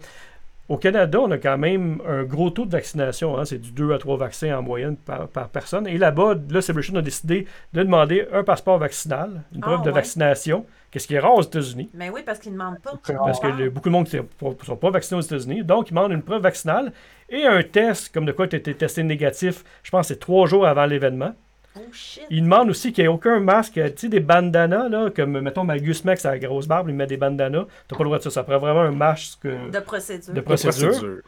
[0.69, 3.39] au Canada, on a quand même un gros taux de vaccination.
[3.39, 3.45] hein.
[3.45, 5.87] C'est du 2 à 3 vaccins en moyenne par, par personne.
[5.87, 9.87] Et là-bas, là, Celebration a décidé de demander un passeport vaccinal, une Ah, preuve de
[9.91, 9.93] ouais.
[9.93, 11.89] vaccination, qu'est-ce qui est rare aux États-Unis.
[11.95, 12.95] Mais oui, parce qu'ils ne demandent pas.
[13.07, 13.55] Parce que Ah.
[13.57, 15.63] le- beaucoup de monde ne sont pas vaccinés aux États-Unis.
[15.63, 16.91] Donc, ils demandent une preuve vaccinale
[17.29, 20.47] et un test, comme de quoi tu été testé négatif, je pense que c'est trois
[20.47, 21.35] jours avant l'événement.
[21.79, 22.23] Oh shit.
[22.31, 25.65] Ils demandent aussi qu'il n'y ait aucun masque, tu sais, des bandanas, là, comme, mettons,
[25.65, 27.67] Magus Max a la grosse barbe, il met des bandanas.
[27.89, 28.31] Tu pas le droit de ça.
[28.31, 30.33] Ça prend vraiment un masque euh, De procédure.
[30.33, 30.89] de procédure.
[30.89, 31.21] Procédure.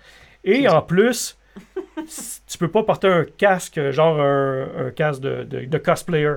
[0.45, 1.37] Et en plus,
[2.47, 6.37] tu peux pas porter un casque, genre un, un casque de, de, de cosplayer.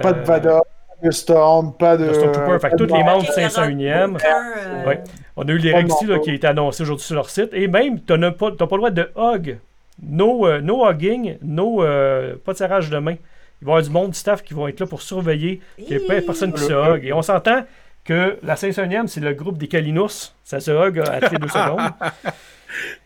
[0.00, 2.12] Pas de Euh, Vador, pas de Storm, pas de.
[2.12, 2.58] Stormtrooper.
[2.60, 4.14] Fait que tous les membres aura 501e.
[4.14, 4.26] aucun,
[4.58, 5.02] euh, Ouais.
[5.36, 6.24] On a eu les Pas de règles ici, là, manteau.
[6.24, 7.50] qui a été annoncé aujourd'hui sur leur site.
[7.52, 9.58] Et même, tu n'as pas, t'as pas le droit de hug.
[10.02, 13.16] No, euh, no hugging, no, euh, pas de serrage de main.
[13.62, 15.96] Il va y avoir du monde du staff qui vont être là pour surveiller qu'il
[15.96, 17.04] n'y ait pas personne qui se hug.
[17.04, 17.64] Et on s'entend
[18.04, 20.34] que la 501e, c'est le groupe des Calinos.
[20.44, 21.80] Ça se hug à toutes les deux secondes.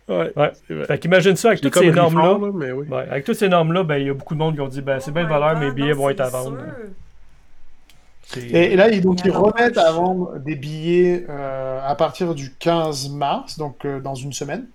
[0.09, 0.53] Ouais, Ouais.
[0.87, 2.39] Fait qu'imagine ça avec C'est toutes ces normes-là.
[2.41, 2.87] là, mais oui.
[2.89, 4.81] Ouais, avec toutes ces normes-là, ben, il y a beaucoup de monde qui ont dit
[4.81, 6.57] ben, c'est oh belle valeur, mes billets non, vont être à vendre.
[6.57, 6.75] sûr.
[8.37, 12.55] Et, et là, ils, donc, ils remettent à vendre des billets euh, à partir du
[12.55, 14.67] 15 mars, donc euh, dans une semaine.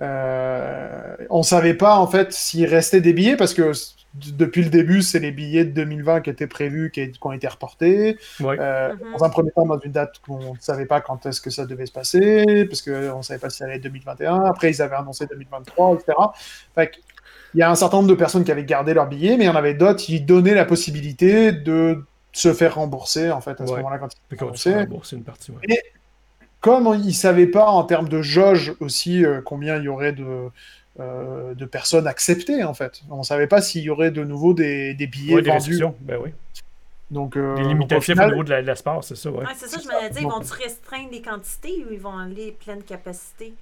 [0.00, 3.72] Euh, on savait pas, en fait, s'il restait des billets, parce que
[4.14, 7.48] depuis le début, c'est les billets de 2020 qui étaient prévus, qui, qui ont été
[7.48, 8.16] reportés.
[8.40, 8.56] Ouais.
[8.60, 9.12] Euh, Mhm.
[9.18, 11.66] Dans un premier temps, dans une date qu'on ne savait pas quand est-ce que ça
[11.66, 14.42] devait se passer, parce qu'on ne savait pas si ça allait être 2021.
[14.44, 16.12] Après, ils avaient annoncé 2023, etc.
[16.74, 16.92] Fait
[17.54, 19.46] il y a un certain nombre de personnes qui avaient gardé leurs billets, mais il
[19.46, 22.04] y en avait d'autres qui donnaient la possibilité de
[22.34, 24.74] se faire rembourser, en fait, à ce moment-là, quand se fait annoncés.
[24.74, 25.50] rembourser une partie.
[25.52, 25.78] ouais.
[26.60, 29.88] Comme on- ils ne savaient pas, en termes de jauge aussi, euh, combien il y
[29.88, 30.48] aurait de,
[31.00, 33.02] euh, de personnes acceptées, en fait.
[33.10, 35.82] On ne savait pas s'il y aurait de nouveau des, des billets Ouais, des vendus.
[36.00, 36.30] Ben oui.
[37.10, 39.40] Donc, euh, Des donc, au limitatifs final, au niveau de l'espace, c'est ça, ouais.
[39.44, 42.56] Ouais, c'est ça, je me disais, ils vont-tu restreindre les quantités ou ils vont aller
[42.64, 43.52] pleine capacité?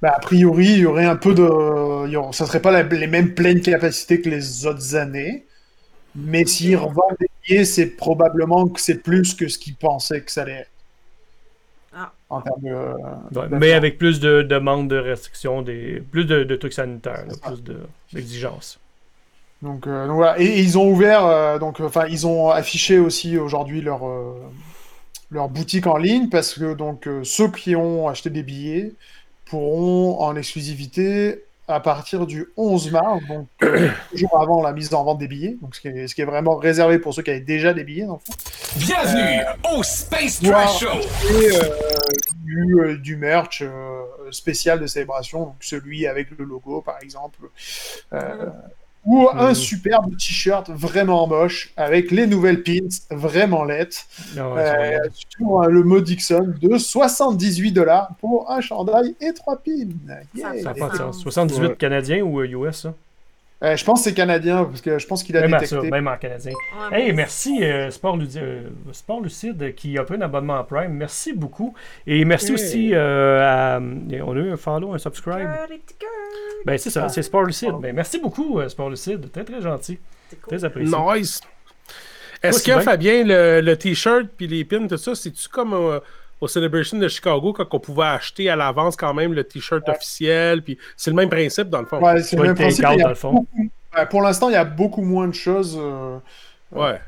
[0.00, 2.06] Bah, a priori, il y aurait un peu de.
[2.06, 5.44] il y aurait- Ça serait pas la- les mêmes pleines capacités que les autres années.
[6.14, 10.30] Mais s'ils revendent des billets, c'est probablement que c'est plus que ce qu'ils pensaient que
[10.30, 10.70] ça allait être.
[11.94, 12.12] Ah.
[12.30, 12.68] En termes de.
[12.70, 12.92] Ouais,
[13.30, 13.58] D'accord.
[13.58, 17.62] mais avec plus de demandes de restrictions, des, plus de, de trucs sanitaires, là, plus
[17.62, 17.80] de-
[18.12, 18.78] d'exigences.
[19.60, 20.40] Donc, euh, donc voilà.
[20.40, 21.24] Et, et ils ont ouvert.
[21.26, 24.34] euh, donc, enfin, ils ont affiché aussi aujourd'hui leur, euh,
[25.30, 28.92] leur boutique en ligne parce que donc euh, ceux qui ont acheté des billets
[29.46, 35.04] pourront en exclusivité à partir du 11 mars, donc euh, jour avant la mise en
[35.04, 37.30] vente des billets, donc ce qui est, ce qui est vraiment réservé pour ceux qui
[37.30, 38.32] avaient déjà des billets dans le fond.
[38.76, 39.42] Bienvenue
[39.74, 40.40] au Space.
[40.40, 40.88] Trash Show.
[40.88, 41.60] et euh,
[42.44, 47.48] du, euh, du merch euh, spécial de célébration, donc celui avec le logo par exemple,
[49.04, 49.54] euh, ou un Mhm.
[49.54, 53.94] superbe t-shirt vraiment moche avec les nouvelles pins vraiment laides,
[54.38, 54.98] Ah ouais, euh,
[55.38, 59.88] sur euh, le mot Dixon de 78 dollars pour un chandail et trois pins.
[60.34, 60.62] Yeah.
[60.62, 61.20] Ça pas de sens.
[61.20, 61.76] 78 Ouais.
[61.76, 62.94] Canadiens ou euh, US, ça?
[63.62, 65.76] Euh, je pense que c'est canadien, parce que je pense qu'il a Même à détecté.
[65.88, 66.52] ça, même en canadien.
[66.90, 70.92] Ouais, Hey, merci euh, Sport, euh, Sport Lucide qui a pris un abonnement à Prime.
[70.92, 71.72] Merci beaucoup.
[72.06, 72.54] Et merci Hey.
[72.54, 73.40] aussi euh,
[73.76, 73.78] à.
[73.80, 75.48] On a eu un follow, un subscribe.
[76.66, 77.08] Ben, c'est ça, Ah.
[77.08, 77.74] c'est Sport Lucide.
[77.80, 79.30] Ben, merci beaucoup, euh, Sport Lucide.
[79.30, 79.98] Très, très gentil.
[80.42, 80.56] Cool.
[80.58, 80.96] Très apprécié.
[81.14, 81.40] Nice.
[82.42, 82.80] Est-ce que?
[82.80, 86.00] Fabien, le, le t-shirt puis les pins, tout ça, c'est-tu comme euh,
[86.42, 90.62] au Celebration de Chicago quand on pouvait acheter à l'avance quand même le t-shirt officiel?
[90.62, 92.00] Puis c'est le même principe dans le fond.
[92.02, 92.82] Ouais, c'est Pas le le même principe.
[92.84, 93.32] take-out, il y a dans le fond.
[93.32, 96.18] beaucoup- ouais, pour l'instant, il y a beaucoup moins de choses euh,
[96.72, 96.98] Ouais.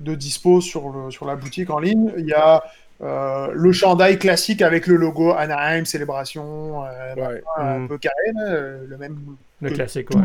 [0.00, 2.12] de dispo sur, le, sur la boutique en ligne.
[2.16, 2.62] Il y a
[3.02, 7.42] euh, le chandail classique avec le logo Anaheim, Célébration, euh, ouais.
[7.58, 7.88] un Mm.
[7.88, 9.18] peu carré, là, euh, le même
[9.60, 10.22] Le que classique, ouais.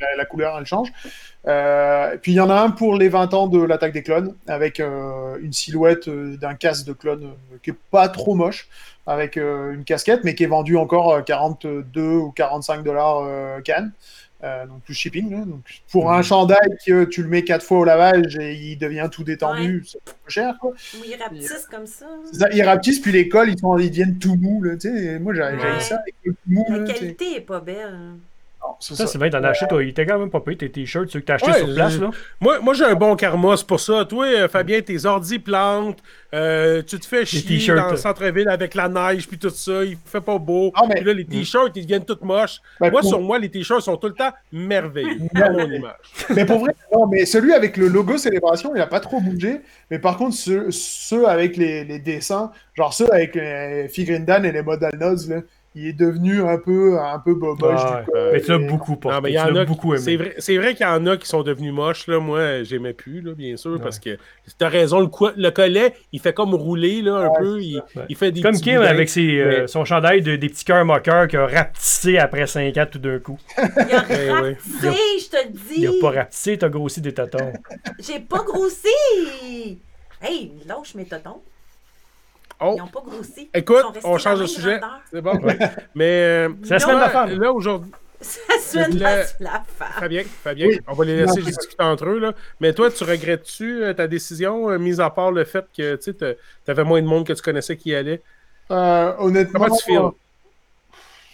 [0.00, 0.92] la, la couleur, elle change.
[1.46, 4.02] Euh, et puis il y en a un pour les 20 ans de l'attaque des
[4.02, 8.34] clones, avec euh, une silhouette euh, d'un casque de clone euh, qui est pas trop
[8.34, 8.68] moche,
[9.06, 13.60] avec euh, une casquette, mais qui est vendu encore euh, 42 ou 45 dollars euh,
[13.60, 13.92] Cannes.
[14.44, 15.30] Euh, donc plus shipping.
[15.30, 15.38] là.
[15.46, 15.60] Donc,
[15.90, 19.24] pour un chandail que tu le mets quatre fois au lavage et il devient tout
[19.24, 20.54] détendu, c'est pas cher.
[20.60, 20.72] Quoi.
[20.72, 22.04] Ou ils rapetissent comme ça.
[22.30, 24.62] C'est ça, ils rapetissent, puis les cols, ils, sont, ils deviennent tout mous.
[24.62, 25.18] Là, tu sais.
[25.20, 25.80] moi, j'ai Ouais.
[25.80, 26.66] ça avec le tout mou.
[26.68, 27.96] La là, qualité est pas belle.
[28.80, 29.82] C'est Ça, t'en as acheté, toi.
[29.82, 31.98] Il était quand même pas payé tes t-shirts, ceux que t'as achetés Ouais, sur place,
[31.98, 32.10] là.
[32.40, 34.04] Moi, moi j'ai un bon karma, c'est pour ça.
[34.04, 35.98] Toi, euh, Fabien, tes ordi plantent,
[36.34, 37.78] euh, tu te fais chier t-shirts.
[37.78, 40.72] dans le centre-ville avec la neige puis tout ça, il fait pas beau.
[40.74, 42.60] Ah, mais- Puis là, les t-shirts, ils deviennent tous moches.
[42.80, 45.18] Ben, moi, pour- sur moi, les t-shirts sont tout le temps merveilleux.
[45.34, 45.94] à mon image.
[46.34, 49.60] Mais pour vrai, non, mais celui avec le logo célébration, il a pas trop bougé.
[49.90, 54.52] Mais par contre, ceux, ceux avec les, les dessins, genre ceux avec les Figrindan et
[54.52, 55.40] les Modalnoz, là,
[55.78, 57.78] il est devenu un peu, un peu boboche.
[57.80, 58.12] Ah, du coup.
[58.32, 59.14] Mais tu l'as Et- beaucoup porté.
[59.16, 60.24] Non, mais il tu y en l'as a beaucoup qui- C'est aimé.
[60.24, 62.06] vrai, c'est vrai qu'il y en a qui sont devenus moches.
[62.06, 62.18] Là.
[62.18, 64.16] Moi, j'aimais plus, là, bien sûr, parce que
[64.58, 67.60] t'as raison, le, collet, il fait comme rouler là, un Ouais, peu.
[67.60, 68.02] Il, Ouais.
[68.08, 71.28] il fait des Comme Kim avec ses, euh, son chandail de, des petits cœurs moqueurs
[71.28, 73.38] qui a rapetissé après 5 ans tout d'un coup.
[73.58, 73.62] Il
[73.94, 74.30] a Eh ouais.
[74.30, 74.88] rapetissé,
[75.20, 75.98] je te le Il a dis.
[76.00, 77.52] pas rapetissé, t'as grossi des tatons.
[78.00, 78.88] J'ai pas grossi.
[80.22, 81.42] Hey, lâche mes totons.
[82.60, 83.50] Oh, Ils ont pas grossi.
[83.52, 84.80] écoute, on change de sujet.
[85.12, 85.38] C'est bon.
[85.94, 87.38] Mais euh, C'est la semaine de la là, femme.
[87.38, 87.90] Là, aujourd'hui,
[88.20, 89.88] Ça se Le- met la femme.
[89.98, 90.80] Fabien, Fabien, Oui.
[90.88, 92.18] on va les laisser discuter entre eux.
[92.18, 92.32] Là.
[92.60, 96.14] Mais toi, tu regrettes-tu euh, ta décision, euh, mis à part le fait que tu
[96.70, 98.22] avais moins de monde que tu connaissais qui y allait?
[98.70, 100.08] Euh, honnêtement, Comment tu euh,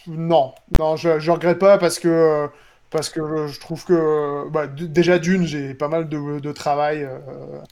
[0.08, 2.48] non, non, je, je regrette pas parce que
[2.92, 7.18] parce que je, trouve que bah, déjà d'une, j'ai pas mal de, de travail euh,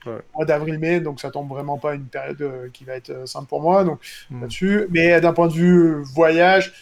[0.07, 0.18] Ouais.
[0.35, 3.49] mois d'avril-mai, donc ça tombe vraiment pas une période euh, qui va être euh, simple
[3.49, 4.01] pour moi, donc
[4.31, 4.41] Hmm.
[4.43, 4.87] là-dessus.
[4.91, 6.73] Mais d'un point de vue euh, voyage,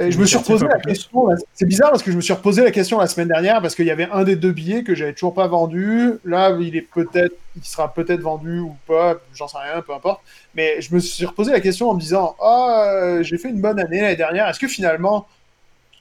[0.00, 1.26] et je me suis reposé la question.
[1.54, 3.86] C'est bizarre parce que je me suis reposé la question la semaine dernière parce qu'il
[3.86, 6.12] y avait un des deux billets que j'avais toujours pas vendu.
[6.24, 10.20] Là, il est peut-être, il sera peut-être vendu ou pas, j'en sais rien, peu importe.
[10.54, 13.60] Mais je me suis reposé la question en me disant, ah, euh, j'ai fait une
[13.60, 14.46] bonne année l'année dernière.
[14.46, 15.26] Est-ce que finalement,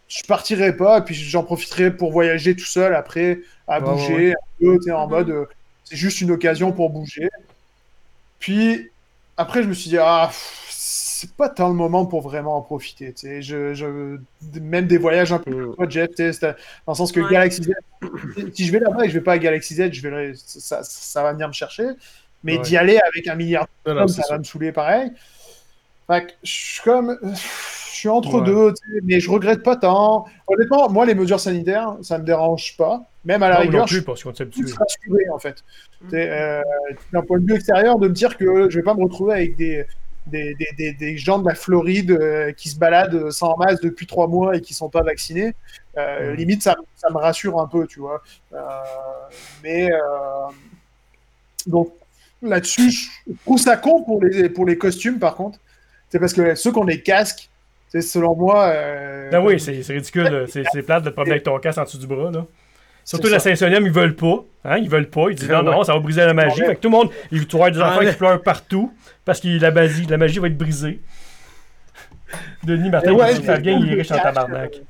[0.08, 4.78] je partirai pas, puis j'en profiterai pour voyager tout seul après, à bouger, un peu,
[4.78, 5.10] tu sais, en Mhm.
[5.12, 5.46] mode, euh,
[5.84, 7.30] c'est juste une occasion pour bouger.
[8.40, 8.90] Puis
[9.38, 10.32] après, je me suis dit, ah,
[10.70, 13.14] c'est pas tant le moment pour vraiment en profiter.
[13.14, 14.18] Tu sais, je, je,
[14.62, 16.54] même des voyages un peu comme toi, Jeff, dans
[16.88, 17.32] le sens que Ouais.
[17.32, 17.72] Galaxy Z,
[18.54, 20.84] si je vais là-bas et que je vais pas à Galaxy Z, je vais, ça,
[20.84, 21.86] ça va venir me chercher.
[22.44, 22.62] Mais Ouais.
[22.62, 24.34] d'y aller avec un milliard c'est ça ça.
[24.34, 25.12] va me saouler pareil.
[26.10, 27.18] Fait que je suis comme.
[27.98, 28.46] Je suis entre Ouais.
[28.46, 28.74] deux,
[29.06, 30.26] mais je regrette pas tant.
[30.46, 33.02] Honnêtement, moi, les mesures sanitaires, ça me dérange pas.
[33.26, 35.64] Même à la Non, rigueur, je plus, parce qu'on s'est plus rassuré, en fait.
[36.12, 36.62] Sais, euh,
[37.12, 39.56] D'un point de vue extérieur, de me dire que je vais pas me retrouver avec
[39.56, 39.88] des,
[40.28, 44.06] des, des, des, des gens de la Floride euh, qui se baladent sans masque depuis
[44.06, 45.56] trois mois et qui sont pas vaccinés.
[45.98, 46.36] Euh, Mhm.
[46.38, 48.22] Limite, ça, ça me rassure un peu, tu vois.
[48.54, 48.60] Euh,
[49.64, 49.98] mais euh,
[51.66, 51.92] donc
[52.44, 55.58] là-dessus, je trouve ça con pour les, pour les costumes, par contre.
[56.10, 57.50] C'est parce que ceux qui ont des casques,
[57.90, 58.68] c'est selon moi.
[58.70, 60.24] euh, Ah oui, c'est ridicule.
[60.24, 60.46] là.
[60.48, 62.32] C'est plate de te promener avec ton casque en dessous du bras.
[62.32, 62.46] Là.
[63.04, 63.40] Surtout la.
[63.40, 64.44] Saint-Sonium, ils veulent pas.
[64.66, 64.78] Hein?
[64.78, 65.30] Ils veulent pas.
[65.30, 65.72] Ils disent non, Ouais.
[65.72, 66.60] non, ça va briser la magie.
[66.62, 69.48] Fait que tout le monde, il vas avoir des enfants qui pleurent partout parce que
[69.60, 71.00] la magie, la magie va être brisée.
[72.64, 74.82] Denis Martin, ouais, il Fabien, il est riche en tabarnak.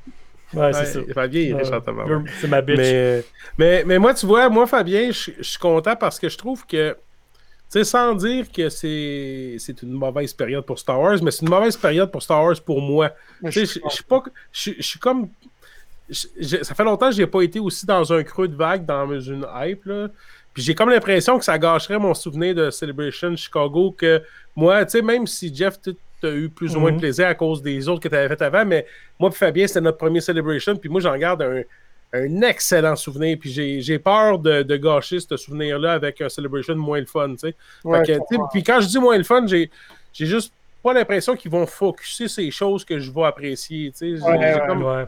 [0.53, 0.99] Ouais, c'est ça.
[1.13, 2.27] Fabien, il est riche en tabarnak.
[2.41, 2.77] C'est ma bitch.
[2.77, 3.23] Mais,
[3.57, 6.97] mais, mais moi, tu vois, moi, Fabien, je suis content parce que je trouve que,
[7.69, 11.75] sais, sans dire que c'est une mauvaise période pour Star Wars, mais c'est une mauvaise
[11.77, 13.11] période pour Star Wars pour moi.
[13.43, 14.23] je- suis pas.
[14.51, 15.29] Je suis comme.
[16.09, 19.45] ça fait longtemps que j'ai pas été aussi dans un creux de vague, dans une
[19.55, 20.07] hype, là.
[20.53, 24.23] Puis j'ai comme l'impression que ça gâcherait mon souvenir de Celebration Chicago, que
[24.55, 27.01] moi, tu sais, même si Jeff, tu as eu plus ou moins de Mhm.
[27.01, 28.87] plaisir à cause des autres que tu avais fait avant, mais
[29.19, 31.61] moi et Fabien, c'était notre premier Celebration, puis moi, j'en garde un,
[32.13, 36.75] un excellent souvenir, puis j'ai j'ai peur de, de gâcher ce souvenir-là avec un Celebration
[36.75, 37.33] moins le fun,
[37.83, 38.03] ouais,
[38.51, 39.69] puis quand je dis moins le fun, j'ai
[40.13, 40.53] j'ai juste
[40.83, 43.91] pas l'impression qu'ils vont focuser ces choses que je vais apprécier.
[43.91, 44.23] tu sais.
[44.23, 44.67] Ouais, J'ai ouais.
[44.67, 45.05] comme- Ouais.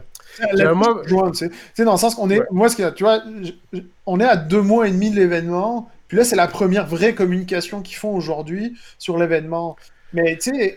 [1.78, 2.46] Dans le sens qu'on est, Ouais.
[2.50, 5.90] moi, ce que, tu vois, je- on est à deux mois et demi de l'événement,
[6.08, 9.76] puis là, c'est la première vraie communication qu'ils font aujourd'hui sur l'événement.
[10.12, 10.76] Mais tu sais,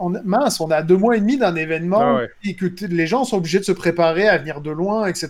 [0.00, 2.30] on, mince, on est à deux mois et demi d'un événement Ah ouais.
[2.44, 5.28] et que les gens sont obligés de se préparer à venir de loin, etc.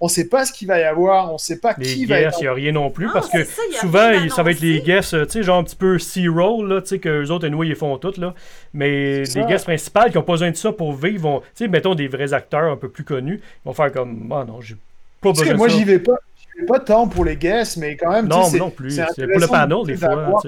[0.00, 2.28] On sait pas ce qu'il va y avoir, on sait pas Les qui va être.
[2.28, 4.42] guests, il n'y a rien non plus Non, parce que ça, y souvent, il- ça
[4.42, 6.98] va être les guests, euh, tu sais, genre un petit peu C-roll, là, tu sais,
[6.98, 8.34] que les autres, anyway, ils font tout, là.
[8.72, 11.68] Mais les guests principaux qui n'ont pas besoin de ça pour vivre, vont, tu sais,
[11.68, 14.74] mettons des vrais acteurs un peu plus connus, ils vont faire comme, ah non, j'ai
[14.74, 14.80] pas
[15.30, 15.76] Parce besoin que de moi, ça.
[15.76, 16.14] j'y vais pas.
[16.54, 18.26] j'y vais pas tant pour les guests, mais quand même.
[18.28, 18.90] Non, non plus.
[18.92, 20.42] c'est pour le de- des fois,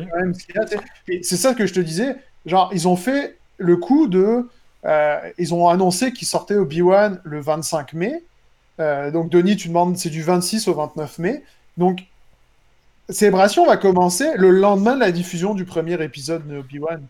[1.08, 2.16] y C'est ça que je te disais.
[2.46, 4.48] Genre, ils ont fait le coup de.
[4.84, 8.22] euh, ils ont annoncé qu'ils sortaient Obi-Wan le 25 mai.
[8.80, 11.42] Euh, donc, Denis, tu demandes, c'est du 26 au 29 mai.
[11.76, 12.04] Donc,
[13.10, 17.02] Célébration va commencer le lendemain de la diffusion du premier épisode de Obi-Wan.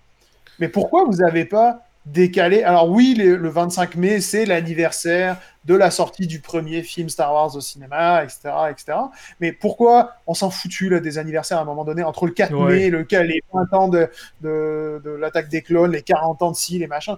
[0.59, 5.75] Mais pourquoi vous n'avez pas décalé Alors oui, les- le 25 mai, c'est l'anniversaire de
[5.75, 8.99] la sortie du premier film Star Wars au cinéma, etc., etc.
[9.41, 12.53] Mais pourquoi on s'en foutu là, des anniversaires à un moment donné entre le 4
[12.55, 12.73] Ouais.
[12.73, 14.09] mai, le, les 20 ans de,
[14.43, 17.17] de, de l'attaque des clones, les 40 ans de ci, les machins,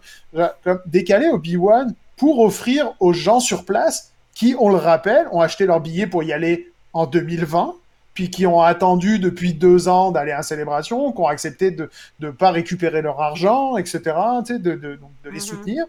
[0.87, 5.81] décaler Obi-Wan pour offrir aux gens sur place qui, on le rappelle, ont acheté leur
[5.81, 7.75] billet pour y aller en 2020
[8.17, 11.89] puis qui ont attendu depuis deux ans d'aller à la célébration, qui ont accepté de
[12.21, 14.01] ne pas récupérer leur argent, etc.,
[14.45, 15.41] tu sais, de, de, donc de les Mhm.
[15.41, 15.85] soutenir.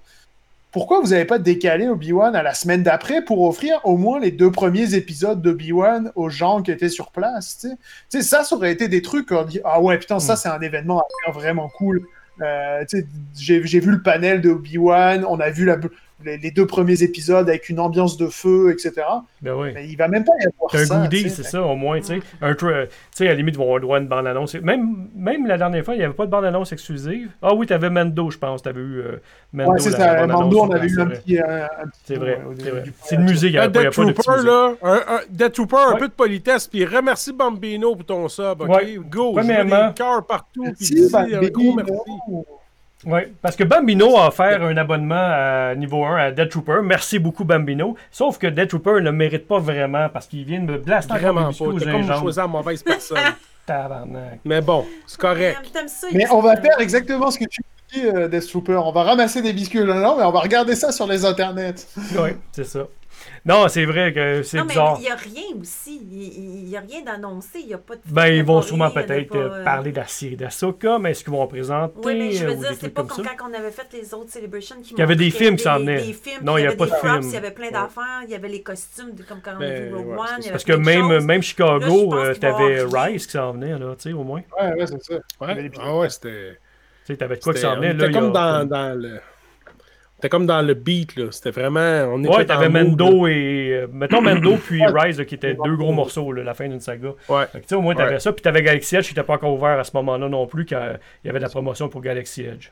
[0.74, 4.32] Pourquoi vous n'avez pas décalé Obi-Wan à la semaine d'après pour offrir au moins les
[4.32, 7.76] deux premiers épisodes d'Obi-Wan aux gens qui étaient sur place tu sais?
[8.12, 10.36] Tu sais, ça, ça aurait été des trucs qu'on dit Ah ouais, putain, ça, Mm.
[10.36, 12.02] c'est un événement à faire vraiment cool.
[12.42, 15.78] Euh, tu sais, j'ai j'ai vu le panel de Obi-Wan, on a vu la,
[16.26, 19.06] les, les deux premiers épisodes avec une ambiance de feu, etc.
[19.42, 19.70] Ben oui.
[19.74, 21.00] Mais il va même pas y avoir C'est un ça.
[21.02, 21.44] goodie, tu sais.
[21.44, 22.20] c'est ça, au moins, tu sais.
[22.42, 24.56] Un tra- Tu sais, à la limite, ils vont avoir le droit à une bande-annonce.
[24.56, 27.30] Même, même la dernière fois, il n'y avait pas de bande-annonce exclusive.
[27.42, 28.64] Ah oui, t'avais Mando, je pense.
[28.64, 29.22] T'avais eu euh,
[29.54, 29.72] Mando.
[29.74, 30.26] Ouais, c'est ça.
[30.28, 31.20] Mando, on avait eu un c'est vrai.
[31.20, 31.40] petit.
[31.40, 32.54] un- un petit C'est peu, vrai, au
[33.04, 34.24] c'est une musique, il n'y Un avait pas, il y a Death pas de petite
[34.24, 34.52] Trooper, musique.
[34.52, 38.62] là, un, un Death Trooper, un peu de politesse, puis remercie Bambino pour ton sub,
[38.62, 39.00] ok?
[39.10, 41.76] Go, Premièrement- des cœurs partout, puis Merci, un Bambino.
[41.76, 41.92] merci.
[43.06, 46.80] Oui, parce que Bambino a offert un abonnement à niveau 1 à Dead Trooper.
[46.84, 47.96] Merci beaucoup, Bambino.
[48.12, 51.14] Sauf que Dead Trooper ne le mérite pas vraiment parce qu'il vient de me blaster
[51.14, 53.18] Vraiment pas, t'as comme choisi la mauvaise personne.
[53.68, 54.40] Tabarnak.
[54.46, 55.60] Mais bon, c'est correct.
[56.14, 57.62] Mais on va faire exactement ce que tu
[57.94, 58.78] dis, euh, Death Trooper.
[58.78, 61.76] On va ramasser des biscuits là, non, mais on va regarder ça sur les internets.
[62.18, 62.88] Oui, c'est ça.
[63.46, 64.96] Non, c'est vrai que c'est Non, mais bizarre.
[65.00, 66.02] il n'y a rien aussi.
[66.12, 67.60] Il n'y a rien d'annoncé.
[67.60, 68.02] Il n'y a pas de.
[68.08, 71.24] Ben, ils vont sûrement peut-être pas, euh, euh, parler de la série d'Asoka, mais est-ce
[71.24, 73.50] qu'ils vont en présenter Oui, mais je euh, veux ou dire, c'est pas comme quand
[73.50, 75.98] on avait fait les autres Celebrations qui Il y avait des films qui s'en venaient.
[76.06, 77.22] des films, Non, il y a avait pas des de props, film.
[77.24, 79.60] Il y avait plein d'affaires, il y avait les costumes, de- comme quand on a
[79.60, 80.26] Ben, vu Rogue ouais, One.
[80.28, 82.88] c'est il y avait Parce que même, même Chicago, euh, avoir rien.
[83.12, 84.42] Rice qui s'en venait, là, tu sais, au moins.
[84.62, 85.14] Ouais, ouais, c'est ça.
[85.42, 86.58] Ouais, ah ouais, c'était.
[87.06, 87.94] Tu sais, t'avais quoi qui c'était- s'en venait, là.
[87.94, 89.20] était il y a- comme dans, dans le.
[90.18, 91.26] C'était comme dans le beat, là.
[91.32, 91.80] C'était vraiment.
[92.12, 93.70] On Ouais, t'avais Mando et.
[93.84, 94.82] euh, mettons Mando puis.
[94.84, 97.10] Rise là, qui étaient deux gros morceaux, là, la fin d'une saga.
[97.30, 97.46] Ouais.
[97.46, 98.20] Fait que, tu sais, au moins, t'avais Ouais.
[98.20, 98.34] ça.
[98.34, 100.82] Puis t'avais Galaxy Edge qui n'était pas encore ouvert à ce moment-là non plus, quand
[101.24, 102.70] il y avait de la promotion pour Galaxy Edge.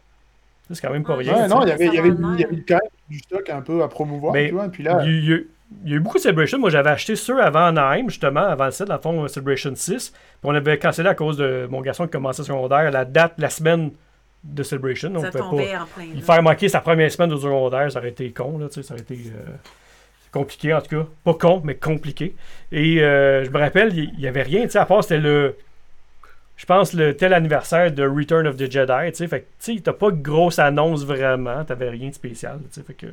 [0.68, 1.44] Ça, C'est quand même pas Ouais, rien.
[1.44, 3.48] Ouais, non, il y avait, il y avait, il y avait quand même du stock
[3.52, 4.68] un peu à promouvoir, Mais tu vois.
[4.70, 5.50] Puis là, Il y, a eu-
[5.84, 6.58] il y a eu beaucoup de Celebration.
[6.58, 10.10] Moi, j'avais acheté ceux avant Anaheim, justement, avant le 7, dans le fond, Celebration 6.
[10.10, 13.52] Puis on avait cancellé à cause de mon garçon qui commençait secondaire, la date, la
[13.52, 13.92] semaine
[14.46, 15.10] de Celebration.
[15.10, 16.06] Donc, Ça pouvait pas tombait en plein.
[16.16, 18.84] il faire manquer sa première semaine de secondaire, ça aurait été con, là, tu sais,
[18.84, 19.52] ça aurait été euh,
[20.32, 21.08] compliqué en tout cas.
[21.24, 22.36] Pas con, mais compliqué.
[22.72, 25.56] Et euh, je me rappelle, il n'y avait rien, tu sais, à part c'était le.
[26.58, 29.28] Je pense le tel anniversaire de Return of the Jedi, tu sais.
[29.28, 32.84] Fait tu sais, t'as pas de grosse annonce vraiment, t'avais rien de spécial, tu sais.
[32.86, 33.08] Fait que.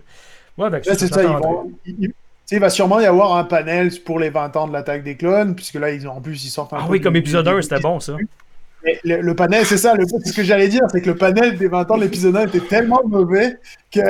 [0.56, 1.22] Moi, avec là, ça, c'est ça.
[1.24, 2.14] Ils vont, il, il- tu
[2.46, 5.16] sais, il va sûrement y avoir un panel pour les 20 ans de l'attaque des
[5.16, 7.46] clones, puisque là, ils ont, en plus, ils sortent un Ah peu oui, comme épisode
[7.48, 8.16] du- 1, c'était bon, ça.
[8.84, 11.16] Mais le, le panel, c'est ça, le, c'est ce que j'allais dire, c'est que le
[11.16, 13.58] panel des 20 ans de l'épisode 1 était tellement mauvais
[13.92, 14.00] que,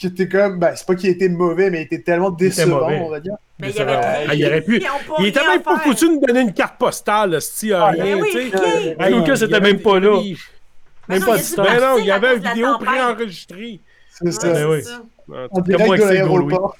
[0.00, 3.08] que t'es comme, ben, c'est pas qu'il était mauvais, mais il était tellement décevant, on
[3.10, 3.34] va dire.
[3.58, 4.00] Mais il y avait.
[4.28, 4.82] Ah, il aurait pu-
[5.18, 8.28] Il était même pas foutu de nous donner une carte postale, si Ah, rien, oui,
[8.32, 8.96] tu sais.
[8.98, 10.20] Hey, Lucas, c'était même pas là.
[11.08, 11.56] Même pas de.
[11.56, 13.80] Ben non, il y avait une vidéo préenregistrée.
[14.22, 14.48] C'est ça.
[15.54, 16.76] Comme direct moi de l'aéroport.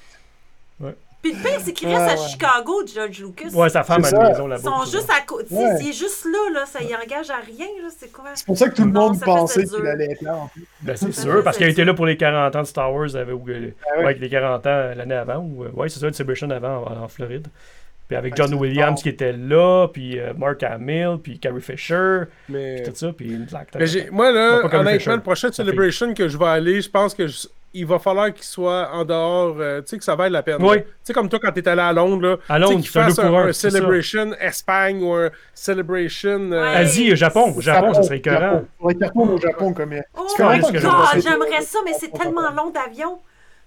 [1.21, 2.27] Puis le pire, c'est qu'il Ouais, reste à ouais.
[2.29, 3.49] Chicago, George Lucas.
[3.53, 4.17] Ouais, sa femme la ça.
[4.29, 4.63] maison Ils là-bas.
[4.63, 5.53] sont tu juste à côté.
[5.53, 5.77] Ouais.
[5.81, 7.89] Il est juste là, là, ça y engage à rien, là.
[7.95, 8.25] C'est quoi?
[8.33, 10.65] C'est pour ça que tout le monde pensait qu'il allait être là, en plus.
[10.81, 13.15] Ben, c'est sûr, parce qu'il a été là pour les 40 ans de Star Wars,
[13.15, 13.97] avec, euh, Ah ouais.
[13.99, 15.37] ouais, avec les 40 ans l'année avant.
[15.37, 17.47] Ou, euh, ouais, c'est ça, le Celebration avant en, en Floride.
[18.07, 19.01] Puis avec Ouais, John Williams bon.
[19.03, 22.81] qui était là, puis euh, Mark Hamill, puis Carrie Fisher, Mais.
[22.81, 23.47] puis tout ça, puis une
[23.85, 27.47] j'ai- moi, là, honnêtement, le prochain Celebration que je vais aller, je pense que je-
[27.73, 30.57] il va falloir qu'il soit en dehors, euh, tu sais, que ça vaille la peine.
[30.59, 30.79] Oui.
[30.79, 32.89] Tu sais, comme toi, quand t'es allé à Londres, là, À tu sais, Londres, qu'il
[32.89, 33.77] fasse un, pour un, c'est ça.
[33.77, 36.51] Celebration Espagne ou un Celebration...
[36.51, 36.75] euh, Ouais.
[36.77, 37.55] Asie, Japon.
[37.59, 38.39] Japon, ça serait écœurant.
[38.81, 38.87] Japon.
[38.89, 40.25] Qu'il retourne au Japon comme il Oh
[41.15, 43.19] j'aimerais ça, mais c'est tellement long d'avion.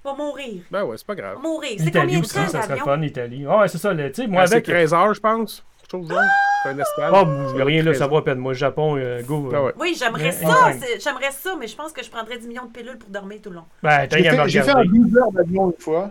[0.05, 0.62] Va mourir.
[0.70, 1.39] Ben ouais, c'est pas grave.
[1.43, 1.76] Mourir.
[1.78, 3.47] C'est combien de aussi, temps ça serait fun, l'Italie.
[3.48, 3.94] Ah ouais, c'est ça.
[3.94, 4.64] le- Tu sais, moi, Ouais, avec.
[4.66, 5.64] 13 heures, je pense.
[5.94, 6.18] Chose genre.
[6.18, 6.76] Un.
[6.98, 8.38] Ah, je veux rien là, 13 ça va à peine.
[8.38, 9.50] Moi, Japon, euh, go.
[9.52, 9.72] Ah euh, ouais.
[9.78, 10.72] Oui, j'aimerais ça.
[10.98, 13.50] J'aimerais ça, mais je pense que je prendrais 10 millions de pilules pour dormir tout
[13.50, 13.64] le long.
[13.82, 14.98] Ben, J'ai fait, j'ai fait un regarder.
[14.98, 16.10] 12 heures d'avion une fois.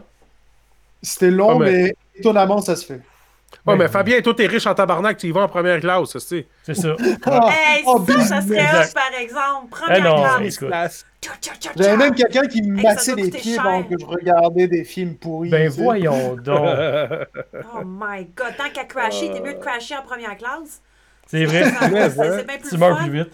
[1.02, 1.96] C'était long, Ah, mais- mais...
[2.16, 3.02] étonnamment, ça se fait.
[3.66, 6.12] Ouais, mais Ben, Fabien, toi, t'es riche en tabarnak, tu y vas en première classe,
[6.12, 6.48] tu sais.
[6.64, 6.96] C'est ça.
[7.26, 8.48] Ah, Hey, oh, ça, ça business.
[8.48, 8.90] serait Exact.
[8.90, 9.70] hot, par exemple.
[9.70, 11.06] Première non, classe.
[11.78, 13.64] J'avais même quelqu'un qui me Hey, ça massait les pieds cher.
[13.64, 15.50] pendant que je regardais des films pourris.
[15.50, 16.68] Ben voyons donc.
[17.76, 20.82] Oh my god, tant qu'à crasher, t'es mieux de crasher en première classe.
[21.28, 21.64] C'est vrai.
[21.72, 23.32] Ça- Mais, C'est c'est Tu meurs plus vite.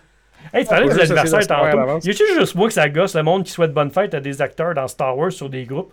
[0.54, 2.00] Hey, tu parlais des ça, c'est à tantôt.
[2.02, 4.42] Y a-tu juste moi que ça gosse le monde qui souhaite bonne fête à des
[4.42, 5.92] acteurs dans Star Wars sur des groupes?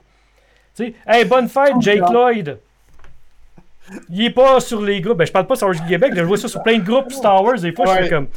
[0.76, 2.02] Tu sais, hey, bonne fête, Jake.
[2.12, 2.58] Lloyd!
[4.10, 5.18] Il est pas sur les groupes.
[5.18, 6.84] Ben, je parle pas sur Star Wars du Québec, je vois ça sur plein de
[6.84, 7.58] groupes Star Wars.
[7.60, 8.28] Des fois, je fais comme.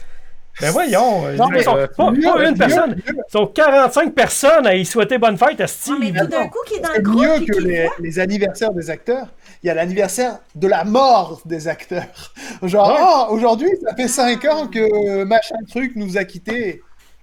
[0.62, 3.04] Ben voyons, euh, Non, ils mais- sont pas, pas mieux, une mieux, personne, mieux.
[3.08, 5.96] ils sont 45 personnes à y souhaiter bonne fête à Steve.
[6.02, 8.90] mais tout d'un coup, qui est dans le C'est groupe, mieux que les, anniversaires des
[8.90, 9.28] acteurs.
[9.64, 12.04] Il y a l'anniversaire de la mort des acteurs.
[12.64, 12.96] Genre, Ouais.
[13.00, 16.82] ah, aujourd'hui, ça fait 5 ans que machin truc nous a quittés.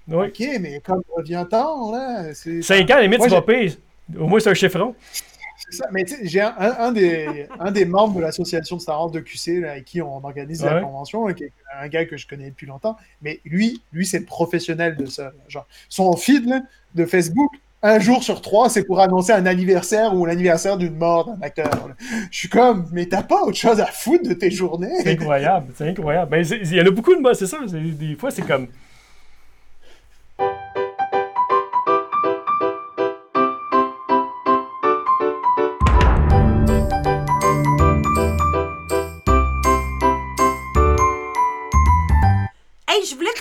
[0.09, 0.29] Oui.
[0.29, 3.77] Ok, mais comme revient-temps, là, c'est 5 ans, limite, vas j'ai- payer.
[4.19, 4.95] Au moins, c'est un chiffron.
[5.71, 5.89] C'est ça.
[5.93, 9.73] Mais j'ai un, des, un des membres de l'association de Star Wars de QC, là,
[9.73, 12.97] avec qui on organise la convention, qui est un gars que je connais depuis longtemps.
[13.23, 15.33] Mais lui, lui c'est professionnel de ça.
[15.49, 16.61] Genre, son feed là,
[16.95, 17.51] de Facebook,
[17.83, 21.91] un jour sur trois, c'est pour annoncer un anniversaire ou l'anniversaire d'une mort d'un acteur.
[22.31, 25.07] Je suis comme, mais t'as pas autre chose à foutre de tes C'est journées?
[25.07, 26.31] incroyable, c'est incroyable.
[26.31, 27.59] Ben, c'est- il y en a beaucoup de moi, c'est ça.
[27.69, 28.67] c'est- Des fois, c'est comme.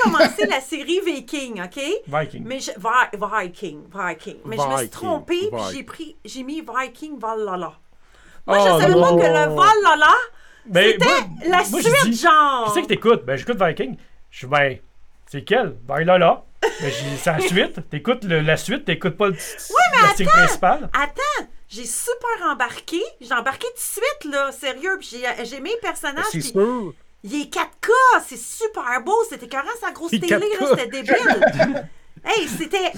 [0.06, 1.80] Commencer la série Viking, OK?
[2.08, 2.44] Viking.
[2.46, 2.72] Mais je...
[2.72, 4.38] Vi- Viking, Viking.
[4.46, 5.74] Mais je me suis trompée, puis Viking.
[5.76, 7.74] j'ai pris, j'ai mis Viking Valhalla.
[8.48, 10.14] Moi, Oh, je savais pas que le Valhalla,
[10.68, 12.66] Ben, c'était la moi, je suite, dis- genre.
[12.68, 13.26] Qui c'est que t'écoutes?
[13.26, 13.98] Ben, j'écoute Viking.
[14.30, 14.78] Je suis, ben,
[15.28, 15.70] c'est quel?
[15.84, 16.44] Ben, là.
[16.62, 17.90] Ben, c'est la suite.
[17.90, 20.90] T'écoutes le- la suite, t'écoutes pas le, la série principale.
[20.94, 23.02] Attends, j'ai super embarqué.
[23.22, 24.98] J'ai embarqué tout de suite, là, sérieux.
[25.00, 26.26] Puis j'ai, j'ai mis les personnages.
[26.32, 26.94] C'est sûr.
[27.28, 27.92] Il est 4K,
[28.28, 29.16] c'est super beau.
[29.30, 30.70] C'était écœurant, sa grosse télé, là, 4K.
[30.70, 31.88] c'était débile.
[32.26, 32.92] hey, c'était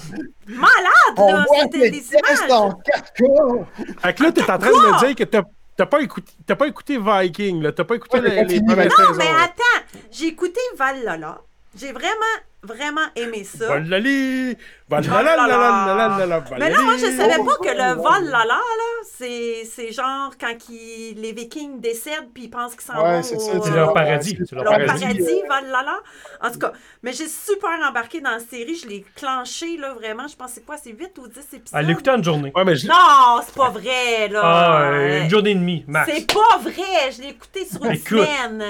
[0.46, 1.44] malade, On là.
[1.48, 2.50] voit C'était des images.
[2.50, 3.64] en 4K!
[4.02, 5.42] Fait que là, t'es en train de me dire que t'as
[5.76, 7.72] t'as pas écouté, t'as pas écouté Viking, là.
[7.72, 9.14] T'as pas écouté Ouais, les, les Non, saisons.
[9.16, 11.40] mais attends, j'ai écouté Valhalla.
[11.76, 12.34] J'ai vraiment,
[12.68, 13.66] vraiment aimé ça.
[13.66, 14.56] Valali!
[14.88, 16.38] Valala!
[16.48, 21.32] Oh mais là, moi, je savais pas que le Valhalla, là, c'est genre quand les
[21.32, 23.22] Vikings décèdent puis ils pensent qu'ils s'en vont.
[23.22, 24.38] C'est leur paradis.
[24.52, 25.98] Leur paradis, Valhalla.
[26.42, 26.72] En tout cas,
[27.02, 28.76] mais j'ai super embarqué dans la série.
[28.76, 30.28] Je l'ai clenché, là, vraiment.
[30.28, 30.76] Je pensais quoi?
[30.76, 31.60] C'est 8 ou 10 épisodes?
[31.72, 32.52] À l'écouter en journée.
[32.54, 35.22] Non, c'est pas vrai, là.
[35.22, 36.10] une journée et demie, max.
[36.12, 37.10] C'est pas vrai!
[37.16, 38.64] Je l'ai écouté sur une semaine.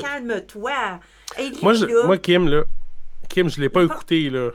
[0.00, 0.72] Calme-toi.
[2.04, 2.62] Moi, Kim, là.
[3.28, 4.50] Kim, je l'ai pas écouté, là.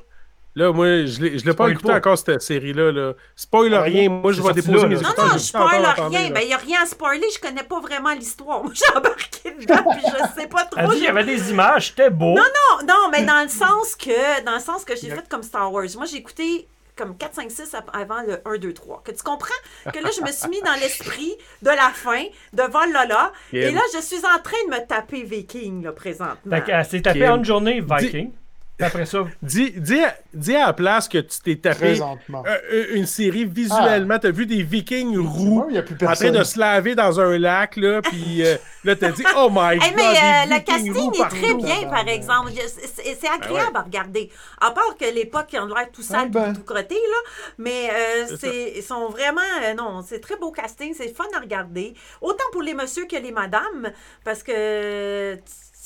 [0.56, 1.98] Là, moi, je l'ai je l'ai pas Spoil écouté pas.
[1.98, 2.91] encore, cette série-là.
[2.91, 3.14] Là.
[3.36, 4.10] Spoil Ah, rien.
[4.10, 4.96] Moi, je c'est vais déposer là, mes.
[4.96, 5.80] Non, écouteurs, non, j'ai je spoil rien.
[6.24, 6.30] là.
[6.32, 7.28] Ben, il n'y a rien à spoiler.
[7.34, 8.64] Je connais pas vraiment l'histoire.
[8.64, 10.80] Moi, j'ai embarqué dedans, puis je sais pas trop.
[10.82, 12.34] Elle dit qu'il y avait des images, c'était beau.
[12.34, 12.41] Non,
[12.82, 15.72] non, non, mais dans le sens que, dans le sens que j'ai fait comme Star
[15.72, 15.86] Wars.
[15.96, 16.68] Moi, j'ai écouté
[16.98, 19.04] comme 4, 5, 6 ap- avant le 1, 2, 3.
[19.06, 19.54] Que tu comprends
[19.94, 21.32] que là, je me suis mis dans l'esprit
[21.62, 23.32] de la fin, de Valhalla.
[23.52, 23.60] Kim.
[23.60, 26.58] Et là, je suis en train de me taper Viking, là, présentement.
[26.84, 27.30] S'est tapée Kim.
[27.32, 28.32] en une journée Viking.
[28.80, 33.06] Après ça, Dis, dis, à- dis à la place que tu t'es tapé euh, une
[33.06, 34.18] série visuellement.
[34.19, 35.68] T'as vu des vikings roux Moi,
[36.07, 38.01] en train de se laver dans un lac, là.
[38.01, 39.91] Puis euh, là, t'as dit, oh my Hey, god.
[39.95, 42.51] mais euh, des le casting est très bien, par exemple.
[42.68, 44.30] C'est c'est agréable à regarder.
[44.61, 46.53] À part que l'époque, ils ont l'air tout sale, Ah ben.
[46.53, 47.30] tout crotté, là.
[47.57, 49.41] Mais euh, c'est, ils sont vraiment.
[49.64, 50.93] euh, non, c'est très beau casting.
[50.95, 51.93] C'est fun à regarder.
[52.22, 53.91] Autant pour les messieurs que les madames.
[54.23, 55.38] Parce que.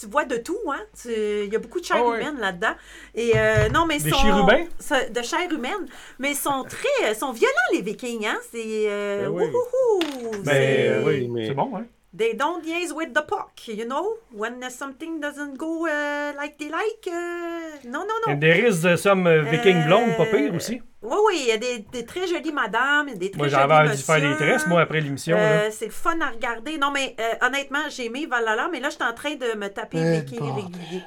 [0.04, 0.82] Tu vois de tout, hein?
[1.06, 2.20] Il y a beaucoup de chair Ah ouais.
[2.22, 2.74] humaine là-dedans.
[3.16, 4.66] Et euh, non, mais Des sont- chérubins?
[5.12, 5.86] De chair humaine.
[6.20, 7.14] Mais ils sont très.
[7.16, 8.38] sont violents, les Vikings, hein?
[8.52, 8.64] C'est.
[8.88, 9.44] euh, Ben oui.
[9.46, 11.86] wouhouhou, ben, c'est- euh, oui, mais- c'est bon, hein?
[12.16, 14.18] They don't liaise with the puck, you know?
[14.32, 17.08] When something doesn't go uh, like they like.
[17.08, 18.34] uh, Non, non, non.
[18.34, 20.80] And there is uh, some uh, Viking Euh, blonde, pas pire aussi.
[21.02, 23.74] Oui, oui, il y a des, des très jolies madames, des très Moi, jolis j'avais
[23.74, 25.36] envie de faire des tresses, moi, après l'émission.
[25.40, 26.78] Euh, c'est le fun à regarder.
[26.78, 29.68] Non, mais euh, honnêtement, j'ai aimé Valhalla, mais là, je suis en train de me
[29.70, 30.66] taper Eh, Viking bordel.
[30.66, 31.02] régulier.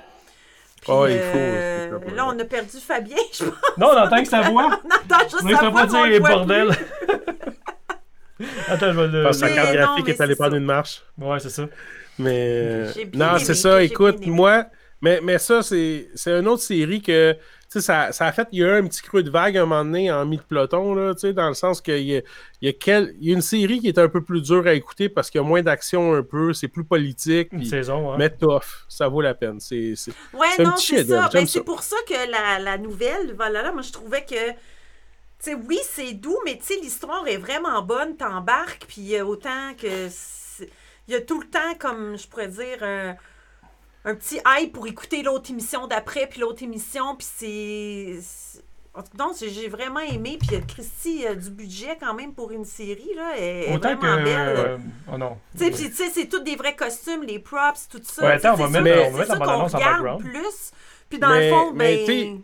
[0.82, 3.54] Puis Ah, il faut, euh, là, on a perdu Fabien, je pense.
[3.78, 4.80] Non, on entend que sa voix.
[4.84, 6.68] On entend juste sa ça voix, pas dire bordel.
[8.68, 9.22] Attends, je vais le.
[9.22, 10.58] Parce que sa carte non, graphique est allée c'est prendre ça.
[10.58, 11.02] une marche.
[11.18, 11.66] Ouais, c'est ça.
[12.18, 13.82] Mais euh, non, c'est ça.
[13.82, 14.66] Écoute, moi,
[15.02, 17.38] mais, mais ça, c'est c'est une autre série que, tu
[17.68, 19.62] sais, ça, ça a fait, il y a eu un petit creux de vague à
[19.62, 22.22] un moment donné en mi-peloton, là, tu sais, dans le sens qu'il y a,
[22.62, 24.66] il y, a quel- il y a une série qui est un peu plus dure
[24.66, 28.12] à écouter parce qu'il y a moins d'action un peu, c'est plus politique, Une saison,
[28.12, 28.16] hein.
[28.18, 29.60] mais tough, ça vaut la peine.
[29.60, 31.28] C'est c'est- Ouais, non, petit c'est ça.
[31.32, 34.34] Ben, c'est pour ça que la, la nouvelle, voilà, moi, je trouvais que.
[35.42, 39.24] Tu sais, oui, c'est doux, mais tu sais, l'histoire est vraiment bonne, t'embarques, puis euh,
[39.24, 40.08] autant que.
[41.08, 43.14] Il y a tout le temps, comme je pourrais dire, un,
[44.04, 48.18] un petit hype pour écouter l'autre émission d'après, puis l'autre émission, puis c'est.
[48.22, 48.62] c'est-
[48.94, 50.38] en tout cas, non, j'ai vraiment aimé.
[50.40, 53.32] Puis euh, Christy a du budget quand même pour une série, là.
[53.36, 54.06] Elle est Autant que.
[54.06, 54.56] vraiment belle.
[54.56, 54.78] euh,
[55.12, 55.36] Oh non.
[55.56, 58.22] Tu sais, puis tu sais, c'est tous des vrais costumes, les props, tout ça.
[58.24, 59.74] Ouais, attends, on va c'est mettre- ça- on va c'est mettre ça la qu'on bande-annonce
[59.74, 60.20] en background.
[60.22, 60.72] plus.
[61.10, 62.04] Puis dans Mais- le fond, mais ben...
[62.04, 62.34] t'sais,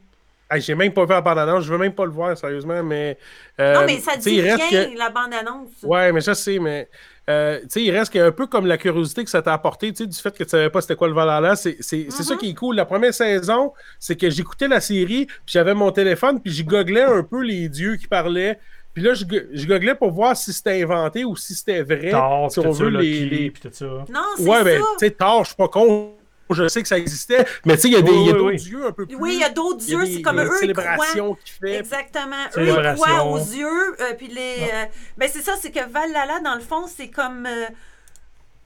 [0.54, 3.16] Hey, J'ai même pas vu la bande-annonce, je veux même pas le voir, sérieusement, mais.
[3.58, 5.70] euh, Non, mais ça dit il reste rien, que- la bande-annonce.
[5.82, 6.88] Ouais, mais je sais, mais
[7.30, 10.02] euh, tu sais, il reste qu'un peu comme la curiosité que ça t'a apporté, tu
[10.04, 12.26] sais, du fait que tu savais pas c'était quoi le Valhalla, c'est c'est- c'est Mm-hmm.
[12.26, 12.76] ça qui est cool.
[12.76, 17.02] La première saison, c'est que j'écoutais la série, puis j'avais mon téléphone, puis j'y googlais
[17.02, 18.58] un peu les dieux qui parlaient.
[18.94, 19.24] Puis là, je,
[19.54, 22.10] je googlais pour voir si c'était inventé ou si c'était vrai.
[22.10, 23.86] Thor, si on ça, veut Loki, les, les- pis tout ça.
[23.86, 24.86] Non, c'est Ouais, ben, ça.
[24.98, 26.12] tu sais, Thor, je suis pas con.
[26.52, 28.32] Je sais que ça existait, mais tu sais, il y a des Oui, y a
[28.32, 28.56] d'autres oui.
[28.56, 29.16] dieux un peu plus.
[29.16, 31.36] Oui, il y a d'autres dieux, c'est comme des eux, ils croient.
[31.60, 31.78] fait.
[31.78, 32.36] Exactement.
[32.56, 34.00] Eux, ils croient aux yeux.
[34.00, 34.56] euh, puis les.
[34.72, 34.84] euh,
[35.16, 37.46] ben, c'est ça, c'est que Valhalla, dans le fond, c'est comme.
[37.46, 37.66] euh,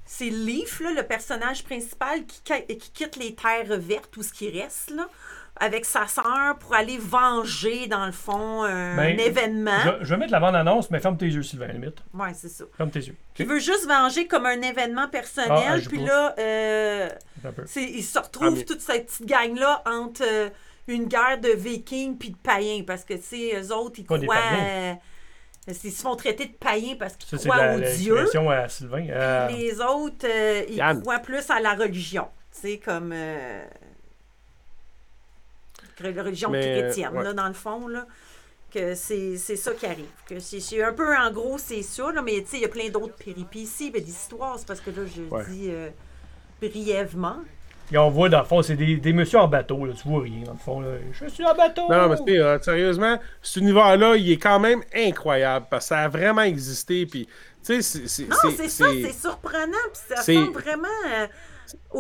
[0.04, 4.32] c'est Leaf, là, le personnage principal, qui, qui- qui quitte les terres vertes, ou ce
[4.32, 5.08] qui reste, là,
[5.58, 9.78] avec sa sœur pour aller venger, dans le fond, un, Ben, événement.
[10.00, 11.98] Je, je vais mettre la bande-annonce, mais ferme tes yeux, Sylvain, à la limite.
[12.14, 12.64] Ouais, c'est ça.
[12.76, 13.16] Ferme tes yeux.
[13.38, 15.80] Il veut juste venger comme un événement Ah, personnel.
[15.82, 17.08] je puis là, euh,
[17.66, 20.50] c'est- il se retrouve Ah, mais- toute cette petite gang-là entre euh,
[20.88, 22.82] une guerre de vikings puis de païens.
[22.86, 24.36] Parce que, tu sais, eux autres, ils Pas croient.
[24.60, 24.92] euh,
[25.68, 29.06] ils se font traiter de païens parce qu'ils c'est croient la, à Sylvain.
[29.10, 31.00] Euh, les autres, euh, ils Yann.
[31.00, 32.28] croient plus à la religion.
[32.54, 33.12] Tu sais, comme.
[36.04, 37.24] La religion Mais, chrétienne, ouais.
[37.24, 38.06] là, dans le fond, là.
[38.74, 40.04] Que c'est c'est ça qui arrive.
[40.28, 42.68] Que c'est un peu, en gros, c'est ça, là, mais tu sais, il y a
[42.68, 45.44] plein d'autres péripéties, ben, d'histoires, c'est parce que là, je Ouais.
[45.48, 45.88] dis euh,
[46.60, 47.36] brièvement.
[47.92, 49.84] et on voit, dans le fond, c'est des, des messieurs en bateau.
[49.86, 50.80] Là, tu vois rien, dans le fond.
[50.80, 50.88] Là.
[51.12, 51.82] Je suis en bateau!
[51.88, 55.98] Non, mais c'est euh, sérieusement, cet univers-là, il est quand même incroyable parce que ça
[56.00, 57.06] a vraiment existé.
[57.06, 57.26] Puis,
[57.64, 58.24] tu sais, c'est- c'est.
[58.28, 61.26] Non, c'est ça, c'est surprenant, puis ça c'est- ressemble vraiment euh,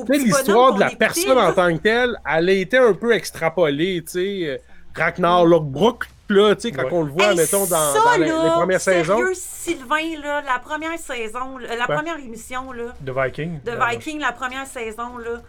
[0.08, 1.48] l'histoire de la personne là.
[1.48, 4.46] en tant que telle, elle a été un peu extrapolée, tu sais.
[4.48, 4.58] euh,
[4.94, 6.88] Ragnar Lothbrok, là, tu sais, quand Ouais.
[6.92, 9.16] on le voit, Hey, mettons, dans, ça, dans les, là, les premières saisons.
[9.18, 11.94] sérieux, Sylvain, là, la première saison, la Ouais.
[11.94, 13.60] première émission, là, De Viking.
[13.62, 15.40] de Viking, la première saison, là.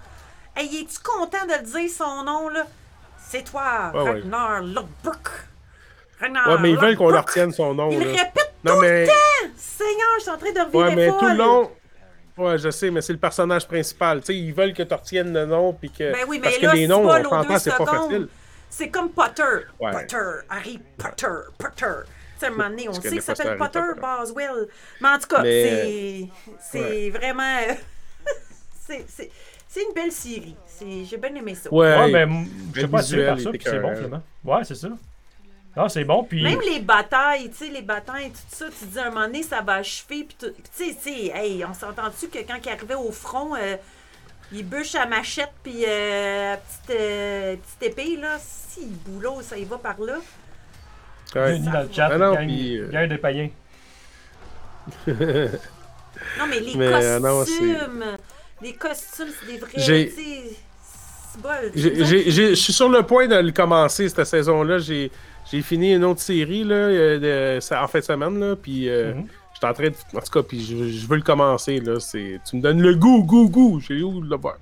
[0.56, 2.64] Hey, es-tu content de le dire son nom, là?
[3.30, 4.12] C'est toi, Ouais, ouais.
[4.12, 5.30] Ragnar Lothbrok.
[6.20, 7.90] Ragnar Ouais, mais ils veulent qu'on leur retienne son nom.
[7.92, 8.06] Il là.
[8.06, 9.02] le répète Non, tout mais.
[9.02, 9.14] le temps!
[9.56, 11.72] Seigneur, je suis en train de revirer Ouais, mais tout le long.
[12.38, 14.20] Ouais, je sais, mais c'est le personnage principal.
[14.20, 15.74] Tu sais, ils veulent que tu retiennes le nom.
[15.74, 16.12] Puis que...
[16.12, 18.28] Ben oui, mais Parce là, que les noms, on s'entend, c'est pas facile.
[18.70, 19.44] C'est comme Potter.
[19.80, 19.92] Ouais.
[19.92, 21.28] Potter, Harry Potter,
[21.58, 21.86] Potter.
[22.06, 24.02] Tu sais, à un moment donné, on Je sait que ça s'appelle Potter, Potter.
[24.02, 24.68] Boswell.
[25.02, 27.60] Mais en tout cas, Mais- c'est c'est vraiment...
[28.88, 29.32] c'est-
[29.78, 30.56] une belle série.
[30.80, 31.74] J'ai bien aimé ça.
[31.74, 34.24] Ouais, Ouais, mais je sais pas puis c'est bon, finalement.
[34.44, 34.90] Ouais, c'est ça.
[35.78, 36.44] Ah, c'est bon, puis.
[36.44, 39.28] Même les batailles, tu sais, les batailles, tout ça, tu te dis à un moment
[39.28, 40.24] donné, ça va achever.
[40.24, 43.76] Puis tu sais, tu sais, hey, on s'entend-tu que quand il arrivait au front, euh,
[44.52, 49.66] il bûche à machette, puis euh, petite, euh, petite épée, là, si, boulot, ça y
[49.66, 50.16] va par là.
[51.36, 51.60] Ouais.
[51.60, 53.50] Dans le chat, Ah non, gang, puis, euh, des païens.
[56.40, 58.04] Non, mais les Mais, euh, non, costumes,
[58.62, 59.72] les costumes, c'est des vrais,
[61.76, 64.80] Je suis sur le point de le commencer cette saison-là.
[64.80, 65.12] J'ai
[65.52, 68.40] j'ai fini une autre série là, euh, de- ça- en fin de semaine.
[68.40, 69.28] Là, puis euh, Mhm.
[69.54, 69.96] je suis en train de.
[70.18, 71.80] En tout cas, puis je, je veux le commencer.
[71.80, 73.80] Là, c'est- tu me donnes le goût, goût, goût.
[73.80, 74.58] J'ai où de le voir?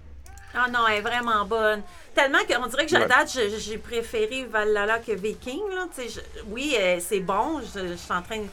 [0.54, 1.82] Ah non, elle est vraiment bonne.
[2.14, 3.04] Tellement qu'on dirait que Ouais.
[3.04, 5.60] à date, je- j'ai préféré Valhalla que Viking.
[5.76, 5.88] Là.
[5.94, 7.60] Tu sais, je- oui, euh, c'est bon.
[7.76, 8.44] Je, je suis en train de-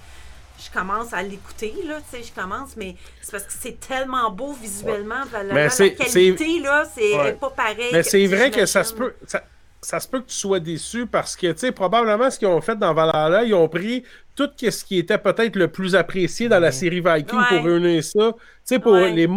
[0.64, 4.30] Je commence à l'écouter, là, tu sais, je commence, mais c'est parce que c'est tellement
[4.30, 5.54] beau visuellement, Valhalla.
[5.54, 7.32] Mais la c'est- qualité, là, c'est Ouais.
[7.32, 7.88] pas pareil.
[7.92, 9.14] Mais c'est vrai que ça se peut.
[9.26, 9.42] Ça,
[9.84, 12.60] ça se peut que tu sois déçu parce que, tu sais, probablement ce qu'ils ont
[12.60, 14.04] fait dans Valhalla, ils ont pris
[14.36, 17.44] tout ce qui était peut-être le plus apprécié dans la série Viking Ouais.
[17.50, 18.32] pour réunir ça.
[18.32, 19.10] Tu sais, pour Ouais.
[19.10, 19.28] les,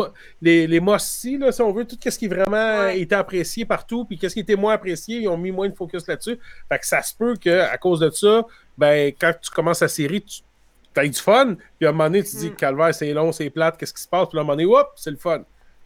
[0.42, 3.00] les, les Mossy, là, si on veut, tout ce qui vraiment Ouais.
[3.00, 6.08] était apprécié partout, puis qu'est-ce qui était moins apprécié, ils ont mis moins de focus
[6.08, 6.38] là-dessus.
[6.70, 8.46] Fait que ça se peut qu'à cause de ça,
[8.78, 10.42] ben, quand tu commences la série, tu
[10.96, 12.56] as du fun, puis à un moment donné, tu te dis, Mm.
[12.56, 14.92] calvaire, c'est long, c'est plate, qu'est-ce qui se passe, puis à un moment donné, hop,
[14.96, 15.40] c'est le fun.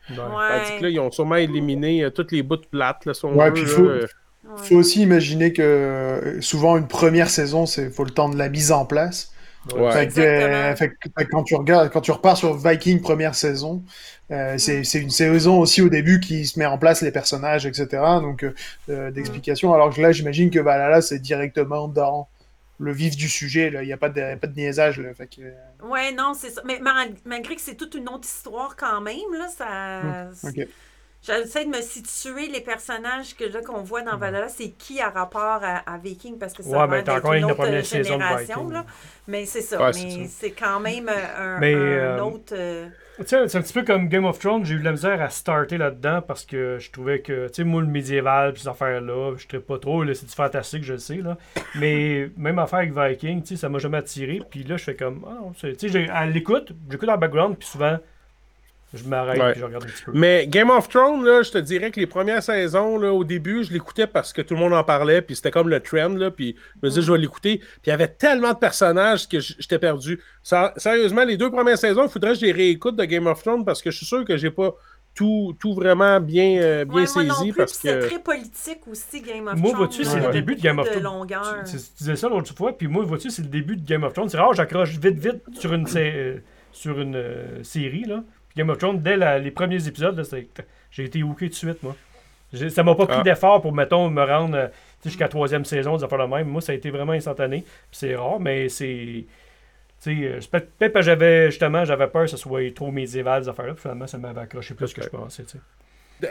[0.10, 0.15] Ouais.
[0.18, 3.26] Tandis que là, ils ont sûrement éliminé euh, toutes les bouts de plates, là, si
[3.26, 4.07] on Ouais, veut, puis là, faut- euh,
[4.44, 4.56] Ouais.
[4.57, 8.49] faut aussi imaginer que euh, souvent une première saison, c'est faut le temps de la
[8.49, 9.32] mise en place.
[9.76, 9.91] Ouais.
[9.91, 13.84] Fait que, euh, fait que, quand tu regardes, quand tu repars sur Viking première saison,
[14.32, 17.66] euh, c'est c'est une saison aussi au début qui se met en place les personnages,
[17.66, 18.02] etc.
[18.22, 18.53] Donc euh,
[18.90, 19.74] euh, d'explications.
[19.74, 22.30] Alors que là, j'imagine que Valhalla c'est directement dans
[22.80, 23.72] le vif du sujet.
[23.74, 24.99] Il n'y a pas de pas de niaisage.
[24.99, 25.41] Là, fait que,
[25.86, 26.61] Ouais, non, c'est ça.
[26.66, 30.30] Mais mal- malgré que c'est toute une autre histoire quand même, là, ça.
[30.49, 30.68] ok.
[31.22, 35.10] J'essaie de me situer les personnages que là qu'on voit dans Valhalla, c'est qui a
[35.10, 36.38] rapport à, à Viking?
[36.40, 38.74] Parce que ça Ouais, encore une une autre première saison de génération, Viking.
[38.74, 38.86] là.
[39.28, 39.82] Mais c'est ça.
[39.82, 42.54] Ouais, mais c'est quand même euh, un, Mais, un euh, autre.
[42.54, 42.88] euh,
[43.18, 45.22] Tu sais, c'est un petit peu comme Game of Thrones, j'ai eu de la misère
[45.22, 48.70] à starter là-dedans parce que je trouvais que, tu sais, moi, le médiéval, pis ces
[48.70, 51.38] affaires-là, je ne pas trop, là, c'est du fantastique, je le sais, là.
[51.76, 54.40] Mais même affaire avec Viking, tu sais, ça m'a jamais attiré.
[54.50, 57.18] Puis là, je fais comme, ah non, c'est- tu sais, j'ai- à l'écoute, j'écoute en
[57.18, 57.98] background, puis souvent,
[58.94, 59.53] je m'arrête, Ouais.
[59.57, 60.11] je regarde un petit peu.
[60.16, 63.64] Mais Game of Thrones, là, je te dirais que les premières saisons, là, au début,
[63.64, 66.32] je l'écoutais parce que tout le monde en parlait, puis c'était comme le trend, là,
[66.32, 67.57] puis je me disais, je vais l'écouter.
[67.60, 70.20] Puis il y avait tellement de personnages que j'étais perdu.
[70.41, 73.41] Ça- sérieusement, les deux premières saisons, il faudrait que je les réécoute de Game of
[73.44, 74.74] Thrones parce que je suis sûr que j'ai pas
[75.16, 77.52] tout, tout vraiment bien, euh, bien ouais, moi non saisi.
[77.52, 78.06] plus, parce puis c'est que...
[78.07, 79.76] très politique aussi, Game of Moi, Thrones.
[79.86, 80.10] vois-tu, là.
[80.11, 81.03] c'est le début de Game of Thrones.
[81.03, 81.57] longueur.
[81.66, 84.14] Tu, tu disais ça l'autre fois, puis moi, vois-tu, c'est le début de Game of
[84.14, 84.30] Thrones.
[84.30, 86.38] C'est rare, j'accroche vite, vite sur une, euh,
[86.72, 88.24] sur une euh, série, là.
[88.50, 90.22] Puis Game of Thrones, dès la- les premiers épisodes,
[90.92, 91.96] j'ai été hooké tout de suite, moi.
[92.70, 93.24] Ça m'a pas pris Ah.
[93.24, 94.68] d'effort pour, mettons, me rendre euh,
[95.06, 96.48] jusqu'à la troisième saison, des affaires de même.
[96.48, 97.64] Moi, ça a été vraiment instantané.
[97.92, 99.26] C'est rare, mais c'est...
[100.08, 103.76] Euh, peut-être que j'avais, justement, j'avais peur que ce soit trop médiéval, ces affaires-là.
[103.76, 105.44] Finalement, ça m'avait accroché plus que je pensais.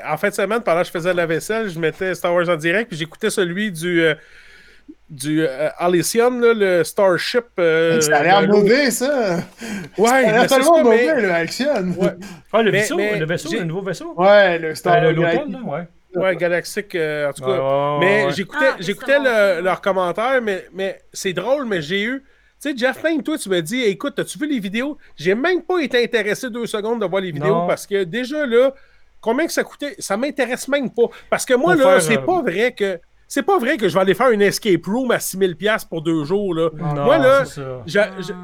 [0.06, 2.56] En fin de semaine, pendant que je faisais la vaisselle, je mettais Star Wars en
[2.56, 4.14] direct, puis j'écoutais celui du, euh,
[5.10, 7.44] du euh, là, le Starship.
[7.58, 9.38] euh, ça a l'air mauvais, ça.
[9.96, 11.74] Ouais, Ça a l'air tellement ça, mais- mauvais, le Action.
[11.98, 12.08] Ouais.
[12.52, 14.12] Ah, le Mais- vaisseau, mais le vaisseau, le nouveau vaisseau?
[14.16, 15.34] Ouais, le Star Euh, le- là,
[15.64, 15.88] ouais.
[16.14, 17.50] Ouais, Galactic, euh, en tout cas.
[17.50, 18.32] Ouais, ouais, mais ouais.
[18.32, 22.24] j'écoutais, Ah, j'écoutais le- leurs commentaires, mais, mais c'est drôle, mais j'ai eu.
[22.60, 24.98] Tu sais, Jeff Lane, toi, tu me dis, écoute, as-tu vu les vidéos?
[25.16, 27.66] J'ai même pas été intéressé deux secondes de voir les vidéos Non.
[27.68, 28.74] parce que déjà là,
[29.20, 29.94] combien que ça coûtait?
[30.00, 31.04] Ça m'intéresse même pas.
[31.30, 32.98] Parce que moi, Pour là, c'est euh, pas vrai que.
[33.30, 36.24] C'est pas vrai que je vais aller faire une escape room à 6000$ pour deux
[36.24, 36.70] jours, là.
[36.74, 37.44] Non, Moi, là,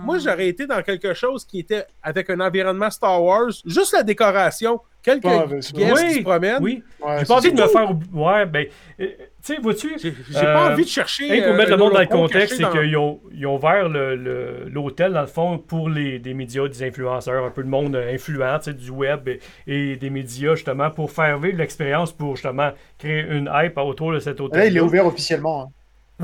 [0.05, 4.03] moi, j'aurais été dans quelque chose qui était avec un environnement Star Wars, juste la
[4.03, 6.59] décoration, quelques guests Oui, qui se promènent.
[6.63, 7.91] Oui, Ouais, j'ai pas envie de me faire.
[8.13, 8.67] Ouais, ben.
[9.01, 9.07] euh,
[9.45, 9.91] tu sais, vois-tu.
[9.99, 11.29] J'ai j'ai Euh, pas envie de chercher.
[11.31, 13.57] Hey, pour euh, mettre le monde dans le contexte, c'est dans- qu'ils ont, ils ont
[13.57, 17.63] ouvert le- le- l'hôtel, dans le fond, pour les, des médias, des influenceurs, un peu
[17.63, 21.59] de monde influent, tu sais, du web et, et des médias, justement, pour faire vivre
[21.59, 24.59] l'expérience, pour justement créer une hype autour de cet hôtel.
[24.61, 25.65] Là, il est ouvert officiellement.
[25.65, 25.69] hein.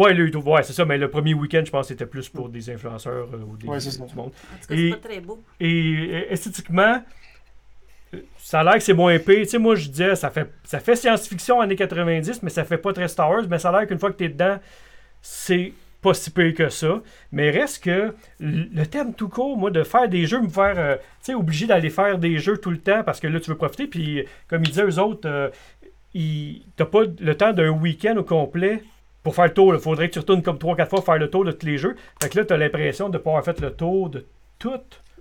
[0.01, 2.28] Ouais, il est ouvert, ouais, c'est ça, mais le premier week-end, je pense, c'était plus
[2.28, 4.05] pour des influenceurs euh, ou des, Ouais, c'est ça.
[4.07, 4.28] du monde.
[4.28, 5.43] En tout cas, Et- c'est pas très beau.
[5.59, 6.98] Et esthétiquement, euh,
[8.38, 9.42] ça a l'air que c'est moins épais.
[9.42, 12.78] Tu sais, moi, je disais, ça fait, ça fait science-fiction années 90, mais ça fait
[12.78, 13.44] pas très Star Wars.
[13.48, 14.58] Mais ça a l'air qu'une fois que t'es dedans,
[15.22, 15.72] c'est
[16.02, 17.02] pas si pire que ça.
[17.30, 20.96] Mais reste que le thème tout court, moi, de faire des jeux, me faire, euh,
[20.96, 23.56] tu sais, obligé d'aller faire des jeux tout le temps parce que là, tu veux
[23.56, 23.86] profiter.
[23.86, 25.48] Puis, comme ils disaient eux autres, euh,
[26.14, 28.82] ils- t'as pas le temps d'un week-end au complet
[29.22, 29.74] pour faire le tour.
[29.74, 31.94] Il faudrait que tu retournes comme 3-4 fois faire le tour de tous les jeux.
[32.22, 34.24] Fait que là, t'as l'impression de pas avoir fait le tour de
[34.58, 34.70] tout.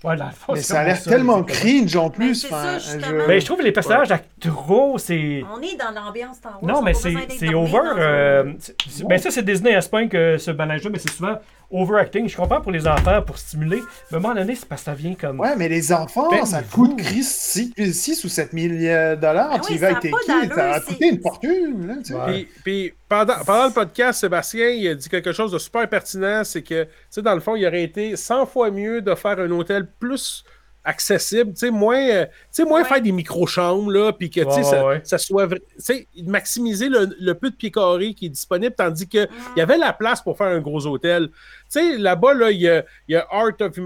[0.04, 2.46] Ouais, dans le fond, Mais ça a l'air tellement cringe en plus.
[2.46, 3.28] enfin, ça, je-.
[3.28, 4.10] Mais je trouve les personnages
[4.40, 5.44] trop, c'est.
[5.54, 6.72] On est dans l'ambiance Star Wars.
[6.72, 7.80] Non, on mais c'est over.
[7.98, 11.12] euh, c'est- c'est- ben ça, c'est Disney à ce point que ce manège-là, mais c'est
[11.12, 11.38] souvent
[11.72, 12.28] overacting.
[12.28, 13.82] Je comprends pour les enfants, pour stimuler.
[14.12, 15.40] Mais à un moment donné, c'est parce que ça vient comme.
[15.40, 19.62] Ouais, mais les enfants, Ben, ça coûte Chris 6, ou 7 000 euh, dollars.
[19.62, 21.88] Tu oui, y vas ça avec ça a c'est- coûté une fortune.
[21.88, 22.14] Là, tu sais.
[22.16, 22.26] Ouais.
[22.26, 26.44] Puis, puis pendant, pendant le podcast, Sébastien, il a dit quelque chose de super pertinent,
[26.44, 29.40] c'est que, tu sais, dans le fond, il aurait été 100 fois mieux de faire
[29.40, 30.44] un hôtel plus
[30.90, 32.88] accessible, tu sais, moins, euh, tu sais, moins Ouais.
[32.88, 36.08] faire des micro-chambres, là, puis que, tu sais, Ouais, ça, ouais, ça soit, tu sais,
[36.24, 39.30] maximiser le, le peu de pieds carrés qui est disponible, tandis que Mm.
[39.56, 41.30] il y avait la place pour faire un gros hôtel.
[41.30, 41.34] Tu
[41.70, 43.78] sais, là-bas, là, il y a, il y a Art of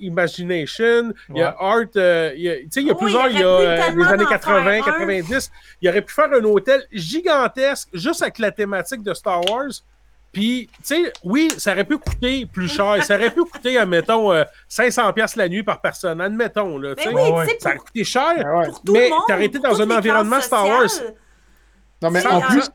[0.00, 1.54] Imagination, il y a.
[1.58, 3.46] Art, euh, il y a- tu sais, il y a Oui, plusieurs, il y a
[3.46, 4.98] euh, les années en 80, faire un.
[4.98, 5.50] 90,
[5.82, 9.70] il aurait pu faire un hôtel gigantesque juste avec la thématique de Star Wars.
[10.38, 13.02] Puis, tu sais, oui, ça aurait pu coûter plus cher.
[13.02, 16.20] Ça aurait pu coûter, admettons, euh, 500$ piastres la nuit par personne.
[16.20, 17.12] Admettons, là, tu Mais sais.
[17.12, 18.34] Ben oui, Ouais, Ça a pour, coûté cher.
[18.36, 18.66] Ouais.
[18.66, 19.18] pour tout mais monde.
[19.26, 20.86] t'aurais été dans un environnement Star Wars.
[22.00, 22.70] Non, mais en plus,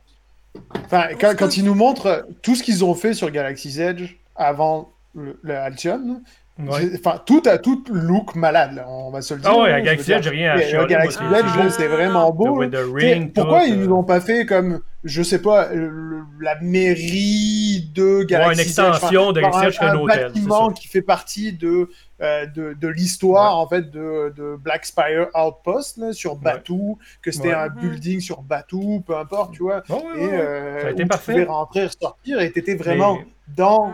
[0.84, 4.92] enfin, quand, quand ils nous montrent tout ce qu'ils ont fait sur Galaxy's Edge avant
[5.14, 6.20] le, le Halcyon,
[6.56, 6.66] Ouais.
[6.82, 9.50] j'ai- Enfin, tout a tout look malade, là, on va se le dire.
[9.52, 12.36] Ah ouais, Galaxy Edge, j'ai rien à Et, euh, chialer, Galaxy Edge, c'est- vraiment The
[12.36, 12.64] beau.
[12.66, 16.54] The Ring, pourquoi tout, ils euh, l'ont pas fait comme, je sais pas, le- la
[16.60, 21.02] mairie de Galaxy une extension de Edge, Galaxy Edge un, un hôtel, bâtiment qui fait
[21.02, 21.88] partie de,
[22.22, 27.30] euh, de, de l'histoire en fait de, de Black Spire Outpost là, sur Batuu, que
[27.32, 27.54] c'était Ouais.
[27.54, 29.82] un building sur Batuu, peu importe, tu vois.
[29.88, 30.30] Et ouais.
[30.32, 31.32] euh, Ça a été où parfait.
[31.34, 33.26] tu pouvais rentrer et ressortir et t'étais vraiment Mais-
[33.56, 33.92] dans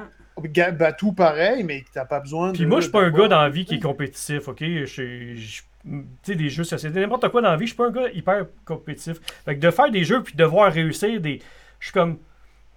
[0.48, 3.48] Batuu pareil, mais t'as pas besoin Puis moi, je suis pas un gars dans la
[3.50, 4.58] vie qui est compétitif, ok?
[4.60, 7.76] Je suis- je- Tu sais, des jeux société, n'importe quoi dans la vie, je suis
[7.76, 9.16] pas un gars hyper compétitif.
[9.46, 11.40] Fait que de faire des jeux puis de devoir réussir des.
[11.78, 12.18] Je suis comme.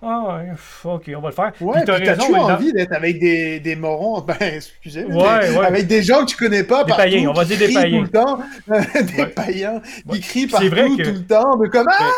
[0.06, 0.42] Ah,
[0.84, 1.52] ok, on va le faire.
[1.62, 5.58] Ouais, t'as raison, mais dans- envie d'être avec des, des morons, ben, excusez, mais Ouais,
[5.58, 5.66] ouais.
[5.66, 7.98] avec des gens que tu connais pas Des partout, païens, on va dire des païens.
[7.98, 8.40] tout le temps,
[9.18, 9.82] des païens,
[10.12, 12.10] qui crient C'est partout vrai que- tout le temps, de comme ah,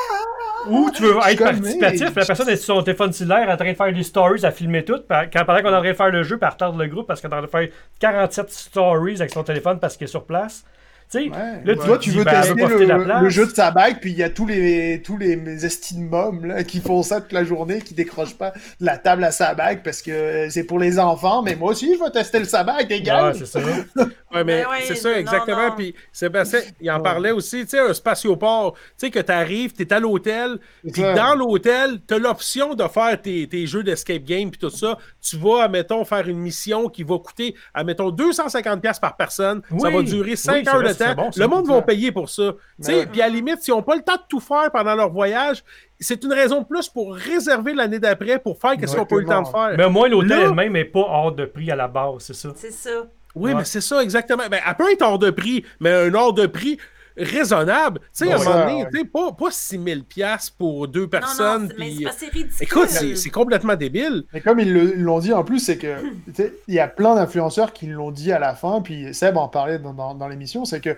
[0.67, 3.75] Ou tu veux être participatif, la personne est sur son téléphone cellulaire en train de
[3.77, 6.23] faire des stories, à filmer tout, quand, pendant qu'on est en train de faire le
[6.23, 9.31] jeu, elle retarde le groupe parce qu'elle est en train de faire 47 stories avec
[9.31, 10.63] son téléphone parce qu'elle est sur place.
[11.11, 11.61] Tu sais, Ouais.
[11.63, 14.23] là, Toi, tu dis, veux ben, tester le, jeu de sa bague, puis il y
[14.23, 15.57] a tous les tous les mes
[16.43, 19.53] là, qui font ça toute la journée, qui décrochent pas de la table à sa
[19.53, 22.45] bague parce que euh, c'est pour les enfants, mais moi aussi, je vais tester le
[22.45, 23.27] sabac, les gars.
[23.27, 23.59] Ouais, c'est ça.
[24.35, 25.69] Ouais, mais ouais, c'est ça, non, exactement.
[25.69, 25.75] non.
[25.75, 28.73] Puis Sébastien, il en parlait aussi, tu sais, un spatioport.
[28.73, 30.59] Tu sais, que tu arrives, tu es à l'hôtel,
[30.91, 31.13] puis ça.
[31.13, 34.97] dans l'hôtel, tu as l'option de faire tes, tes jeux d'escape game, puis tout ça.
[35.21, 39.61] Tu vas, admettons, faire une mission qui va coûter, admettons, 250$ par personne.
[39.79, 41.13] ça va durer Oui, 5 c'est heures de temps.
[41.15, 41.41] bon, ça.
[41.41, 42.53] le monde va payer pour ça.
[42.77, 43.05] Tu sais, Ouais.
[43.05, 45.63] Puis à la limite, s'ils n'ont pas le temps de tout faire pendant leur voyage,
[45.99, 49.15] c'est une raison de plus pour réserver l'année d'après pour faire qu'est-ce Ouais, qu'on pas
[49.17, 49.75] eu le temps de faire.
[49.77, 52.35] Mais au moins, l'hôtel Là- elle-même n'est pas hors de prix à la base, c'est
[52.35, 52.49] ça?
[52.55, 52.89] C'est ça.
[53.33, 53.57] Oui, Ouais.
[53.57, 54.43] mais c'est ça, exactement.
[54.49, 56.77] Ben, elle peut être hors de prix, mais un hors de prix
[57.17, 57.99] raisonnable.
[57.99, 58.89] Tu sais, à un moment ça, donné, ouais.
[58.91, 59.99] tu sais, pas, pas 6 000
[60.57, 61.67] pour deux Non, non, personnes.
[61.69, 62.57] c'est- mais c'est pas c'est ridicule.
[62.61, 64.23] Écoute, c'est c'est complètement débile.
[64.33, 67.15] Mais comme ils l'ont dit en plus, c'est que tu sais, il y a plein
[67.15, 70.65] d'influenceurs qui l'ont dit à la fin, puis Seb en parlait dans, dans- dans l'émission,
[70.65, 70.95] c'est que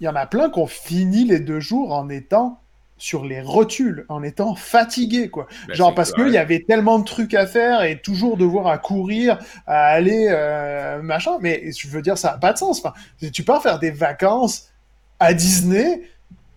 [0.00, 2.58] il y en a plein qui ont fini les deux jours en étant
[2.98, 5.48] sur les rotules, en étant fatigués, quoi.
[5.66, 8.78] Ben, Genre parce qu'il y avait tellement de trucs à faire et toujours devoir à
[8.78, 11.32] courir, à aller, euh, machin.
[11.40, 12.78] Mais je veux dire, ça n'a pas de sens.
[12.84, 12.92] Enfin,
[13.32, 14.68] tu pars faire des vacances
[15.22, 16.02] à Disney,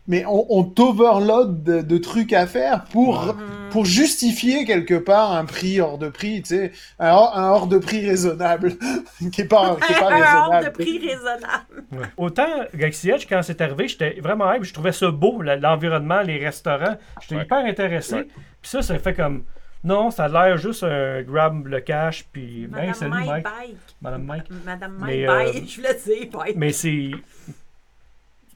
[0.08, 3.36] mais on, on t'overload de, de trucs à faire pour,
[3.72, 7.66] pour justifier quelque part un prix hors de prix, tu sais, un, hors- un hors
[7.68, 8.74] de prix raisonnable,
[9.32, 10.72] qui n'est pas, qui est pas Un hors de raisonnable.
[10.74, 11.84] prix raisonnable.
[11.92, 12.06] Ouais.
[12.18, 16.38] Autant Galaxy Edge, quand c'est arrivé, j'étais vraiment hype, je trouvais ça beau, l'environnement, les
[16.38, 16.98] restaurants.
[17.22, 17.44] J'étais Ouais.
[17.44, 18.16] hyper intéressé.
[18.16, 18.28] Ouais.
[18.62, 19.44] Puis ça, ça fait comme.
[19.84, 22.68] Non, ça a l'air juste un grab le cash, puis.
[22.70, 23.44] Madame Hey, salut My Mike.
[23.44, 23.76] Bike.
[24.02, 24.44] Madame Mike.
[24.66, 25.52] Madame Mais, euh.
[25.68, 26.56] Je voulais dire Bike.
[26.58, 27.12] Mais c'est.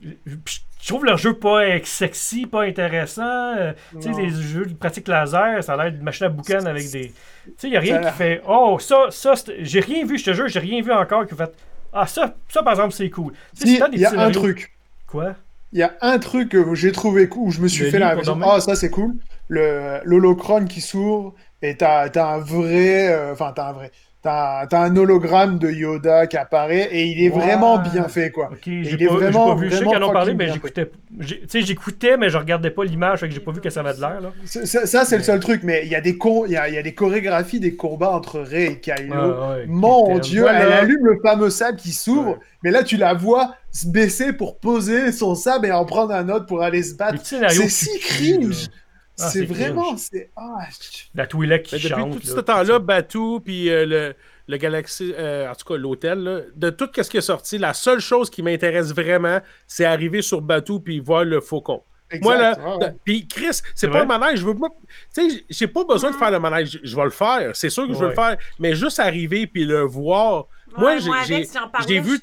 [0.02, 3.56] Je trouve leur jeu pas ex- sexy, pas intéressant.
[3.58, 6.66] Euh, Tu sais, les jeux de pratique laser, ça a l'air d'une machine à boucan
[6.66, 7.10] avec des.
[7.46, 8.42] Tu sais, il a Ça rien a qui fait.
[8.48, 11.52] Oh, ça, ça, j'ai rien vu, je te jure, j'ai rien vu encore qui fait.
[11.92, 13.34] Ah, ça, ça par exemple, c'est cool.
[13.54, 14.72] Si, il y a un truc.
[15.08, 15.36] Quoi?
[15.72, 18.00] Il y a un truc que j'ai trouvé cool, où je me suis Le fait
[18.00, 18.40] la réflexion.
[18.44, 19.16] Ah, ça c'est cool.
[19.50, 23.10] Le l'holochrone qui s'ouvre et t'as t'as un vrai.
[23.12, 23.92] euh, Enfin, t'as un vrai.
[24.22, 28.50] T'as un hologramme de Yoda qui apparaît et il est vraiment bien fait, quoi.
[28.66, 29.70] J'ai pas, vraiment- pas vu.
[29.70, 30.92] Je sais vraiment qu'ils en fucking mais j'écoutais.
[31.26, 33.80] Tu sais, j'écoutais, mais je regardais pas l'image, fait que j'ai pas vu que ça
[33.80, 34.32] avait de l'air, là.
[34.46, 36.76] Ça, c'est le seul truc, mais il y, a des con- il y, a, il
[36.76, 39.14] y a des chorégraphies des combats entre Rey et Kylo.
[39.16, 40.66] Ah, ouais, Mon dieu, Voilà.
[40.66, 42.38] elle allume le fameux sable qui s'ouvre, Ouais.
[42.64, 46.28] mais là tu la vois se baisser pour poser son sable et en prendre un
[46.28, 47.20] autre pour aller se battre.
[47.24, 48.64] C'est si cringe.
[48.64, 48.74] là.
[49.22, 49.96] Ah, c'est vraiment,
[50.36, 52.20] ah, je- La Twi'lek qui depuis chante.
[52.22, 54.16] tout ce là, temps-là, Batou, puis euh, le,
[54.48, 57.74] le Galaxy, euh, en tout cas l'hôtel, là, de tout ce qui est sorti, la
[57.74, 61.84] seule chose qui m'intéresse vraiment, c'est arriver sur Batou puis voir le faucon.
[62.12, 62.94] exact, Moi, là, ouais.
[63.04, 64.16] puis Chris, c'est C'est pas vrai?
[64.16, 64.40] le manège.
[64.40, 64.70] Je veux pas.
[65.14, 66.80] Tu sais, j'ai pas besoin de faire le manège.
[66.84, 67.52] Je vais le faire.
[67.56, 68.10] C'est sûr que je vais Ouais.
[68.10, 68.38] le faire.
[68.58, 70.48] Mais juste arriver puis le voir.
[70.78, 72.20] moi, Ouais, j'ai- avec, j'ai j'en parlais, j'ai vu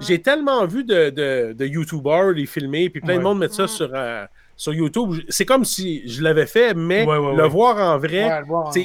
[0.00, 3.64] j'ai tellement vu de, de, de YouTubers les filmer, puis plein de monde mettre ça
[3.64, 3.68] Mm.
[3.68, 4.24] sur, euh,
[4.62, 5.24] sur YouTube.
[5.28, 7.48] C'est comme si je l'avais fait, mais Ouais, ouais, le ouais.
[7.48, 8.42] voir en vrai,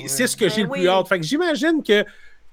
[0.08, 0.88] c'est ce que Ben j'ai le plus oui.
[0.88, 1.08] hâte.
[1.08, 2.04] Fait que j'imagine que,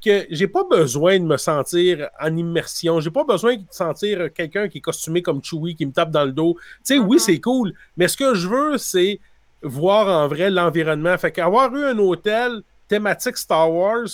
[0.05, 3.01] que j'ai pas besoin de me sentir en immersion.
[3.01, 6.25] J'ai pas besoin de sentir quelqu'un qui est costumé comme Chewie qui me tape dans
[6.27, 6.57] le dos.
[6.59, 9.21] Tu sais, oui, c'est cool, mais ce que je veux, c'est
[9.63, 11.17] voir en vrai l'environnement.
[11.17, 14.09] Fait qu'avoir eu un hôtel thématique Star Wars,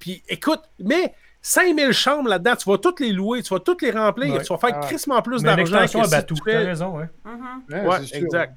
[0.00, 1.14] puis écoute, mais
[1.48, 4.42] 5000 chambres là-dedans, tu vas toutes les louer, tu vas toutes les remplir, Ouais.
[4.42, 7.04] tu vas faire Ah crissement plus d'argent extension que à si tu fais- raison, ouais.
[7.24, 7.86] Mhm.
[7.86, 8.54] Ouais, exact.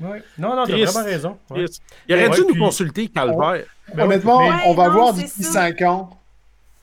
[0.00, 0.22] ouais.
[0.36, 1.38] Non, non, t'as vraiment raison.
[1.56, 3.64] Il aurait Ouais, dû nous consulter, Calvaire.
[3.94, 5.52] Ben Honnêtement, mais- on va voir d'ici c'est ça.
[5.52, 6.10] 5 ans.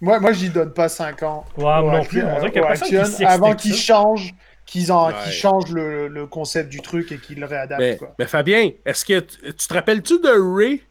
[0.01, 1.45] Moi, moi j'y donne pas 5 ans.
[1.55, 2.23] Ouais, moi Au non plus.
[2.23, 4.33] On dirait qu'il personne qui Avant qu'ils changent,
[4.65, 5.13] qu'ils en- Ouais.
[5.23, 7.79] qu'ils changent le, le concept du truc et qu'ils le réadaptent.
[7.79, 8.13] Mais, quoi.
[8.17, 10.81] mais Fabien, est-ce que tu, tu te rappelles-tu de Ray?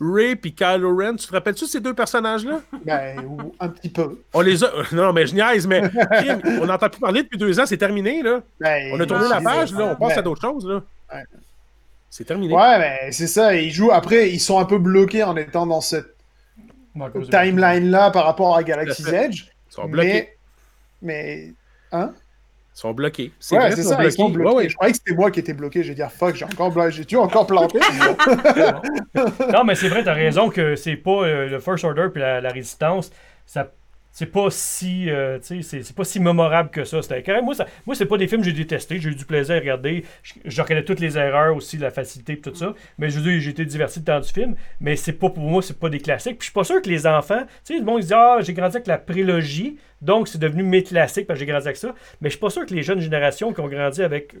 [0.00, 1.16] Ray puis Kylo Ren.
[1.16, 2.60] Tu te rappelles-tu de ces deux personnages-là?
[2.84, 4.18] Ben, ou un petit peu.
[4.32, 4.70] On les a.
[4.92, 5.82] Non, mais je niaise, mais
[6.60, 8.40] on n'entend plus parler depuis deux ans, c'est terminé, là.
[8.58, 10.82] Ben, On a tourné la page, là, on passe à Ben, d'autres choses, là.
[11.12, 11.24] Ouais.
[12.08, 12.52] C'est terminé.
[12.54, 13.54] Ouais, mais c'est ça.
[13.54, 13.92] Ils jouent.
[13.92, 16.16] Après, ils sont un peu bloqués en étant dans cette
[17.30, 19.06] timeline-là par rapport à Galaxy's.
[19.06, 19.44] Edge.
[19.70, 20.30] Ils sont bloqués.
[21.02, 21.52] Mais.
[21.52, 21.52] Mais.
[21.92, 22.12] Hein?
[22.80, 23.36] Ils sont bloqués.
[23.38, 24.30] C'est Ouais, vrai, c'est ça, sont ils sont bloqués.
[24.30, 24.48] bloqués.
[24.48, 24.68] Ouais, ouais.
[24.70, 25.82] Je croyais que c'était moi qui étais bloqué.
[25.82, 27.78] J'ai dit, ah, fuck, j'ai encore, bla- j'ai-tu encore planté?
[29.52, 32.40] Non, mais c'est vrai, t'as raison que c'est pas euh, le First Order puis la,
[32.40, 33.10] la résistance.
[33.46, 33.72] Ça,
[34.12, 37.00] c'est pas si, euh, tu sais, c'est, c'est pas si mémorable que ça.
[37.00, 37.40] C'était.
[37.42, 38.98] Moi, ça, moi, c'est pas des films que j'ai détestés.
[39.00, 40.04] J'ai eu du plaisir à regarder.
[40.22, 42.74] Je, je reconnais toutes les erreurs aussi, la facilité et tout ça.
[42.98, 44.56] Mais je veux dire, j'ai été diverti dans du film.
[44.80, 46.38] Mais c'est pas pour moi, c'est pas des classiques.
[46.38, 48.38] Puis je suis pas sûr que les enfants, tu sais, le monde ils disent ah,
[48.40, 51.76] j'ai grandi avec la prélogie, donc c'est devenu mes classiques parce que j'ai grandi avec
[51.76, 51.94] ça.
[52.20, 54.34] Mais je suis pas sûr que les jeunes générations qui ont grandi avec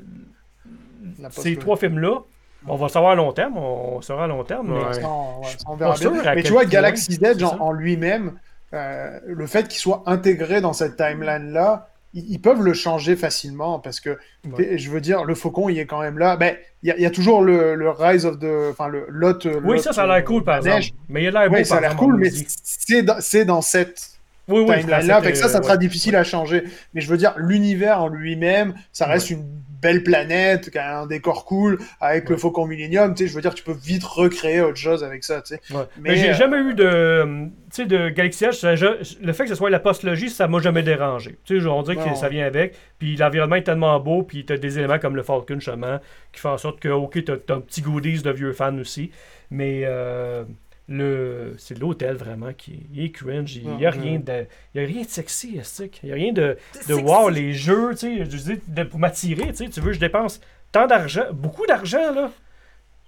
[1.30, 2.18] ces trois films-là,
[2.66, 3.56] on va savoir à long terme.
[3.56, 4.68] On saura à long terme.
[4.74, 6.22] mais- on- ouais, on verra bien.
[6.34, 6.64] Mais tu vois,
[6.96, 8.32] c'est Edge en lui-même,
[8.74, 13.78] euh, le fait qu'il soit intégré dans cette timeline-là, ils, ils peuvent le changer facilement
[13.78, 14.18] parce que,
[14.50, 14.78] Ouais.
[14.78, 16.36] je veux dire, le faucon, il est quand même là.
[16.36, 18.70] Ben, il y, a- il y a toujours le, le Rise of the.
[18.70, 19.46] Enfin, le Lot.
[19.64, 20.84] Oui, ça, ça a l'air cool, par exemple.
[21.08, 22.30] Mais il a l'air beau, Oui, ça a l'air cool, mais
[22.62, 24.12] c'est dans, dans cette
[24.48, 25.18] Oui, oui, timeline-là.
[25.20, 25.78] c'est Fait que ça, ça euh, sera ouais.
[25.78, 26.64] difficile à changer.
[26.94, 29.44] Mais je veux dire, l'univers en lui-même, ça reste une
[29.80, 33.14] belle planète, un décor cool, avec le Faucon Millennium.
[33.14, 35.60] Tu sais, je veux dire, tu peux vite recréer autre chose avec ça, tu sais.
[35.74, 35.84] Ouais.
[36.00, 36.84] Mais, Mais, j'ai euh, jamais eu de.
[36.84, 38.86] euh, Tu sais, de Galaxy Edge, ça, je-
[39.22, 41.38] le fait que ce soit la postlogie, ça m'a jamais dérangé.
[41.44, 42.76] Tu sais, on dirait que ça vient avec.
[42.98, 46.00] Puis l'environnement est tellement beau, puis t'as des éléments comme le Falcon, justement,
[46.32, 49.10] qui font en sorte que, ok, t'as t'as un petit goodies de vieux fans aussi.
[49.50, 50.44] Mais euh,
[50.90, 53.56] le c'est l'hôtel vraiment qui il est cringe.
[53.56, 56.00] Il n'y a, rien de- il y a rien de sexy, Estic.
[56.02, 56.58] Il n'y a rien de,
[56.88, 59.88] de wow, les jeux, tu sais, je dis, de- pour m'attirer, tu sais, tu veux
[59.88, 60.40] que je dépense
[60.72, 62.30] tant d'argent, beaucoup d'argent, là.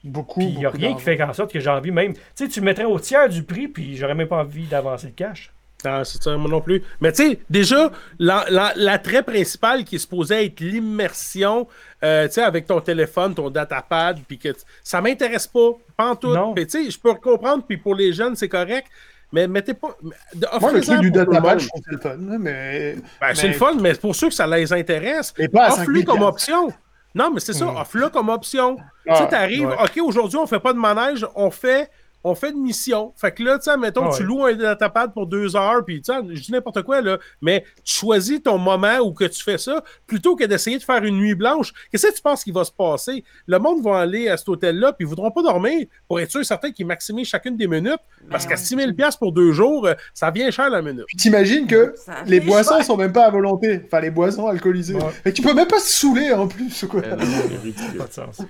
[0.04, 0.40] Beaucoup.
[0.40, 2.14] Puis il n'y a rien qui fait en sorte que j'ai envie même.
[2.14, 5.08] Tu sais, tu le mettrais au tiers du prix, puis j'aurais même pas envie d'avancer
[5.08, 5.52] le cash.
[5.84, 6.82] Ah, c'est ça, moi non plus.
[7.00, 11.66] Mais tu sais, déjà, la- la- l'attrait principal qui est supposé être l'immersion,
[12.04, 14.48] euh, tu sais, avec ton téléphone, ton datapad, puis que
[14.82, 16.34] ça m'intéresse pas, pas en tout.
[16.56, 18.86] Tu sais, je peux comprendre, puis pour les jeunes, c'est correct,
[19.32, 19.96] mais mettez pas...
[20.60, 22.16] Moi, le truc du datapad, je trouve c'est le fun.
[22.18, 26.72] Mais, Ben, c'est le fun, mais pour ceux que ça les intéresse, 5000 comme option.
[27.14, 27.76] Non, mais c'est ça, Mm.
[27.76, 28.78] offre-le comme option.
[29.06, 29.76] Ah, tu sais, t'arrives, ouais.
[29.82, 31.90] OK, aujourd'hui, on fait pas de manège, on fait,
[32.24, 33.12] on fait une mission.
[33.16, 34.26] Fait que là, tu sais, mettons, tu ouais.
[34.28, 37.64] loues un datapad pour deux heures, puis tu sais, je dis n'importe quoi, là, mais
[37.84, 41.18] tu choisis ton moment où que tu fais ça, plutôt que d'essayer de faire une
[41.18, 41.72] nuit blanche.
[41.90, 43.24] Qu'est-ce que tu penses qui va se passer?
[43.46, 46.44] Le monde va aller à cet hôtel-là, puis ils voudront pas dormir pour être sûr
[46.44, 47.96] certain qu'ils maximisent chacune des minutes,
[48.30, 48.64] parce Ben qu'à ouais.
[48.64, 51.04] 6 000 piastres pour deux jours, euh, ça vient cher la minute.
[51.06, 52.84] Puis t'imagines que Ça les boissons cher.
[52.84, 53.82] sont même pas à volonté.
[53.86, 54.94] Enfin, les boissons alcoolisées.
[54.94, 55.02] Ouais.
[55.24, 56.84] Et tu peux même pas se saouler en plus.
[56.86, 57.02] Quoi.
[57.02, 58.38] Pas de sens.
[58.40, 58.46] Non,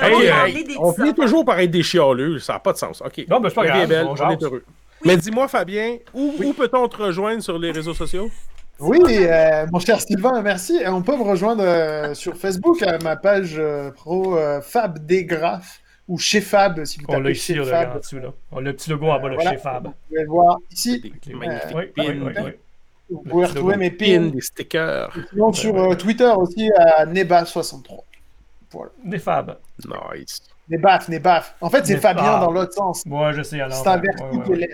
[0.00, 3.00] Hey, on hey, on finit toujours par être des chialeux, ça n'a pas de sens.
[3.02, 3.11] OK?
[3.28, 4.64] Non, mais c'est pas grave, est belle, on on est heureux.
[5.04, 8.30] Mais dis-moi, Fabien, où, où peut-on te rejoindre sur les réseaux sociaux?
[8.78, 10.76] Oui, euh, mon cher Sylvain, merci.
[10.82, 15.04] Et on peut me rejoindre euh, sur Facebook à ma page euh, pro euh, Fab
[15.06, 17.98] Desgraphes ou chez Fab si vous On l'a tapez ici, le Fab.
[17.98, 18.32] dessus, là.
[18.50, 19.50] On a le petit logo en bas, là, Voilà.
[19.52, 19.86] chez Fab.
[19.86, 21.12] Vous pouvez le voir ici.
[21.32, 22.50] Magnifiques Oui, pins, oui, oui, oui.
[23.10, 25.12] Vous pouvez retrouver mes pins, des stickers.
[25.30, 28.00] Sinon, sur euh, Twitter aussi à Neba63.
[29.04, 29.58] Des Fab.
[29.84, 30.40] Nice.
[30.68, 31.54] Nebaf, Nebaf.
[31.60, 31.98] En fait, c'est.
[31.98, 33.04] Fabien dans l'autre sens.
[33.06, 33.76] Moi, je sais, alors.
[33.82, 34.68] C'est inverti ouais, ouais,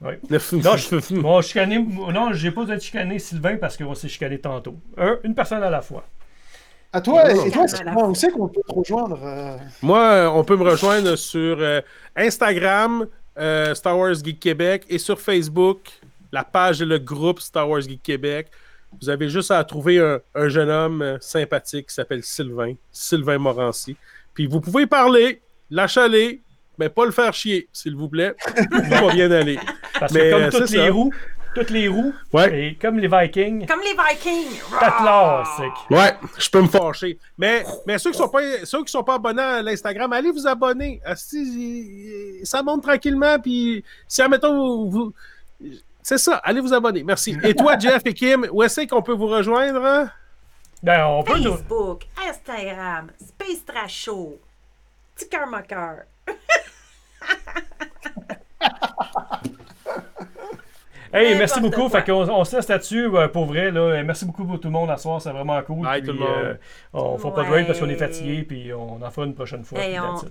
[0.00, 0.20] ouais.
[0.30, 4.76] Non, je, bon, chicané, non, j'ai pas de chicaner Sylvain parce qu'on s'est chicané tantôt.
[4.96, 6.04] Un- une personne à la fois.
[6.92, 7.64] À toi, et toi,
[8.08, 11.80] où c'est qu'on peut te rejoindre euh, Moi, on peut me rejoindre sur euh,
[12.14, 13.06] Instagram,
[13.38, 15.80] euh, Star Wars Geek Québec, et sur Facebook,
[16.32, 18.48] la page et le groupe Star Wars Geek Québec.
[18.98, 23.96] Vous avez juste à trouver un, un jeune homme sympathique qui s'appelle Sylvain, Sylvain Morancy.
[24.36, 25.40] Puis vous pouvez parler,
[25.70, 26.42] l'achaler,
[26.78, 28.34] mais pas le faire chier, s'il vous plaît.
[28.70, 29.58] Tout va bien aller.
[29.98, 30.92] Parce Mais, que euh, comme toutes c'est les ça.
[30.92, 31.12] roues,
[31.54, 32.60] toutes les roues, Ouais.
[32.68, 34.60] et comme les Vikings, Comme les Vikings.
[34.78, 35.42] t'as.
[35.90, 37.18] Ouais, je peux me fâcher.
[37.38, 40.46] Mais, mais ceux qui sont pas ceux qui sont pas abonnés à l'Instagram, allez vous
[40.46, 41.00] abonner.
[42.44, 43.38] Ça monte tranquillement.
[43.38, 45.12] Puis si admettons vous, vous-
[46.02, 47.02] c'est ça, allez vous abonner.
[47.02, 47.36] Merci.
[47.42, 50.08] Et toi, Jeff et Kim, où est-ce qu'on peut vous rejoindre?
[50.82, 51.52] Ben, on peut nous.
[51.56, 54.38] Facebook, Instagram, Space Trash Show,
[55.14, 56.00] Petit cœur moqueur.
[61.12, 61.88] Hey, merci beaucoup.
[61.88, 62.00] quoi.
[62.00, 63.70] Fait qu'on on se laisse là-dessus euh, pour vrai.
[63.70, 64.02] Là.
[64.02, 65.22] Merci beaucoup pour tout le monde à soir.
[65.22, 65.82] C'est vraiment cool.
[65.82, 66.28] Bye, Puis, tout le monde.
[66.44, 66.54] euh,
[66.92, 68.42] on fera pas de raid parce qu'on est fatigué.
[68.42, 69.78] Puis on en fera une prochaine fois.
[69.78, 70.16] Hey, on-.
[70.18, 70.24] Je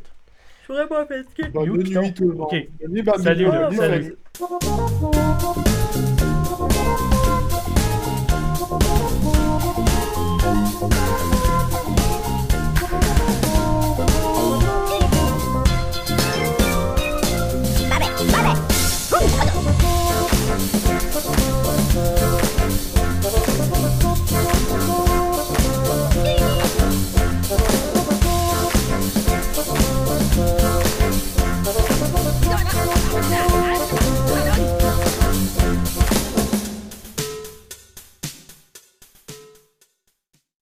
[0.64, 1.50] suis vraiment fatigué.
[1.50, 3.20] Bonne You, nuit tout le monde.
[3.24, 3.78] Salut, nuit.
[3.78, 4.18] Salut.
[10.82, 11.35] Bye.